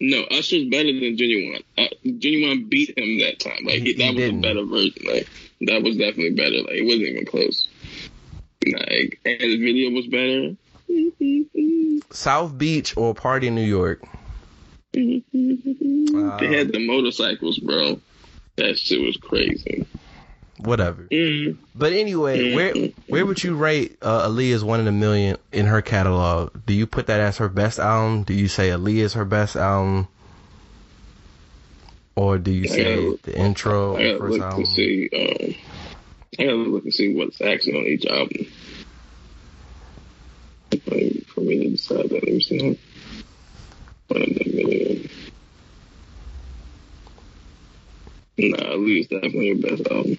No, 0.00 0.22
Usher's 0.30 0.64
better 0.64 0.92
than 0.92 1.16
Ginuwine. 1.16 1.62
Uh, 1.76 1.86
Ginuwine 2.04 2.68
beat 2.68 2.96
him 2.96 3.18
that 3.20 3.38
time. 3.40 3.64
Like 3.64 3.82
He- 3.82 3.92
that 3.94 4.02
he 4.04 4.08
was 4.14 4.16
didn't. 4.16 4.38
a 4.44 4.48
better 4.48 4.64
version. 4.64 4.94
Like 5.06 5.28
that 5.62 5.82
was 5.82 5.96
definitely 5.96 6.30
better. 6.30 6.56
Like 6.62 6.72
it 6.76 6.84
wasn't 6.84 7.02
even 7.08 7.26
close. 7.26 7.66
Like 8.66 9.20
and 9.24 9.40
the 9.40 9.56
video 9.58 9.90
was 9.90 10.06
better. 10.06 10.56
South 12.12 12.56
Beach 12.56 12.96
or 12.96 13.14
Party 13.14 13.48
in 13.48 13.54
New 13.54 13.60
York. 13.62 14.02
they 14.92 15.22
had 15.30 16.72
the 16.72 16.84
motorcycles, 16.86 17.58
bro. 17.58 18.00
That 18.56 18.78
shit 18.78 19.00
was 19.02 19.16
crazy. 19.18 19.86
Whatever. 20.58 21.04
Mm. 21.12 21.58
But 21.74 21.92
anyway, 21.92 22.54
where 22.54 22.74
where 23.08 23.26
would 23.26 23.42
you 23.44 23.56
rate 23.56 23.98
uh, 24.00 24.28
Aaliyah's 24.28 24.64
One 24.64 24.80
in 24.80 24.86
a 24.88 24.92
Million 24.92 25.36
in 25.52 25.66
her 25.66 25.82
catalog? 25.82 26.52
Do 26.66 26.72
you 26.72 26.86
put 26.86 27.08
that 27.08 27.20
as 27.20 27.36
her 27.38 27.48
best 27.50 27.78
album? 27.78 28.22
Do 28.22 28.32
you 28.32 28.48
say 28.48 28.70
Aaliyah's 28.70 29.12
her 29.14 29.26
best 29.26 29.56
album? 29.56 30.08
Or 32.14 32.38
do 32.38 32.50
you 32.50 32.66
say 32.66 32.94
gotta- 32.94 33.18
the 33.24 33.38
intro, 33.38 33.96
I 33.96 34.02
gotta 34.04 34.18
first 34.18 34.32
look 34.32 34.42
album? 34.42 34.64
to 34.64 34.70
see. 34.70 35.08
Um, 35.12 35.54
I 36.38 36.44
gotta 36.44 36.56
look 36.56 36.84
and 36.84 36.94
see 36.94 37.14
what's 37.14 37.40
actually 37.42 37.78
on 37.78 37.86
each 37.86 38.06
album. 38.06 38.46
Like, 40.72 41.26
for 41.26 41.40
me 41.42 41.64
to 41.64 41.70
decide 41.70 42.08
that, 42.08 42.12
let 42.12 42.24
me 42.24 42.40
see. 42.40 42.78
One 44.08 44.22
of 44.22 44.28
the 44.28 44.52
million. 44.54 45.10
Nah, 48.38 48.74
least 48.74 49.10
definitely 49.10 49.46
your 49.48 49.56
best 49.56 49.86
album. 49.90 50.18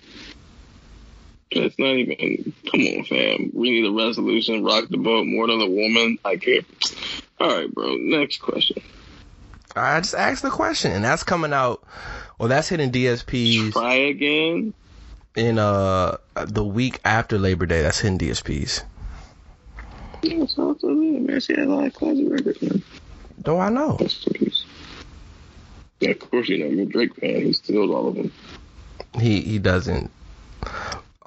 It's 1.52 1.80
not 1.80 1.96
even. 1.96 2.54
Come 2.70 2.82
on, 2.82 3.04
fam. 3.06 3.52
We 3.54 3.70
need 3.72 3.86
a 3.86 3.92
resolution. 3.92 4.64
Rock 4.64 4.90
the 4.90 4.98
boat. 4.98 5.26
More 5.26 5.48
than 5.48 5.62
a 5.62 5.68
woman. 5.70 6.20
I 6.26 6.36
care. 6.38 6.62
All 7.40 7.48
right, 7.56 7.74
bro. 7.74 7.96
Next 7.96 8.38
question. 8.38 8.82
I 9.76 10.00
just 10.02 10.16
asked 10.16 10.42
the 10.42 10.50
question, 10.50 10.92
and 10.92 11.04
that's 11.04 11.24
coming 11.24 11.54
out. 11.54 11.84
Well, 12.40 12.50
that's 12.50 12.68
hitting 12.70 12.92
DSPs 12.92 13.74
Try 13.74 13.94
again. 13.94 14.74
in 15.36 15.58
uh 15.60 16.18
the 16.36 16.64
week 16.66 17.00
after 17.06 17.38
Labor 17.38 17.66
Day. 17.66 17.82
That's 17.82 18.00
hitting 18.00 18.18
DSPs. 18.20 18.84
Yeah, 20.24 20.44
it's 20.44 20.58
all 20.58 20.78
so 20.80 20.88
man. 20.88 21.40
She 21.40 21.54
had 21.54 21.68
a 21.68 21.70
lot 21.74 21.86
of 21.88 21.94
classic 21.94 22.26
records, 22.28 22.62
man. 22.62 22.82
Do 23.44 23.58
I 23.58 23.70
know? 23.70 23.98
Rest 24.00 24.28
in 24.28 24.34
peace. 24.34 24.66
Yeah, 26.00 26.10
of 26.12 26.20
course, 26.32 26.50
you 26.50 26.58
know 26.60 26.66
you're 26.66 26.84
a 26.84 26.86
Drake 26.86 27.16
fan. 27.16 27.42
He 27.42 27.54
steals 27.54 27.90
all 27.92 28.08
of 28.10 28.16
them. 28.16 28.32
He 29.20 29.42
he 29.42 29.60
doesn't. 29.60 30.12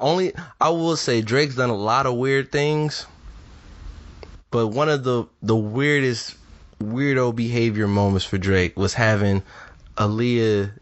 Only 0.01 0.33
I 0.61 0.71
will 0.71 0.97
say 0.97 1.21
Drake's 1.21 1.55
done 1.57 1.71
a 1.71 1.77
lot 1.77 2.07
of 2.07 2.15
weird 2.17 2.51
things, 2.51 3.07
but 4.51 4.69
one 4.69 4.89
of 4.89 5.05
the 5.05 5.27
the 5.43 5.57
weirdest 5.57 6.37
weirdo 6.83 7.35
behavior 7.37 7.87
moments 7.87 8.25
for 8.25 8.39
Drake 8.39 8.77
was 8.77 8.95
having 8.95 9.43
Aaliyah 9.97 10.73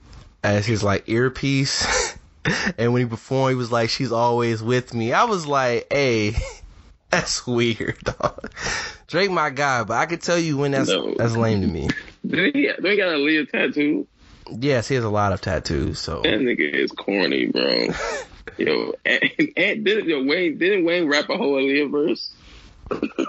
as 0.44 0.66
his 0.66 0.82
like 0.82 1.08
earpiece, 1.08 2.16
and 2.78 2.92
when 2.92 3.02
he 3.02 3.08
performed, 3.08 3.50
he 3.50 3.56
was 3.56 3.72
like, 3.72 3.90
"She's 3.90 4.12
always 4.12 4.62
with 4.62 4.94
me." 4.94 5.12
I 5.12 5.24
was 5.24 5.46
like, 5.46 5.86
"Hey." 5.92 6.34
That's 7.10 7.46
weird, 7.46 7.96
dog. 8.04 8.50
Drake, 9.06 9.30
my 9.30 9.48
guy, 9.48 9.82
but 9.82 9.96
I 9.96 10.04
could 10.04 10.20
tell 10.20 10.38
you 10.38 10.58
when 10.58 10.72
that's 10.72 10.90
No. 10.90 11.14
that's 11.16 11.34
lame 11.34 11.62
to 11.62 11.66
me. 11.66 11.88
Did 12.26 12.54
he? 12.54 12.70
They 12.78 12.98
got 12.98 13.06
Aaliyah 13.14 13.50
tattoo. 13.50 14.06
Yes, 14.60 14.88
he 14.88 14.94
has 14.94 15.04
a 15.04 15.08
lot 15.08 15.32
of 15.32 15.40
tattoos, 15.40 15.98
so 15.98 16.20
That 16.20 16.40
nigga 16.40 16.70
is 16.70 16.92
corny, 16.92 17.46
bro. 17.46 17.88
Yo, 18.58 18.94
and, 19.04 19.22
and 19.56 19.84
didn't 19.84 20.08
yo, 20.08 20.24
Wayne 20.24 20.58
didn't 20.58 20.84
Wayne 20.84 21.08
rap 21.08 21.28
a 21.30 21.36
whole 21.36 21.54
Aaliyah 21.56 21.90
verse? 21.90 22.32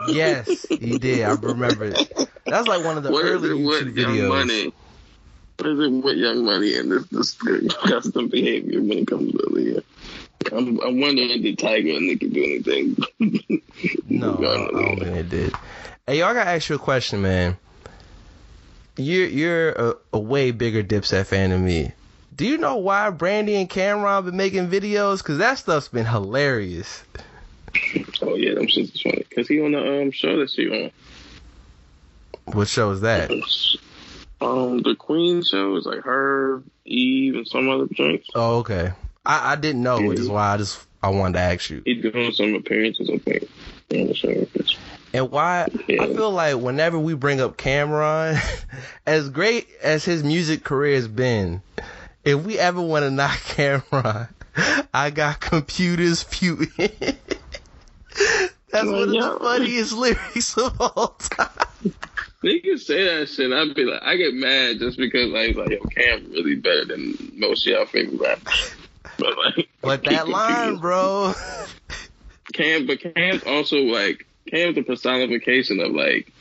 yes, 0.08 0.66
he 0.70 0.98
did. 0.98 1.24
I 1.24 1.34
remember 1.34 1.86
it. 1.86 2.30
That's 2.46 2.68
like 2.68 2.84
one 2.84 2.98
of 2.98 3.04
the 3.04 3.12
What 3.12 3.26
early 3.26 3.50
YouTube 3.50 3.96
Young 3.96 4.18
videos. 4.18 4.30
Money? 4.30 4.74
What 5.58 5.68
is 5.70 5.80
it 5.80 5.90
with 5.90 6.18
Young 6.18 6.46
Money 6.46 6.76
and 6.76 6.92
this 6.92 7.06
this 7.08 7.34
custom 7.74 8.30
behavior 8.30 8.80
when 8.80 9.00
it 9.00 9.08
comes 9.08 9.32
to 9.32 9.38
Aaliyah? 9.38 9.84
I'm, 10.52 10.80
I'm 10.80 11.00
wondering 11.00 11.42
did 11.42 11.58
Tyga 11.58 11.98
and 11.98 12.08
Nicki 12.08 12.30
do 12.30 12.44
anything? 12.44 12.98
No, 14.10 14.34
I 14.38 14.82
don't 14.82 15.00
think 15.00 15.16
it 15.16 15.30
did. 15.30 15.54
Hey, 16.08 16.20
y'all 16.20 16.34
gotta 16.34 16.50
ask 16.50 16.70
you 16.70 16.76
a 16.76 16.80
question, 16.80 17.22
man. 17.22 17.58
You're 18.98 19.28
you're 19.28 19.70
a, 19.72 19.96
a 20.14 20.20
way 20.20 20.52
bigger 20.52 20.82
Dipset 20.82 21.28
fan 21.28 21.52
than 21.52 21.64
me. 21.64 21.92
Do 22.40 22.46
you 22.46 22.58
know 22.58 22.78
why 22.78 23.10
Brandy 23.10 23.56
and 23.56 23.70
Cam'ron 23.70 24.24
been 24.24 24.38
making 24.38 24.70
videos? 24.70 25.22
Cause 25.22 25.40
that 25.40 25.58
stuff's 25.58 25.90
been 25.90 26.06
hilarious. 26.06 27.04
Oh 28.22 28.36
yeah, 28.36 28.54
them 28.54 28.68
shits 28.68 28.96
is 28.96 29.02
funny. 29.02 29.26
Cause 29.36 29.50
he 29.50 29.60
on 29.60 29.74
the 29.74 30.02
um 30.04 30.12
show 30.12 30.40
that 30.40 30.50
she 30.50 30.70
on. 30.70 30.92
What 32.54 32.70
show 32.70 32.92
is 32.92 33.02
that? 33.02 33.30
Um, 34.40 34.78
the 34.84 34.96
Queen 34.96 35.44
show 35.44 35.76
is 35.76 35.86
like 35.86 36.00
her, 36.06 36.64
Eve, 36.86 37.36
and 37.36 37.46
some 37.46 37.68
other 37.68 37.88
drinks. 37.88 38.30
Oh, 38.34 38.60
okay. 38.60 38.94
I, 39.26 39.52
I 39.52 39.56
didn't 39.58 39.84
know, 39.84 40.02
which 40.02 40.20
is 40.20 40.30
why 40.30 40.54
I 40.54 40.56
just 40.56 40.88
I 41.04 41.10
wanted 41.10 41.34
to 41.34 41.40
ask 41.40 41.70
you. 41.70 41.82
He 41.84 41.96
doing 41.96 42.32
some 42.32 42.56
appearances, 42.56 43.10
I 43.10 43.18
think. 43.18 43.50
On 43.92 44.08
the 44.08 44.14
show. 44.14 44.48
And 45.14 45.30
why 45.30 45.68
Yeah. 45.90 46.04
I 46.04 46.08
feel 46.14 46.32
like 46.32 46.56
whenever 46.56 46.98
we 46.98 47.16
bring 47.16 47.42
up 47.42 47.58
Cam'ron, 47.58 48.40
as 49.06 49.30
great 49.30 49.68
as 49.84 50.06
his 50.06 50.24
music 50.24 50.64
career 50.64 50.96
has 50.96 51.10
been, 51.10 51.62
if 52.24 52.44
we 52.44 52.60
ever 52.60 52.82
want 52.82 53.04
to 53.04 53.12
knock 53.12 53.38
Cam'ron, 53.56 54.30
I 54.94 55.10
got 55.10 55.40
computers 55.40 56.24
putin. 56.26 57.18
That's 58.72 58.86
Well, 58.86 59.08
one 59.08 59.10
of 59.10 59.10
the 59.10 59.40
funniest 59.40 59.94
lyrics 59.94 60.58
of 60.58 60.80
all 60.80 61.16
time. 61.20 61.50
Niggas 62.44 62.82
say 62.82 63.04
that 63.04 63.28
shit, 63.28 63.52
and 63.52 63.54
I'd 63.54 63.76
be 63.76 63.84
like, 63.84 64.02
I 64.02 64.16
get 64.16 64.34
mad 64.34 64.80
just 64.80 64.98
because 64.98 65.30
like, 65.32 65.56
like 65.56 65.72
yo, 65.72 65.80
Cam 65.80 66.32
really 66.32 66.56
better 66.56 66.86
than 66.86 67.34
most 67.36 67.68
of 67.68 67.74
y'all 67.74 67.86
favorite 67.86 68.20
rappers. 68.22 68.76
But 69.18 69.38
like, 69.38 69.70
But 69.82 70.04
that 70.06 70.30
line, 70.30 70.78
bro. 70.78 71.34
Cam, 72.54 72.88
but 72.88 73.00
Cam's 73.02 73.44
also 73.44 73.78
like 73.78 74.26
Cam's 74.48 74.76
the 74.76 74.84
personification 74.84 75.80
of 75.82 75.92
like 75.92 76.32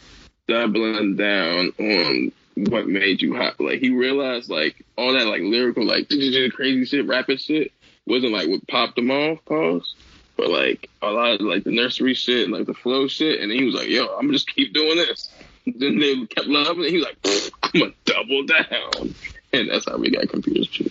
doubling 0.46 1.16
down 1.16 1.72
on 1.80 2.32
what 2.66 2.86
made 2.86 3.22
you 3.22 3.36
hot. 3.36 3.60
Like 3.60 3.80
he 3.80 3.90
realized 3.90 4.50
like 4.50 4.84
all 4.96 5.12
that 5.12 5.26
like 5.26 5.42
lyrical 5.42 5.84
like 5.86 6.08
crazy 6.54 6.84
shit, 6.84 7.06
rapping 7.06 7.38
shit 7.38 7.72
wasn't 8.06 8.32
like 8.32 8.48
what 8.48 8.66
popped 8.66 8.98
him 8.98 9.10
off, 9.10 9.44
pause. 9.44 9.94
But 10.36 10.50
like 10.50 10.88
a 11.02 11.08
lot 11.08 11.32
of 11.32 11.40
like 11.42 11.64
the 11.64 11.72
nursery 11.72 12.14
shit 12.14 12.44
and 12.44 12.52
like 12.52 12.66
the 12.66 12.74
flow 12.74 13.08
shit, 13.08 13.40
and 13.40 13.52
he 13.52 13.64
was 13.64 13.74
like, 13.74 13.88
"Yo, 13.88 14.06
I'm 14.06 14.22
gonna 14.22 14.32
just 14.32 14.52
keep 14.54 14.72
doing 14.72 14.96
this." 14.96 15.30
Then 15.66 15.98
they 15.98 16.26
kept 16.26 16.46
loving 16.46 16.84
it. 16.84 16.90
He 16.90 16.96
was 16.98 17.06
like, 17.06 17.52
"I'm 17.62 17.80
gonna 17.80 17.92
double 18.04 18.44
down," 18.46 19.14
and 19.52 19.68
that's 19.68 19.86
how 19.86 19.98
we 19.98 20.10
got 20.10 20.28
computers 20.28 20.68
too. 20.68 20.90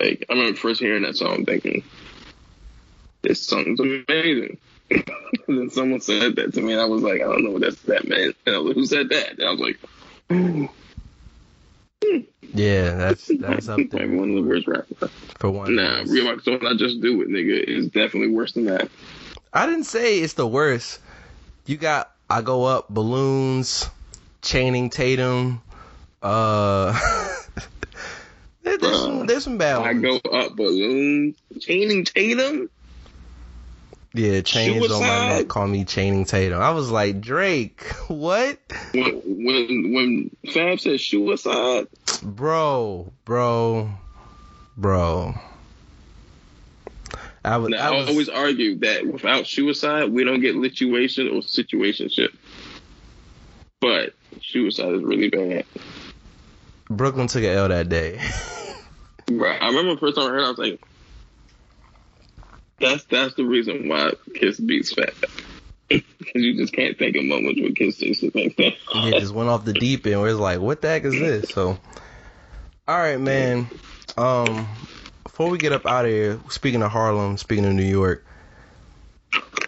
Like 0.00 0.26
I 0.28 0.32
remember 0.32 0.58
first 0.58 0.80
hearing 0.80 1.02
that 1.02 1.16
song, 1.16 1.44
thinking, 1.44 1.84
"This 3.22 3.46
song's 3.46 3.80
amazing." 3.80 4.58
then 5.48 5.70
someone 5.70 6.00
said 6.00 6.36
that 6.36 6.54
to 6.54 6.60
me, 6.60 6.72
and 6.72 6.80
I 6.80 6.86
was 6.86 7.02
like, 7.02 7.20
"I 7.20 7.24
don't 7.24 7.44
know 7.44 7.50
what 7.50 7.62
that's, 7.62 7.80
that 7.82 8.08
meant." 8.08 8.36
And 8.46 8.56
I 8.56 8.58
was 8.58 8.74
Who 8.74 8.86
said 8.86 9.10
that? 9.10 9.38
And 9.38 9.44
I 9.44 9.50
was 9.50 9.60
like, 9.60 9.78
Yeah, 12.54 12.96
that's 12.96 13.30
that's 13.38 13.68
up 13.68 13.78
like 13.78 13.90
there 13.90 14.08
one 14.08 14.28
of 14.30 14.34
the 14.36 14.42
worst 14.42 14.66
rappers. 14.68 15.10
for 15.38 15.50
one. 15.50 15.74
Nah, 15.74 16.02
Real 16.06 16.28
Rock 16.30 16.40
Stone, 16.40 16.66
I 16.66 16.74
just 16.76 17.00
do 17.00 17.22
it, 17.22 17.28
nigga. 17.28 17.62
Is 17.64 17.86
definitely 17.86 18.28
worse 18.28 18.52
than 18.52 18.66
that. 18.66 18.90
I 19.54 19.64
didn't 19.66 19.84
say 19.84 20.18
it's 20.18 20.34
the 20.34 20.46
worst. 20.46 21.00
You 21.64 21.78
got 21.78 22.10
I 22.28 22.42
go 22.42 22.64
up 22.64 22.88
balloons, 22.90 23.88
chaining 24.42 24.90
Tatum. 24.90 25.62
Uh, 26.20 26.92
there- 28.62 28.76
there's 28.78 29.00
some 29.00 29.26
there's 29.26 29.44
some 29.44 29.56
bad 29.56 29.80
I 29.80 29.94
go 29.94 30.16
up 30.16 30.54
balloons, 30.54 31.36
chaining 31.60 32.04
Tatum. 32.04 32.68
Yeah, 34.14 34.40
chains 34.42 34.90
on 34.90 35.00
my 35.00 35.28
neck. 35.28 35.48
Call 35.48 35.66
me 35.66 35.84
chaining 35.84 36.24
Tatum. 36.24 36.60
I 36.60 36.70
was 36.70 36.90
like 36.90 37.20
Drake, 37.20 37.82
what, 38.08 38.58
When 38.92 39.20
when 39.24 39.92
when 39.92 40.36
Fab 40.52 40.80
said 40.80 41.00
suicide, 41.00 41.86
bro, 42.22 43.12
bro, 43.24 43.90
bro. 44.76 45.34
I 47.44 47.56
would. 47.56 47.72
now, 47.72 47.92
I 47.92 47.96
I 47.96 48.06
always 48.06 48.28
argue 48.28 48.78
that 48.78 49.06
without 49.06 49.46
suicide, 49.46 50.12
we 50.12 50.24
don't 50.24 50.40
get 50.40 50.54
lituation 50.54 51.26
or 51.32 51.40
situationship. 51.40 52.34
But 53.80 54.14
suicide 54.40 54.94
is 54.94 55.02
really 55.02 55.28
bad. 55.28 55.64
Brooklyn 56.88 57.26
took 57.26 57.42
an 57.42 57.50
L 57.50 57.68
that 57.68 57.88
day. 57.88 58.20
Right. 59.30 59.62
I 59.62 59.68
remember 59.68 59.94
the 59.94 60.00
first 60.00 60.16
time 60.16 60.26
I 60.26 60.30
heard, 60.30 60.40
it, 60.40 60.44
I 60.44 60.48
was 60.50 60.58
like, 60.58 60.80
"That's 62.82 63.04
that's 63.04 63.34
the 63.34 63.44
reason 63.44 63.88
why 63.88 64.12
Kiss 64.34 64.60
beats 64.60 64.92
Fat." 64.92 65.14
Because 65.88 66.42
you 66.42 66.56
just 66.56 66.72
can't 66.72 66.98
think 66.98 67.16
of 67.16 67.24
moments 67.24 67.60
where 67.60 67.72
Kiss 67.72 67.96
shit 67.98 68.34
like 68.34 68.56
that. 68.56 68.74
yeah, 69.04 69.18
just 69.18 69.34
went 69.34 69.48
off 69.48 69.64
the 69.64 69.72
deep 69.72 70.06
end 70.06 70.20
where 70.20 70.30
it's 70.30 70.38
like, 70.38 70.60
what 70.60 70.82
the 70.82 70.88
heck 70.88 71.04
is 71.04 71.18
this? 71.18 71.48
So, 71.48 71.78
all 72.88 72.98
right, 72.98 73.20
man. 73.20 73.68
Um, 74.16 74.66
before 75.24 75.48
we 75.48 75.58
get 75.58 75.72
up 75.72 75.86
out 75.86 76.04
of 76.04 76.10
here, 76.10 76.40
speaking 76.48 76.82
of 76.82 76.90
Harlem, 76.90 77.36
speaking 77.38 77.64
of 77.64 77.72
New 77.72 77.82
York, 77.84 78.24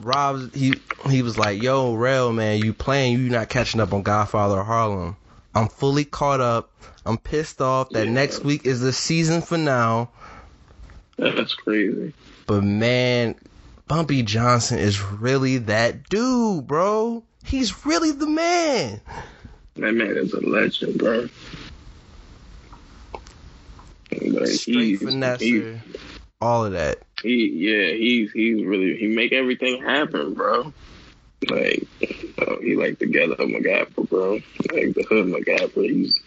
Rob, 0.00 0.54
he 0.54 0.74
he 1.10 1.22
was 1.22 1.38
like, 1.38 1.62
"Yo, 1.62 1.94
Rel, 1.94 2.32
man, 2.32 2.58
you 2.60 2.72
playing? 2.72 3.18
You 3.18 3.30
not 3.30 3.48
catching 3.48 3.80
up 3.80 3.92
on 3.92 4.02
Godfather 4.02 4.60
of 4.60 4.66
Harlem? 4.66 5.16
I'm 5.54 5.68
fully 5.68 6.04
caught 6.04 6.40
up. 6.40 6.70
I'm 7.06 7.16
pissed 7.18 7.60
off 7.60 7.92
that 7.92 8.06
Yeah. 8.06 8.12
next 8.12 8.42
week 8.44 8.66
is 8.66 8.80
the 8.80 8.92
season 8.92 9.40
finale, 9.42 10.08
That's 11.16 11.54
crazy. 11.54 12.12
But 12.46 12.62
man." 12.62 13.34
Bumpy 13.86 14.22
Johnson 14.22 14.78
is 14.78 15.02
really 15.02 15.58
that 15.58 16.08
dude, 16.08 16.66
bro. 16.66 17.22
He's 17.44 17.84
really 17.84 18.12
the 18.12 18.26
man. 18.26 18.98
That 19.76 19.92
man 19.92 20.16
is 20.16 20.32
a 20.32 20.40
legend, 20.40 20.96
bro. 20.96 21.28
Like, 24.22 24.46
Straight 24.48 24.76
he's- 24.86 25.00
finesse, 25.02 25.40
He, 25.40 25.74
all 26.40 26.64
of 26.64 26.72
that. 26.72 27.00
he, 27.22 27.48
yeah, 27.48 27.92
he's 27.92 28.32
he's 28.32 28.64
really 28.64 28.96
he 28.96 29.08
make 29.08 29.32
everything 29.32 29.82
happen, 29.82 30.34
bro. 30.34 30.72
Like, 31.50 31.86
oh, 32.38 32.58
he 32.62 32.74
like 32.76 32.98
the 32.98 33.06
ghetto 33.06 33.34
McGapper, 33.36 34.08
bro. 34.08 34.32
Like 34.72 34.94
the 34.94 35.04
hood 35.08 35.26
McGapper. 35.26 35.84
He's 35.90 36.18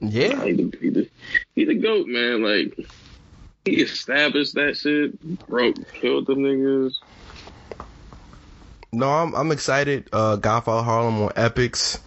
Yeah. 0.00 0.44
He's 0.44 0.56
the, 0.56 0.78
he 0.80 0.88
the 0.90 1.08
he 1.54 1.64
the 1.64 1.74
goat, 1.74 2.08
man. 2.08 2.42
Like 2.42 2.76
he 3.64 3.82
established 3.82 4.54
that 4.54 4.76
shit, 4.76 5.20
broke, 5.46 5.76
killed 5.94 6.26
the 6.26 6.34
niggas. 6.34 6.94
No, 8.92 9.08
I'm 9.08 9.34
I'm 9.34 9.52
excited. 9.52 10.08
Uh, 10.12 10.36
Godfather 10.36 10.82
Harlem 10.82 11.22
on 11.22 11.30
Epix, 11.30 11.98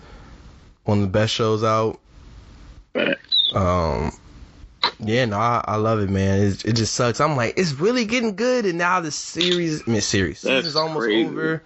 one 0.84 1.00
of 1.00 1.04
the 1.04 1.10
best 1.10 1.34
shows 1.34 1.64
out. 1.64 2.00
Facts. 2.94 3.52
Um, 3.56 4.12
yeah, 5.00 5.26
no, 5.26 5.38
I, 5.38 5.64
I 5.66 5.76
love 5.78 6.00
it, 6.00 6.10
man. 6.10 6.42
It, 6.42 6.66
it 6.66 6.74
just 6.74 6.94
sucks. 6.94 7.20
I'm 7.20 7.36
like, 7.36 7.56
it's 7.58 7.74
really 7.74 8.06
getting 8.06 8.36
good, 8.36 8.66
and 8.66 8.78
now 8.78 9.00
the 9.00 9.12
series, 9.12 9.82
I 9.88 9.92
mean, 9.92 10.02
series, 10.02 10.42
That's 10.42 10.58
season's 10.58 10.76
almost 10.76 11.06
crazy. 11.06 11.28
over. 11.28 11.64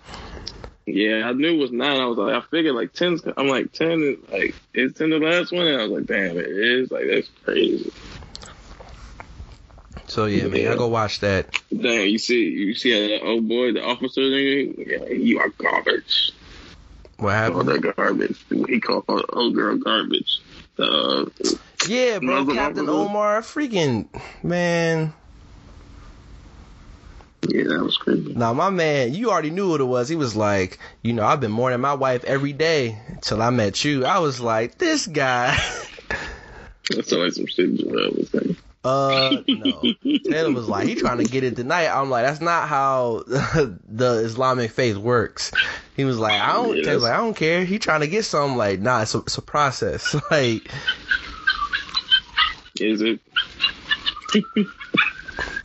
Yeah, 0.85 1.27
I 1.27 1.33
knew 1.33 1.53
it 1.55 1.61
was 1.61 1.71
nine. 1.71 1.99
I 1.99 2.05
was 2.05 2.17
like, 2.17 2.33
I 2.33 2.41
figured 2.49 2.75
like 2.75 2.93
ten's. 2.93 3.21
I'm 3.37 3.47
like 3.47 3.73
ten. 3.73 4.01
Is, 4.01 4.17
like 4.31 4.55
is 4.73 4.93
ten 4.93 5.09
the 5.09 5.19
last 5.19 5.51
one? 5.51 5.67
And 5.67 5.79
I 5.79 5.83
was 5.83 5.91
like, 5.91 6.05
damn, 6.05 6.37
it 6.37 6.47
is. 6.47 6.91
Like 6.91 7.05
that's 7.11 7.29
crazy. 7.43 7.91
So 10.07 10.25
yeah, 10.25 10.47
man, 10.47 10.61
Yeah. 10.61 10.73
I 10.73 10.75
go 10.75 10.87
watch 10.87 11.19
that. 11.19 11.59
Damn, 11.69 12.07
you 12.07 12.17
see, 12.17 12.43
you 12.49 12.73
see 12.75 12.91
that 12.91 13.23
old 13.25 13.47
boy, 13.47 13.73
the 13.73 13.83
officer 13.83 14.21
nigga. 14.21 14.87
Yeah, 14.87 15.13
you 15.13 15.39
are 15.39 15.49
garbage. 15.49 16.31
What 17.17 17.31
happened? 17.31 17.69
that 17.69 17.95
garbage. 17.95 18.37
He 18.49 18.79
called 18.79 19.05
old 19.33 19.53
girl 19.53 19.77
garbage. 19.77 20.39
Uh, 20.77 21.25
Yeah, 21.87 22.19
bro, 22.19 22.45
Captain 22.45 22.87
officer? 22.89 23.09
Omar, 23.09 23.41
freaking 23.41 24.07
man. 24.41 25.13
yeah, 27.47 27.63
that 27.63 27.83
was 27.83 27.97
crazy. 27.97 28.33
Now 28.33 28.53
my 28.53 28.69
man, 28.69 29.13
you 29.13 29.31
already 29.31 29.49
knew 29.49 29.69
what 29.69 29.81
it 29.81 29.85
was. 29.85 30.07
He 30.07 30.15
was 30.15 30.35
like, 30.35 30.79
you 31.03 31.13
know, 31.13 31.25
I've 31.25 31.41
been 31.41 31.51
mourning 31.51 31.81
my 31.81 31.93
wife 31.93 32.23
every 32.23 32.53
day 32.53 32.97
till 33.21 33.41
I 33.41 33.49
met 33.49 33.83
you. 33.83 34.05
I 34.05 34.19
was 34.19 34.39
like, 34.39 34.77
this 34.77 35.07
guy. 35.07 35.57
That 36.91 37.05
sounded 37.07 37.25
like 37.25 37.33
some 37.33 37.45
shit 37.45 37.75
Joel 37.75 38.11
was 38.17 38.29
saying. 38.31 38.57
Uh, 38.83 39.41
no. 39.47 39.81
Taylor 40.29 40.53
was 40.53 40.69
like, 40.69 40.87
he 40.87 40.95
trying 40.95 41.17
to 41.17 41.25
get 41.25 41.43
it 41.43 41.55
tonight. 41.55 41.87
I'm 41.87 42.09
like, 42.09 42.25
that's 42.25 42.41
not 42.41 42.67
how 42.67 43.23
the 43.27 44.21
Islamic 44.23 44.71
faith 44.71 44.97
works. 44.97 45.51
He 45.95 46.05
was 46.05 46.17
like, 46.17 46.39
I 46.39 46.53
don't. 46.53 46.77
Yeah, 46.77 46.83
Taylor's 46.83 47.03
like, 47.03 47.13
I 47.13 47.17
don't 47.17 47.35
care. 47.35 47.65
He 47.65 47.79
trying 47.79 48.01
to 48.01 48.07
get 48.07 48.25
something. 48.25 48.57
Like, 48.57 48.79
nah, 48.79 49.01
it's 49.01 49.15
a, 49.15 49.19
it's 49.19 49.37
a 49.37 49.41
process. 49.41 50.15
Like, 50.31 50.69
Is 52.79 53.01
it? 53.01 53.19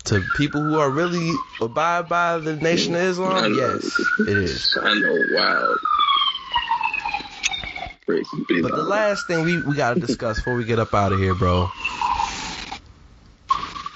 to 0.05 0.23
people 0.37 0.63
who 0.63 0.79
are 0.79 0.91
really 0.91 1.31
abide 1.61 2.09
by 2.09 2.39
the 2.39 2.57
Nation 2.57 2.95
of 2.95 3.03
Islam, 3.03 3.55
yes, 3.55 4.01
it 4.21 4.39
is. 4.39 4.79
I 4.81 4.95
know, 4.95 5.19
wow. 5.33 5.75
But 8.07 8.75
the 8.75 8.85
last 8.87 9.27
thing 9.27 9.45
we, 9.45 9.61
we 9.63 9.75
gotta 9.77 10.01
discuss 10.01 10.39
before 10.39 10.57
we 10.57 10.65
get 10.65 10.79
up 10.79 10.95
out 10.95 11.13
of 11.13 11.19
here, 11.19 11.35
bro. 11.35 11.71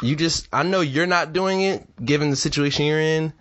You 0.01 0.15
just 0.17 0.49
I 0.53 0.63
know 0.63 0.81
you're 0.81 1.07
not 1.07 1.33
doing 1.33 1.61
it, 1.61 1.85
given 2.05 2.31
the 2.31 2.37
situation 2.37 2.87
you're 2.87 3.01
in. 3.01 3.33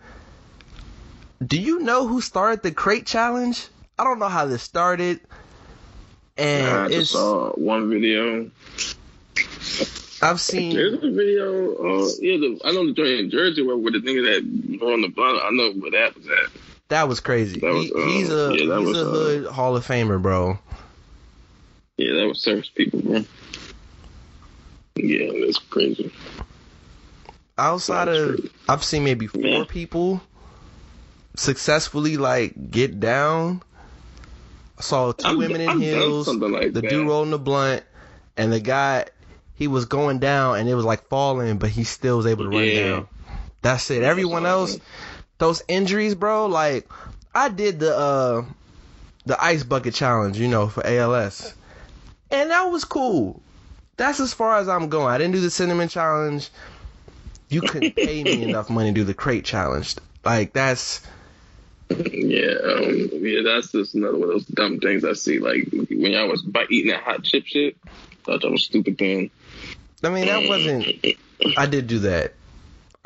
Do 1.45 1.59
you 1.59 1.79
know 1.79 2.07
who 2.07 2.21
started 2.21 2.63
the 2.63 2.71
crate 2.71 3.05
challenge? 3.05 3.67
I 3.99 4.03
don't 4.03 4.19
know 4.19 4.27
how 4.27 4.45
this 4.45 4.63
started. 4.63 5.19
And 6.37 6.67
I 6.67 6.87
just 6.87 6.99
it's 6.99 7.09
saw 7.11 7.51
one 7.51 7.89
video. 7.89 8.51
I've 10.21 10.41
seen 10.41 10.75
There's 10.75 10.93
a 10.93 11.11
video. 11.11 11.75
Uh, 11.75 12.07
yeah, 12.19 12.37
the, 12.37 12.59
I 12.65 12.71
know 12.71 12.87
the 12.87 12.93
joint 12.93 13.19
in 13.19 13.29
Jersey 13.29 13.61
where 13.61 13.77
with 13.77 13.93
the 13.93 13.99
nigga 13.99 14.23
that 14.25 14.85
on 14.85 15.01
the 15.01 15.09
blunt. 15.09 15.39
I 15.43 15.49
know 15.51 15.71
where 15.73 15.91
that 15.91 16.15
was 16.15 16.27
at. 16.27 16.61
that 16.89 17.07
was 17.07 17.19
crazy. 17.19 17.59
That 17.59 17.73
was, 17.73 17.85
He- 17.85 17.93
uh, 17.93 18.05
he's 18.07 18.29
a 18.29 18.55
yeah, 18.55 18.77
he's 18.77 18.87
was, 18.87 18.97
a 18.97 19.01
uh, 19.01 19.11
hood 19.11 19.45
Hall 19.47 19.75
of 19.75 19.87
Famer, 19.87 20.21
bro. 20.21 20.57
Yeah, 21.97 22.13
that 22.13 22.27
was 22.27 22.41
service 22.41 22.69
people, 22.69 23.01
bro. 23.01 23.25
Yeah, 24.95 25.31
that's 25.45 25.59
crazy. 25.59 26.11
Outside 27.57 28.07
of. 28.07 28.39
I've 28.69 28.83
seen 28.83 29.03
maybe 29.03 29.27
four 29.27 29.41
Yeah. 29.41 29.63
people 29.67 30.21
successfully 31.35 32.17
like 32.17 32.71
get 32.71 32.99
down. 32.99 33.61
I 34.77 34.81
saw 34.81 35.11
2 35.11 35.27
I've- 35.27 35.37
women 35.37 35.61
in 35.61 35.69
I've 35.69 35.73
done 35.75 35.81
heels, 35.81 36.25
something 36.27 36.51
like 36.51 36.73
the 36.73 36.81
that. 36.81 36.89
dude 36.89 37.07
rolling 37.07 37.31
the 37.31 37.39
blunt, 37.39 37.83
and 38.35 38.51
the 38.51 38.59
guy 38.59 39.05
he 39.55 39.67
was 39.67 39.85
going 39.85 40.19
down 40.19 40.57
and 40.59 40.69
it 40.69 40.75
was 40.75 40.85
like 40.85 41.07
falling, 41.09 41.57
but 41.57 41.69
he 41.69 41.83
still 41.83 42.17
was 42.17 42.27
able 42.27 42.43
to 42.43 42.49
run 42.51 42.63
Yeah. 42.63 42.89
down. 42.89 43.07
That's 43.63 43.89
it. 43.89 44.03
Everyone 44.03 44.45
else, 44.45 44.77
those 45.39 45.63
injuries, 45.67 46.13
bro. 46.15 46.45
Like 46.45 46.87
I 47.33 47.49
did 47.49 47.79
the 47.79 47.97
uh 47.97 48.43
the 49.25 49.43
ice 49.43 49.63
bucket 49.63 49.93
challenge, 49.93 50.37
you 50.39 50.47
know, 50.47 50.67
for 50.67 50.85
ALS, 50.85 51.53
and 52.31 52.51
that 52.51 52.63
was 52.71 52.85
cool. 52.85 53.41
That's 53.97 54.19
as 54.19 54.31
far 54.31 54.57
as 54.57 54.69
I'm 54.69 54.89
going. 54.89 55.07
I 55.07 55.17
didn't 55.17 55.33
do 55.33 55.41
the 55.41 55.49
cinnamon 55.49 55.87
challenge. 55.89 56.49
You 57.49 57.61
couldn't 57.61 57.95
pay 57.95 58.23
me 58.23 58.43
enough 58.43 58.69
money 58.69 58.89
to 58.89 58.95
do 58.95 59.03
the 59.03 59.13
crate 59.13 59.45
challenge. 59.45 59.95
Like 60.23 60.53
that's 60.53 61.05
Yeah, 61.89 62.55
um, 62.63 63.09
yeah, 63.13 63.41
that's 63.43 63.71
just 63.71 63.95
another 63.95 64.17
one 64.17 64.29
of 64.29 64.35
those 64.35 64.45
dumb 64.45 64.79
things 64.79 65.05
I 65.05 65.13
see. 65.13 65.39
Like 65.39 65.69
when 65.71 66.11
y'all 66.11 66.27
was 66.27 66.41
by 66.41 66.65
eating 66.69 66.91
that 66.91 67.03
hot 67.03 67.23
chip 67.23 67.45
shit, 67.45 67.77
thought 68.25 68.41
that 68.41 68.51
was 68.51 68.65
stupid 68.65 68.97
thing. 68.97 69.31
I 70.03 70.09
mean 70.09 70.25
that 70.25 70.47
wasn't 70.47 70.85
I 71.57 71.65
did 71.65 71.87
do 71.87 71.99
that. 71.99 72.33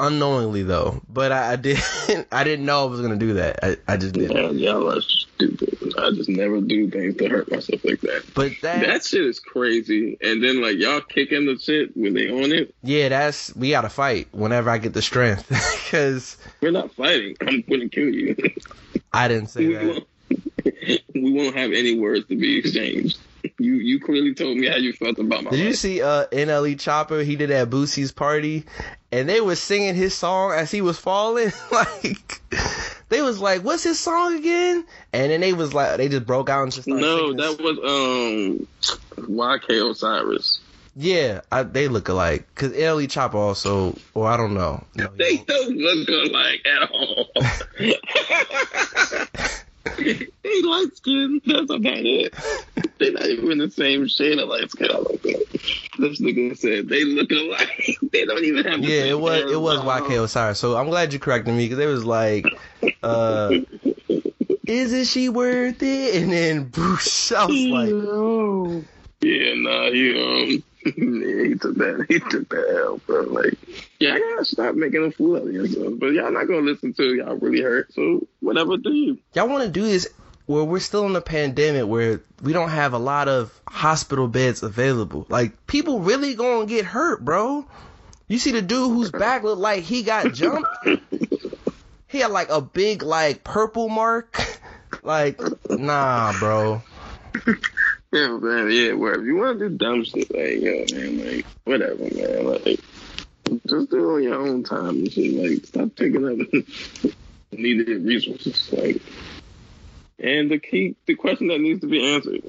Unknowingly 0.02 0.64
though. 0.64 1.02
But 1.08 1.32
I, 1.32 1.54
I 1.54 1.56
did 1.58 1.78
I 2.32 2.44
didn't 2.44 2.66
know 2.66 2.82
I 2.84 2.90
was 2.90 3.02
gonna 3.02 3.18
do 3.18 3.34
that. 3.36 3.60
I, 3.64 3.78
I 3.88 3.98
just 3.98 4.14
did 4.16 4.32
Yeah, 4.32 4.48
it. 4.50 4.56
y'all 4.56 4.92
are 4.92 5.00
stupid. 5.02 5.94
I 5.98 6.10
just 6.12 6.28
never 6.28 6.60
do 6.60 6.90
things 6.90 7.18
to 7.18 7.30
hurt 7.30 7.52
myself 7.52 7.84
like 7.86 8.02
that. 8.02 8.24
But 8.34 8.54
that, 8.64 8.86
That 8.86 9.04
shit 9.06 9.24
is 9.26 9.40
crazy. 9.40 10.18
And 10.22 10.44
then 10.44 10.62
like 10.62 10.78
y'all 10.78 11.02
kicking 11.02 11.46
the 11.46 11.58
shit 11.60 11.96
when 11.96 12.16
they 12.16 12.30
on 12.32 12.52
it. 12.52 12.74
yeah, 12.82 13.10
that's 13.10 13.56
we 13.56 13.70
gotta 13.70 13.90
fight 13.90 14.28
whenever 14.32 14.70
I 14.72 14.80
get 14.80 14.94
the 14.94 15.02
strength. 15.04 15.48
Cause 15.92 16.38
We're 16.62 16.72
not 16.72 16.92
fighting. 16.96 17.36
I'm 17.42 17.62
gonna 17.70 17.88
kill 17.90 18.10
you. 18.10 18.36
I 19.14 19.28
didn't 19.28 19.48
say 19.50 19.68
we, 19.68 19.74
that. 19.76 19.86
won't, 19.86 20.08
we 21.14 21.32
won't 21.32 21.56
have 21.56 21.72
any 21.74 22.00
words 22.00 22.26
to 22.28 22.36
be 22.36 22.58
exchanged. 22.58 23.20
You 23.62 23.76
you 23.76 24.00
clearly 24.00 24.34
told 24.34 24.58
me 24.58 24.66
how 24.68 24.78
you 24.78 24.92
felt 24.94 25.20
about 25.20 25.44
my 25.44 25.52
Did 25.52 25.60
you 25.60 25.74
see 25.74 26.02
uh 26.02 26.26
NLE 26.32 26.78
Choppa? 26.78 27.24
He 27.24 27.36
did 27.36 27.52
at 27.52 27.70
Boosie's 27.70 28.12
party 28.12 28.66
and 29.12 29.30
they 29.30 29.40
was 29.40 29.62
singing 29.62 29.94
his 29.94 30.16
song 30.16 30.54
as 30.54 30.72
he 30.72 30.82
was 30.82 30.98
falling. 30.98 31.52
like 31.72 32.42
they 33.10 33.22
was 33.22 33.40
like, 33.40 33.62
What's 33.62 33.84
his 33.84 34.00
song 34.00 34.36
again? 34.38 34.84
And 35.14 35.32
then 35.32 35.42
they 35.42 35.54
was 35.54 35.76
like 35.76 35.98
they 35.98 36.10
just 36.10 36.26
broke 36.26 36.50
out 36.50 36.64
and 36.64 36.72
just 36.72 36.86
started 36.86 37.02
No, 37.02 37.18
singing 37.18 37.38
his- 37.38 37.58
that 37.58 37.64
was 37.64 37.78
um 39.20 39.28
YK 39.28 39.92
Osiris. 39.92 40.60
Yeah, 40.96 41.42
I, 41.52 41.62
they 41.64 41.88
look 41.88 42.10
alike. 42.10 42.48
Cause 42.56 42.72
NLE 42.72 43.06
Choppa 43.08 43.36
also 43.36 43.96
or 44.16 44.28
I 44.28 44.38
don't 44.38 44.56
know. 44.56 44.84
No, 44.96 45.08
They 45.18 45.38
don't 45.38 45.78
look 45.78 46.10
alike 46.10 46.66
at 46.66 46.90
all. 46.92 47.28
they 49.84 50.62
light 50.64 50.96
skin. 50.96 51.42
That's 51.46 51.70
about 51.70 52.06
it. 52.06 52.34
They're 53.00 53.12
not 53.12 53.26
even 53.26 53.58
the 53.58 53.72
same 53.72 54.08
shade 54.08 54.40
of 54.40 54.50
light 54.50 54.70
skin. 54.70 54.90
I 54.92 54.98
like 54.98 55.22
that. 55.24 55.46
This 56.00 56.22
nigga 56.22 56.58
said 56.58 56.88
they 56.88 57.04
look 57.04 57.32
alike. 57.32 57.98
They 58.12 58.26
don't 58.26 58.44
even 58.44 58.66
have. 58.66 58.80
Yeah, 58.82 59.06
it 59.06 59.20
was 59.20 59.50
it 59.52 59.60
was. 59.60 59.80
YK 59.80 60.24
Osiris. 60.24 60.60
So 60.60 60.76
I'm 60.78 60.90
glad 60.90 61.14
you 61.14 61.20
corrected 61.20 61.56
me 61.56 61.66
because 61.68 61.80
it 61.80 61.88
was 61.88 62.06
like, 62.06 62.46
uh, 63.04 63.52
isn't 64.66 65.06
she 65.06 65.30
worth 65.30 65.82
it? 65.82 66.22
And 66.22 66.32
then 66.32 66.64
Bruce, 66.70 67.32
I 67.32 67.46
was 67.46 67.66
like, 67.66 67.90
No. 67.90 68.84
Yeah, 69.22 69.54
nah, 69.56 69.92
he 69.92 70.56
um, 70.56 70.64
he 70.84 71.56
took 71.56 71.76
that, 71.76 72.06
he 72.08 72.20
took 72.20 72.50
that 72.50 72.82
L, 72.84 73.00
bro. 73.06 73.22
Like, 73.24 73.58
yeah, 74.00 74.14
I 74.14 74.20
gotta 74.20 74.46
stop 74.46 74.76
making 74.76 75.06
a 75.06 75.12
fool 75.12 75.38
out 75.38 75.48
of 75.48 75.54
yourself. 75.54 75.94
But 75.98 76.14
y'all 76.14 76.32
not 76.32 76.48
gonna 76.48 76.62
listen 76.62 76.94
to 76.94 77.16
y'all 77.16 77.36
really 77.36 77.62
hurt. 77.62 77.94
So 77.94 78.28
whatever, 78.40 78.78
do 78.78 78.92
you? 78.92 79.18
y'all 79.34 79.48
want 79.48 79.64
to 79.64 79.70
do 79.70 79.84
this 79.84 80.08
where 80.46 80.64
we're 80.64 80.80
still 80.80 81.06
in 81.06 81.16
a 81.16 81.22
pandemic 81.22 81.88
where 81.88 82.22
we 82.42 82.54
don't 82.54 82.70
have 82.70 82.94
a 82.94 83.00
lot 83.00 83.28
of 83.28 83.58
hospital 83.68 84.28
beds 84.28 84.64
available. 84.64 85.26
Like 85.30 85.68
people 85.68 86.00
really 86.00 86.36
gonna 86.36 86.66
get 86.66 86.86
hurt, 86.86 87.24
bro. 87.24 87.66
You 88.28 88.38
see 88.38 88.52
the 88.52 88.62
dude 88.62 88.90
whose 88.92 89.12
back 89.12 89.44
looked 89.44 89.62
like 89.62 89.84
he 89.84 90.04
got 90.04 90.34
jumped. 90.34 90.70
He 92.08 92.20
had 92.20 92.32
like 92.32 92.50
a 92.50 92.60
big 92.62 93.04
like 93.04 93.44
purple 93.44 93.90
mark. 93.90 94.38
Like, 95.04 95.40
nah, 95.70 96.34
bro. 96.38 96.84
Yeah, 98.12 98.38
man. 98.38 98.70
Yeah, 98.70 98.94
wherever 98.94 99.24
you 99.24 99.38
want 99.38 99.60
to 99.60 99.70
do 99.70 99.78
dumb 99.78 100.04
shit, 100.04 100.34
like, 100.36 100.62
yo, 100.62 100.86
man, 100.92 101.26
like, 101.26 101.46
whatever, 101.64 102.04
man. 102.04 102.46
Like, 102.46 102.80
just 103.68 103.90
do 103.90 104.10
it 104.10 104.16
on 104.16 104.24
your 104.24 104.36
own 104.36 104.64
time 104.64 104.90
and 104.90 105.12
shit. 105.12 105.34
Like, 105.34 105.66
stop 105.66 105.96
taking 105.96 106.26
up 106.26 107.14
needed 107.52 108.06
resources. 108.06 108.72
Like, 108.74 109.02
and 110.20 110.52
the 110.52 110.60
key, 110.60 110.96
the 111.06 111.16
question 111.16 111.48
that 111.48 111.62
needs 111.62 111.82
to 111.82 111.88
be 111.88 112.06
answered: 112.14 112.44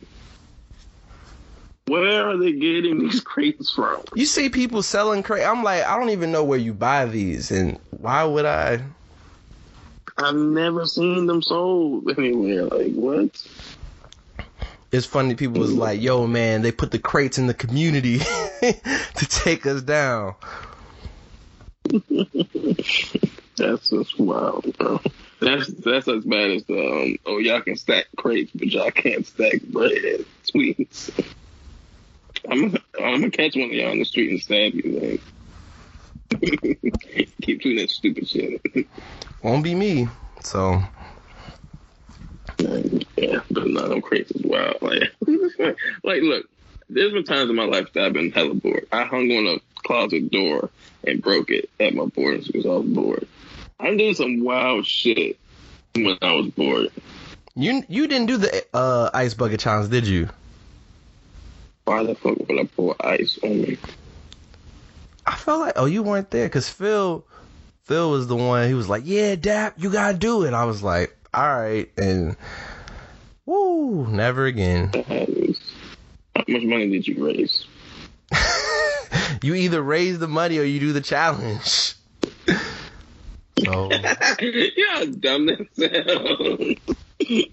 Where 1.86 2.28
are 2.28 2.36
they 2.36 2.52
getting 2.52 2.98
these 2.98 3.20
crates 3.24 3.70
from? 3.70 4.02
You 4.14 4.26
see 4.26 4.48
people 4.48 4.82
selling 4.82 5.22
crate. 5.22 5.46
I'm 5.46 5.62
like, 5.62 5.84
I 5.84 5.96
don't 5.96 6.10
even 6.10 6.32
know 6.32 6.42
where 6.44 6.58
you 6.58 6.72
buy 6.72 7.06
these, 7.06 7.52
and 7.52 7.78
why 7.90 8.24
would 8.24 8.46
I? 8.46 8.82
I've 10.18 10.34
never 10.34 10.86
seen 10.86 11.26
them 11.26 11.40
sold 11.40 12.10
anywhere. 12.18 12.64
Like, 12.64 12.92
what? 12.92 13.46
It's 14.93 15.07
funny. 15.07 15.34
People 15.34 15.59
was 15.59 15.72
like, 15.72 16.03
"Yo, 16.03 16.26
man, 16.26 16.61
they 16.61 16.70
put 16.70 16.90
the 16.90 16.99
crates 16.99 17.38
in 17.38 17.47
the 17.47 17.55
community 17.55 18.18
to 18.61 19.26
take 19.28 19.66
us 19.66 19.80
down." 19.80 20.34
That's 23.57 23.88
just 23.88 24.18
wild, 24.18 24.76
bro. 24.78 25.01
That's 25.40 25.66
that's 25.68 26.09
as 26.09 26.24
bad 26.24 26.51
as 26.53 26.64
the 26.64 26.78
um, 26.78 27.16
oh 27.26 27.38
y'all 27.38 27.61
can 27.61 27.76
stack 27.76 28.07
crates, 28.16 28.53
but 28.55 28.68
y'all 28.68 28.90
can't 28.90 29.26
stack 29.26 29.61
bread 29.62 30.24
tweets. 30.47 31.11
I'm 32.49 32.68
gonna, 32.68 32.80
I'm 32.99 33.20
gonna 33.20 33.30
catch 33.30 33.57
one 33.57 33.64
of 33.64 33.72
y'all 33.72 33.90
on 33.90 33.99
the 33.99 34.05
street 34.05 34.30
and 34.30 34.40
stab 34.40 34.74
you. 34.74 35.20
Like, 36.30 36.40
keep 37.43 37.62
doing 37.62 37.76
that 37.76 37.90
stupid 37.90 38.28
shit. 38.28 38.61
Won't 39.43 39.64
be 39.64 39.74
me. 39.74 40.09
So 40.43 40.82
yeah, 42.59 43.40
but 43.50 43.66
no, 43.66 43.88
them 43.88 44.03
crates 44.03 44.30
is 44.30 44.42
wild. 44.42 44.80
Like, 44.80 45.12
like 46.05 46.22
look, 46.22 46.48
there's 46.88 47.12
been 47.12 47.24
times 47.24 47.50
in 47.50 47.57
my 47.57 47.64
life 47.64 47.92
that 47.92 48.05
I've 48.05 48.12
been 48.12 48.30
hella 48.30 48.55
bored. 48.55 48.86
I 48.92 49.05
hung 49.05 49.30
on 49.30 49.46
a 49.46 49.80
closet 49.82 50.30
door 50.30 50.70
and 51.07 51.22
broke 51.22 51.50
it 51.50 51.70
at 51.80 51.94
my 51.94 52.07
boarding 52.07 52.42
school. 52.42 52.70
I 52.70 52.76
was 52.76 52.86
bored. 52.86 53.28
I'm 53.80 53.96
doing 53.96 54.14
some 54.14 54.44
wild 54.44 54.86
shit 54.86 55.38
when 55.94 56.16
I 56.22 56.32
was 56.34 56.48
bored. 56.48 56.90
you 57.55 57.82
you 57.88 58.07
didn't 58.07 58.26
do 58.26 58.36
the 58.36 58.64
uh, 58.72 59.11
ice 59.12 59.34
bucket 59.34 59.61
challenge, 59.61 59.90
did 59.90 60.07
you? 60.07 60.28
Why 61.84 62.05
the 62.05 62.14
fuck 62.14 62.38
would 62.48 62.61
I 62.61 62.64
pour 62.64 62.94
ice 63.05 63.38
on 63.42 63.62
me? 63.62 63.78
I 65.26 65.34
felt 65.34 65.61
like, 65.61 65.74
oh, 65.76 65.86
you 65.86 66.03
weren't 66.03 66.30
there 66.30 66.46
because 66.46 66.68
Phil, 66.68 67.24
Phil 67.84 68.11
was 68.11 68.26
the 68.26 68.36
one. 68.36 68.68
He 68.68 68.74
was 68.74 68.88
like, 68.88 69.03
"Yeah, 69.05 69.34
Dap, 69.34 69.74
you 69.78 69.90
gotta 69.90 70.16
do 70.16 70.44
it." 70.44 70.55
I 70.55 70.64
was 70.64 70.82
like, 70.82 71.16
"All 71.34 71.60
right," 71.60 71.90
and 71.96 72.36
woo, 73.46 74.06
never 74.06 74.46
again. 74.46 74.90
I 74.94 74.98
had 74.98 75.28
this. 75.28 75.60
How 76.36 76.44
much 76.48 76.62
money 76.62 76.90
did 76.90 77.06
you 77.06 77.24
raise? 77.24 77.66
you 79.42 79.54
either 79.54 79.82
raise 79.82 80.18
the 80.18 80.28
money 80.28 80.58
or 80.58 80.62
you 80.62 80.80
do 80.80 80.92
the 80.92 81.00
challenge. 81.00 81.94
so 83.58 83.90
yeah, 84.40 85.04
dumb 85.18 85.46
that 85.46 85.66
sounds. 85.74 87.48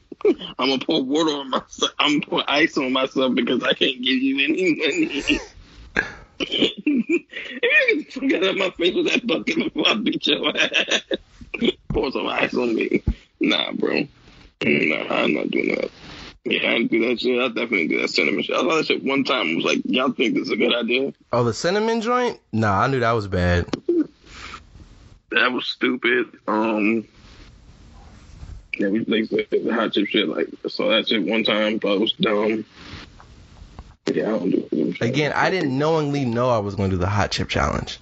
I'm 0.57 0.69
gonna 0.69 0.85
pour 0.85 1.03
water 1.03 1.31
on 1.31 1.49
myself. 1.49 1.91
I'm 1.99 2.19
gonna 2.19 2.25
pour 2.25 2.43
ice 2.49 2.77
on 2.77 2.91
myself 2.91 3.35
because 3.35 3.63
I 3.63 3.73
can't 3.73 4.01
give 4.01 4.21
you 4.21 4.43
any 4.43 4.75
money. 4.75 5.39
get 8.27 8.43
out 8.43 8.49
of 8.49 8.57
my 8.57 8.69
face 8.71 8.95
with 8.95 9.09
that 9.09 9.25
bucket 9.25 9.55
before 9.55 9.87
I 9.87 9.95
beat 9.95 10.27
your 10.27 10.57
ass. 10.57 11.01
pour 11.93 12.11
some 12.11 12.27
ice 12.27 12.53
on 12.53 12.75
me. 12.75 13.03
Nah, 13.39 13.71
bro. 13.73 14.07
Nah, 14.63 15.05
I'm 15.09 15.33
not 15.33 15.49
doing 15.49 15.75
that. 15.75 15.91
Yeah, 16.45 16.71
I 16.71 16.83
do 16.83 17.07
that 17.07 17.19
shit. 17.19 17.39
I 17.39 17.47
definitely 17.47 17.87
do 17.87 18.01
that 18.01 18.09
cinnamon 18.09 18.43
shit. 18.43 18.55
I 18.55 18.61
saw 18.61 18.75
that 18.75 18.85
shit 18.85 19.03
one 19.03 19.23
time. 19.23 19.51
I 19.51 19.55
was 19.55 19.65
like, 19.65 19.81
y'all 19.85 20.11
think 20.11 20.33
this 20.35 20.43
is 20.43 20.51
a 20.51 20.55
good 20.55 20.73
idea? 20.73 21.13
Oh, 21.31 21.43
the 21.43 21.53
cinnamon 21.53 22.01
joint? 22.01 22.39
Nah, 22.51 22.81
I 22.81 22.87
knew 22.87 22.99
that 22.99 23.11
was 23.11 23.27
bad. 23.27 23.65
That 25.31 25.51
was 25.51 25.67
stupid. 25.67 26.27
Um, 26.47 27.07
yeah, 28.77 28.87
we 28.87 28.99
like 29.05 29.29
the 29.29 29.71
hot 29.71 29.93
chip 29.93 30.07
shit. 30.07 30.27
Like, 30.27 30.47
I 30.65 30.69
saw 30.69 30.89
that 30.89 31.07
shit 31.07 31.23
one 31.23 31.43
time, 31.43 31.79
thought 31.79 31.95
it 31.95 32.01
was 32.01 32.13
dumb. 32.13 32.65
Yeah, 34.07 34.27
I 34.27 34.39
don't 34.39 34.49
do 34.49 34.67
it. 34.71 35.01
Again, 35.01 35.33
I 35.33 35.49
didn't 35.51 35.77
knowingly 35.77 36.25
know 36.25 36.49
I 36.49 36.57
was 36.57 36.75
going 36.75 36.89
to 36.89 36.95
do 36.95 36.99
the 36.99 37.07
hot 37.07 37.31
chip 37.31 37.49
challenge. 37.49 37.99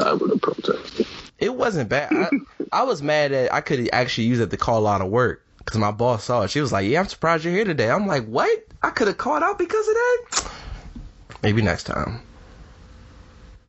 I 0.00 0.12
would 0.12 0.30
have 0.30 0.40
protested. 0.40 1.06
It 1.38 1.54
wasn't 1.54 1.88
bad. 1.88 2.12
I, 2.12 2.30
I 2.80 2.82
was 2.82 3.02
mad 3.02 3.32
that 3.32 3.52
I 3.52 3.60
could 3.60 3.88
actually 3.92 4.26
use 4.26 4.40
it 4.40 4.50
to 4.50 4.56
call 4.56 4.86
out 4.86 5.00
of 5.00 5.08
work 5.08 5.44
because 5.58 5.78
my 5.78 5.90
boss 5.90 6.24
saw 6.24 6.42
it. 6.42 6.50
She 6.50 6.60
was 6.60 6.72
like, 6.72 6.88
"Yeah, 6.88 7.00
I'm 7.00 7.08
surprised 7.08 7.44
you're 7.44 7.54
here 7.54 7.64
today." 7.64 7.90
I'm 7.90 8.06
like, 8.06 8.26
"What? 8.26 8.64
I 8.82 8.90
could 8.90 9.06
have 9.08 9.18
called 9.18 9.42
out 9.42 9.58
because 9.58 9.86
of 9.88 9.94
that." 9.94 10.50
Maybe 11.42 11.62
next 11.62 11.84
time. 11.84 12.20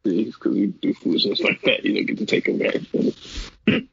Because 0.04 0.56
you 0.56 0.68
do 0.68 0.94
foolishness 0.94 1.42
like 1.42 1.62
that, 1.64 1.86
you 1.86 1.94
don't 1.94 2.06
get 2.06 2.18
to 2.18 2.26
take 2.26 2.48
of 2.48 2.62
it. 2.62 2.94
Man, 3.68 3.88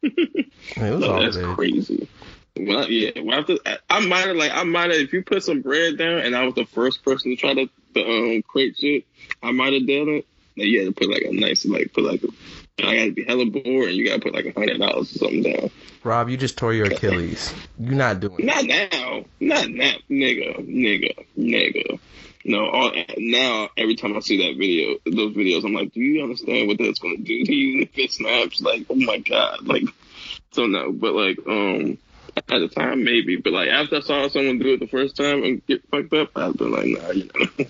was 0.92 1.00
No, 1.00 1.12
all 1.12 1.20
that's 1.20 1.36
crazy. 1.36 2.08
Well, 2.58 2.88
yeah, 2.88 3.10
well, 3.20 3.40
after, 3.40 3.56
I 3.90 4.00
might 4.06 4.26
have 4.26 4.36
like 4.36 4.52
I 4.52 4.62
might 4.62 4.90
have 4.90 5.00
if 5.00 5.12
you 5.12 5.22
put 5.22 5.42
some 5.42 5.60
bread 5.60 5.98
down 5.98 6.18
and 6.20 6.34
I 6.34 6.44
was 6.44 6.54
the 6.54 6.64
first 6.64 7.04
person 7.04 7.32
to 7.32 7.36
try 7.36 7.52
to 7.52 7.68
the 7.92 8.06
um 8.06 8.42
crate 8.42 8.76
shit, 8.78 9.04
I 9.42 9.52
might 9.52 9.74
have 9.74 9.86
done 9.86 10.08
it. 10.08 10.26
Now 10.56 10.64
you 10.64 10.78
had 10.84 10.86
to 10.86 10.92
put 10.92 11.10
like 11.10 11.22
a 11.22 11.32
nice 11.32 11.66
like 11.66 11.92
put 11.92 12.04
like 12.04 12.22
a 12.22 12.28
I 12.78 12.94
gotta 12.94 13.12
be 13.12 13.24
hella 13.24 13.46
bored 13.46 13.88
and 13.88 13.96
you 13.96 14.06
gotta 14.06 14.20
put 14.20 14.34
like 14.34 14.44
a 14.44 14.52
hundred 14.52 14.78
dollars 14.78 15.14
or 15.16 15.18
something 15.18 15.42
down. 15.42 15.70
Rob, 16.04 16.28
you 16.28 16.36
just 16.36 16.58
tore 16.58 16.74
your 16.74 16.86
Achilles. 16.86 17.54
You're 17.78 17.94
not 17.94 18.20
doing 18.20 18.40
it. 18.40 18.44
Not 18.44 18.64
now, 18.66 19.24
not 19.40 19.70
now, 19.70 19.94
nigga, 20.10 20.58
nigga, 20.68 21.26
nigga. 21.38 21.98
No, 22.44 22.68
all, 22.68 22.92
now 23.16 23.70
every 23.78 23.96
time 23.96 24.14
I 24.14 24.20
see 24.20 24.46
that 24.46 24.58
video, 24.58 24.98
those 25.06 25.34
videos, 25.34 25.64
I'm 25.64 25.72
like, 25.72 25.92
do 25.92 26.00
you 26.00 26.22
understand 26.22 26.68
what 26.68 26.76
that's 26.76 26.98
gonna 26.98 27.16
do 27.16 27.44
to 27.44 27.54
you 27.54 27.82
if 27.82 27.98
it 27.98 28.12
snaps? 28.12 28.60
Like, 28.60 28.86
oh 28.90 28.94
my 28.94 29.18
god, 29.18 29.66
like, 29.66 29.84
so 30.52 30.66
no, 30.66 30.92
but 30.92 31.14
like, 31.14 31.38
um, 31.48 31.96
at 32.36 32.46
the 32.46 32.68
time 32.68 33.04
maybe, 33.04 33.36
but 33.36 33.54
like 33.54 33.70
after 33.70 33.96
I 33.96 34.00
saw 34.00 34.28
someone 34.28 34.58
do 34.58 34.74
it 34.74 34.80
the 34.80 34.86
first 34.86 35.16
time 35.16 35.42
and 35.44 35.66
get 35.66 35.88
fucked 35.88 36.12
up, 36.12 36.30
I'd 36.36 36.58
be 36.58 36.64
like, 36.66 36.86
nah, 36.86 37.10
you 37.10 37.30
know, 37.34 37.66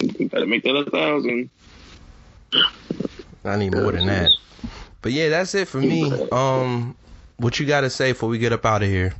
you 0.18 0.28
gotta 0.28 0.46
make 0.46 0.64
that 0.64 0.74
a 0.74 0.90
thousand. 0.90 1.50
I 3.44 3.56
need 3.56 3.74
more 3.74 3.92
than 3.92 4.06
that. 4.06 4.32
But 5.02 5.12
yeah, 5.12 5.28
that's 5.28 5.54
it 5.54 5.68
for 5.68 5.78
me. 5.78 6.12
Um, 6.32 6.96
what 7.36 7.60
you 7.60 7.66
got 7.66 7.82
to 7.82 7.90
say 7.90 8.12
before 8.12 8.28
we 8.28 8.38
get 8.38 8.52
up 8.52 8.66
out 8.66 8.82
of 8.82 8.88
here? 8.88 9.14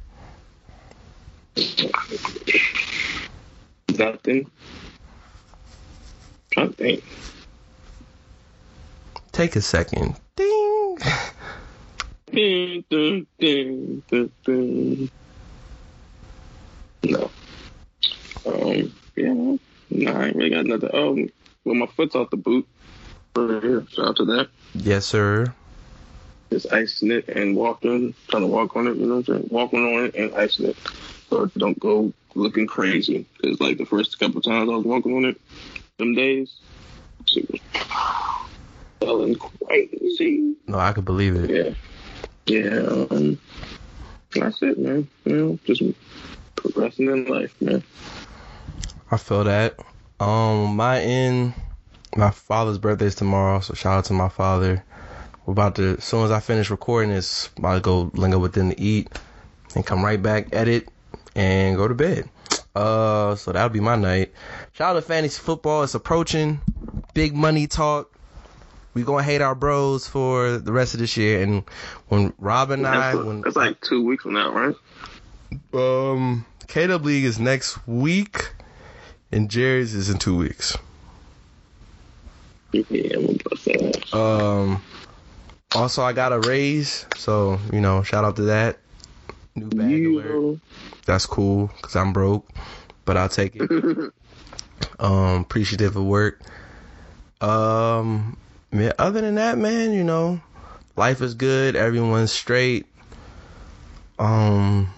Nothing. 3.97 4.51
trying 6.51 6.69
to 6.69 6.75
think. 6.75 7.05
Take 9.33 9.57
a 9.57 9.61
second. 9.61 10.16
Ding. 10.37 10.99
Dun, 12.33 12.85
dun, 12.91 13.27
dun, 13.39 14.03
dun, 14.11 14.31
dun. 14.45 15.11
No. 17.05 17.31
Um, 18.45 18.93
yeah, 19.16 19.33
no, 19.91 20.12
I 20.12 20.27
ain't 20.27 20.37
really 20.37 20.51
got 20.51 20.66
nothing. 20.66 20.91
Um, 20.93 21.31
well, 21.64 21.75
my 21.75 21.87
foot's 21.87 22.14
off 22.14 22.31
the 22.31 22.37
boot. 22.37 22.66
Right 23.47 23.62
here. 23.62 23.86
Shout 23.91 24.09
out 24.09 24.16
to 24.16 24.24
that. 24.26 24.49
Yes, 24.74 25.07
sir. 25.07 25.55
Just 26.51 26.72
icing 26.72 27.11
it 27.11 27.28
and 27.28 27.57
walking, 27.57 28.14
trying 28.28 28.43
to 28.43 28.47
walk 28.47 28.74
on 28.74 28.86
it, 28.86 28.97
you 28.97 29.07
know 29.07 29.16
what 29.16 29.28
I'm 29.28 29.36
saying? 29.36 29.49
Walking 29.51 29.84
on 29.84 30.05
it 30.07 30.14
and 30.14 30.34
icing 30.34 30.66
it. 30.66 30.78
So 31.28 31.47
don't 31.59 31.78
go 31.78 32.12
looking 32.34 32.66
crazy. 32.66 33.26
Because, 33.41 33.61
like, 33.61 33.78
the 33.78 33.84
first 33.84 34.18
couple 34.18 34.41
times 34.41 34.70
I 34.70 34.74
was 34.74 34.84
walking 34.84 35.14
on 35.16 35.24
it, 35.26 35.41
them 35.99 36.14
days, 36.14 36.55
shit 37.26 37.51
was 37.51 37.61
feeling 39.01 39.36
crazy. 39.36 40.55
No, 40.66 40.78
I 40.78 40.93
could 40.93 41.05
believe 41.05 41.36
it. 41.36 41.51
Yeah. 41.51 41.74
Yeah. 42.47 43.07
Um, 43.11 43.39
that's 44.34 44.62
it, 44.62 44.78
man. 44.78 45.09
You 45.24 45.36
know, 45.36 45.59
just 45.64 45.82
progressing 46.57 47.09
in 47.09 47.26
life, 47.26 47.55
man. 47.61 47.82
I 49.11 49.16
feel 49.16 49.45
that. 49.45 49.76
Um, 50.20 50.76
my 50.76 51.01
end, 51.01 51.55
my 52.19 52.31
father's 52.31 52.79
birthday 52.79 53.07
is 53.07 53.14
tomorrow, 53.14 53.61
so 53.61 53.75
shout 53.75 53.99
out 53.99 54.05
to 54.07 54.12
my 54.12 54.29
father. 54.29 54.85
We're 55.47 55.53
about 55.53 55.77
to, 55.77 55.97
as 55.99 56.05
soon 56.05 56.25
as 56.25 56.31
I 56.33 56.41
finish 56.41 56.69
recording 56.69 57.11
this, 57.11 57.49
about 57.57 57.77
to 57.77 57.81
go 57.81 58.11
linger 58.14 58.39
with 58.39 58.53
them 58.53 58.71
to 58.71 58.81
eat 58.81 59.09
and 59.77 59.87
come 59.87 60.05
right 60.05 60.21
back, 60.21 60.49
edit, 60.53 60.89
and 61.37 61.77
go 61.77 61.87
to 61.87 61.95
bed. 61.95 62.29
Uh, 62.75 63.37
so 63.37 63.53
that'll 63.53 63.69
be 63.69 63.81
my 63.81 63.95
night. 63.95 64.33
Shout 64.73 64.97
out 64.97 65.01
to 65.01 65.03
fantasy 65.03 65.41
football. 65.41 65.85
It's 65.85 65.95
approaching. 65.95 66.61
Big 67.14 67.35
money 67.35 67.66
talk. 67.69 68.12
We 68.95 69.05
gonna 69.05 69.23
hate 69.23 69.41
our 69.41 69.55
bros 69.55 70.09
for 70.09 70.59
the 70.59 70.73
rest 70.73 70.95
of 70.95 71.01
this 71.01 71.16
year. 71.16 71.41
And 71.41 71.62
when 72.09 72.35
Rob 72.39 72.73
and 72.73 72.85
I, 72.85 73.12
That's, 73.12 73.25
when 73.25 73.41
that's 73.43 73.57
like 73.57 73.81
two 73.81 74.05
weeks 74.05 74.25
from 74.25 74.33
now, 74.33 74.53
right? 74.53 74.75
um 75.73 76.45
KW 76.66 77.05
League 77.05 77.25
is 77.25 77.39
next 77.39 77.87
week, 77.87 78.53
and 79.31 79.49
Jerry's 79.49 79.95
is 79.95 80.11
in 80.11 80.19
two 80.19 80.37
weeks. 80.37 80.77
Yeah, 82.73 82.83
I'm 83.16 83.27
gonna 83.27 83.39
bust 83.49 83.64
that 83.66 83.97
ass. 83.97 84.14
Um, 84.14 84.83
also 85.75 86.03
I 86.03 86.12
got 86.12 86.33
a 86.33 86.41
raise, 86.41 87.07
so 87.16 87.59
you 87.73 87.81
know, 87.81 88.03
shout 88.03 88.25
out 88.25 88.37
to 88.37 88.43
that. 88.43 88.79
New 89.55 89.69
bag 89.71 90.07
alert. 90.07 90.59
That's 91.07 91.27
cool 91.27 91.71
because 91.77 91.97
I'm 91.97 92.12
broke, 92.12 92.49
but 93.05 93.16
I'll 93.16 93.29
take 93.29 93.57
it. 93.57 94.12
Um, 95.01 95.41
appreciative 95.43 95.97
of 95.97 96.05
work. 96.05 96.41
Um, 97.41 98.37
yeah, 98.73 98.93
other 98.99 99.21
than 99.21 99.37
that, 99.37 99.59
man, 99.59 99.93
you 99.93 100.05
know, 100.05 100.41
life 100.97 101.21
is 101.21 101.35
good. 101.35 101.77
Everyone's 101.77 102.33
straight. 102.33 102.87
Um, 104.19 104.93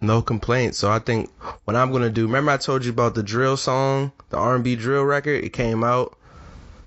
no 0.00 0.22
complaints. 0.22 0.78
So 0.78 0.90
I 0.90 0.98
think 0.98 1.30
what 1.64 1.76
I'm 1.76 1.92
gonna 1.92 2.10
do. 2.10 2.26
Remember 2.26 2.52
I 2.52 2.56
told 2.56 2.84
you 2.84 2.92
about 2.92 3.14
the 3.14 3.22
drill 3.22 3.56
song, 3.56 4.12
the 4.30 4.36
R&B 4.36 4.76
drill 4.76 5.04
record. 5.04 5.44
It 5.44 5.52
came 5.52 5.82
out. 5.82 6.16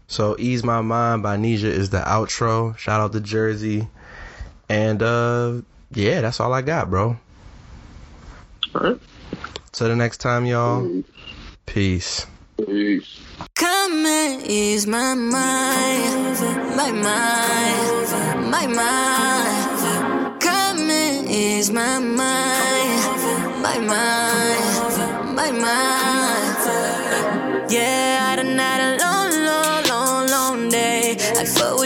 So 0.09 0.35
"Ease 0.39 0.63
My 0.63 0.81
Mind" 0.81 1.23
by 1.23 1.37
Nisha 1.37 1.65
is 1.65 1.91
the 1.91 1.99
outro. 1.99 2.75
Shout 2.77 2.99
out 2.99 3.13
to 3.13 3.21
Jersey. 3.21 3.87
And 4.67 5.01
uh, 5.01 5.61
yeah, 5.93 6.21
that's 6.21 6.39
all 6.39 6.51
I 6.51 6.63
got, 6.63 6.89
bro. 6.89 7.17
All 8.75 8.81
right. 8.81 8.99
Till 9.71 9.87
the 9.87 9.95
next 9.95 10.17
time, 10.17 10.45
y'all. 10.47 11.03
Peace. 11.67 12.25
Peace. 12.57 13.21
Come 13.55 14.05
and 14.05 14.41
ease 14.47 14.87
my 14.87 15.13
mind, 15.13 16.39
my 16.75 16.91
mind, 16.91 18.11
my 18.49 18.65
mind. 18.67 20.41
Come 20.41 20.89
and 20.89 21.29
ease 21.29 21.69
my 21.69 21.99
mind, 21.99 23.21
my 23.61 23.77
mind, 23.77 25.35
my 25.35 25.51
mind. 25.51 26.57
Yeah, 27.71 28.08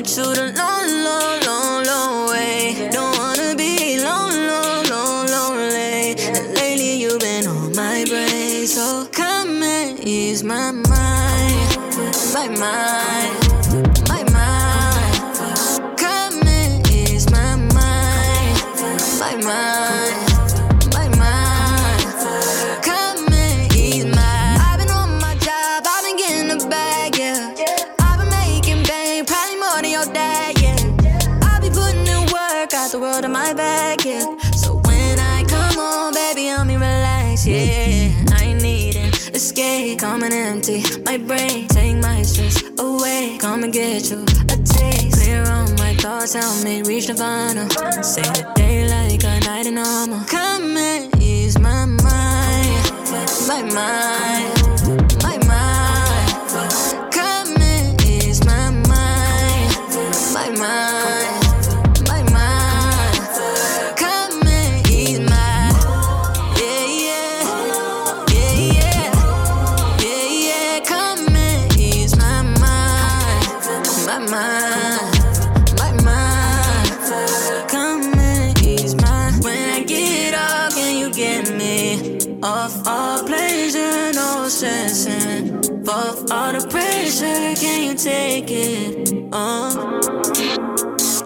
I 0.03 0.05
you 0.05 0.35
the 0.35 0.53
long, 0.57 1.03
long, 1.05 1.41
long, 1.45 1.85
long 1.85 2.29
way. 2.29 2.89
Don't 2.91 3.17
wanna 3.17 3.55
be 3.55 4.03
long, 4.03 4.33
long, 4.47 4.83
long, 4.89 5.27
lonely. 5.27 6.15
And 6.17 6.53
lately 6.55 6.95
you've 6.95 7.21
been 7.21 7.47
on 7.47 7.73
my 7.73 8.03
brain, 8.09 8.67
so 8.67 9.07
come 9.13 9.63
and 9.63 9.97
ease 10.01 10.43
my 10.43 10.71
mind, 10.71 11.77
my 12.33 12.49
mind, 12.49 13.42
my 32.99 33.53
back, 33.53 34.05
yeah. 34.05 34.23
So 34.51 34.75
when 34.75 35.19
I 35.19 35.43
come 35.47 35.75
home, 35.75 36.13
baby, 36.13 36.45
help 36.45 36.67
me 36.67 36.75
relax, 36.75 37.47
yeah. 37.47 38.11
I 38.33 38.53
need 38.53 38.95
an 38.95 39.11
escape, 39.33 39.99
come 39.99 40.21
and 40.21 40.33
empty 40.33 40.83
my 41.03 41.17
brain, 41.17 41.67
take 41.69 41.97
my 41.97 42.21
stress 42.21 42.61
away, 42.79 43.37
come 43.39 43.63
and 43.63 43.73
get 43.73 44.11
you 44.11 44.23
a 44.23 44.57
taste. 44.63 45.21
Clear 45.21 45.43
all 45.47 45.67
my 45.77 45.95
thoughts, 45.95 46.33
help 46.33 46.63
me 46.63 46.83
reach 46.83 47.07
nirvana. 47.07 47.67
Say 48.03 48.21
the 48.21 48.51
day 48.55 48.87
like 48.87 49.23
a 49.23 49.39
knight 49.45 49.65
in 49.65 49.77
armor. 49.79 50.23
Come 50.27 50.77
and 50.77 51.15
ease 51.21 51.57
my 51.57 51.85
mind, 51.85 52.91
my 53.47 53.61
mind, 53.73 54.62
Uh. 89.35 89.99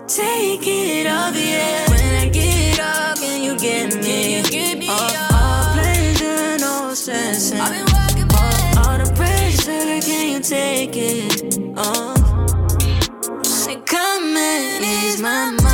Take 0.07 0.65
it 0.65 1.07
off, 1.07 1.35
yeah. 1.35 1.89
When 1.89 2.15
I 2.15 2.29
get 2.29 2.79
up, 2.79 3.17
can 3.17 3.43
you 3.43 3.59
get 3.59 3.95
me? 3.95 4.01
Can 4.01 4.31
you 4.31 4.43
get 4.49 4.77
me 4.77 4.87
uh, 4.87 4.93
all, 4.93 4.99
all 4.99 5.63
uh, 5.63 5.73
pleasure, 5.73 6.57
no. 6.57 6.93
I've 6.93 7.73
been 7.73 7.85
walking 7.91 8.29
all, 8.31 8.87
all 8.87 8.97
the 8.97 9.11
pressure, 9.13 9.99
can 10.07 10.31
you 10.31 10.39
take 10.39 10.95
it? 10.95 11.59
Uh. 11.75 12.13
Come 13.85 14.37
and 14.37 14.85
ease 14.85 15.21
my 15.21 15.51
mind. 15.51 15.66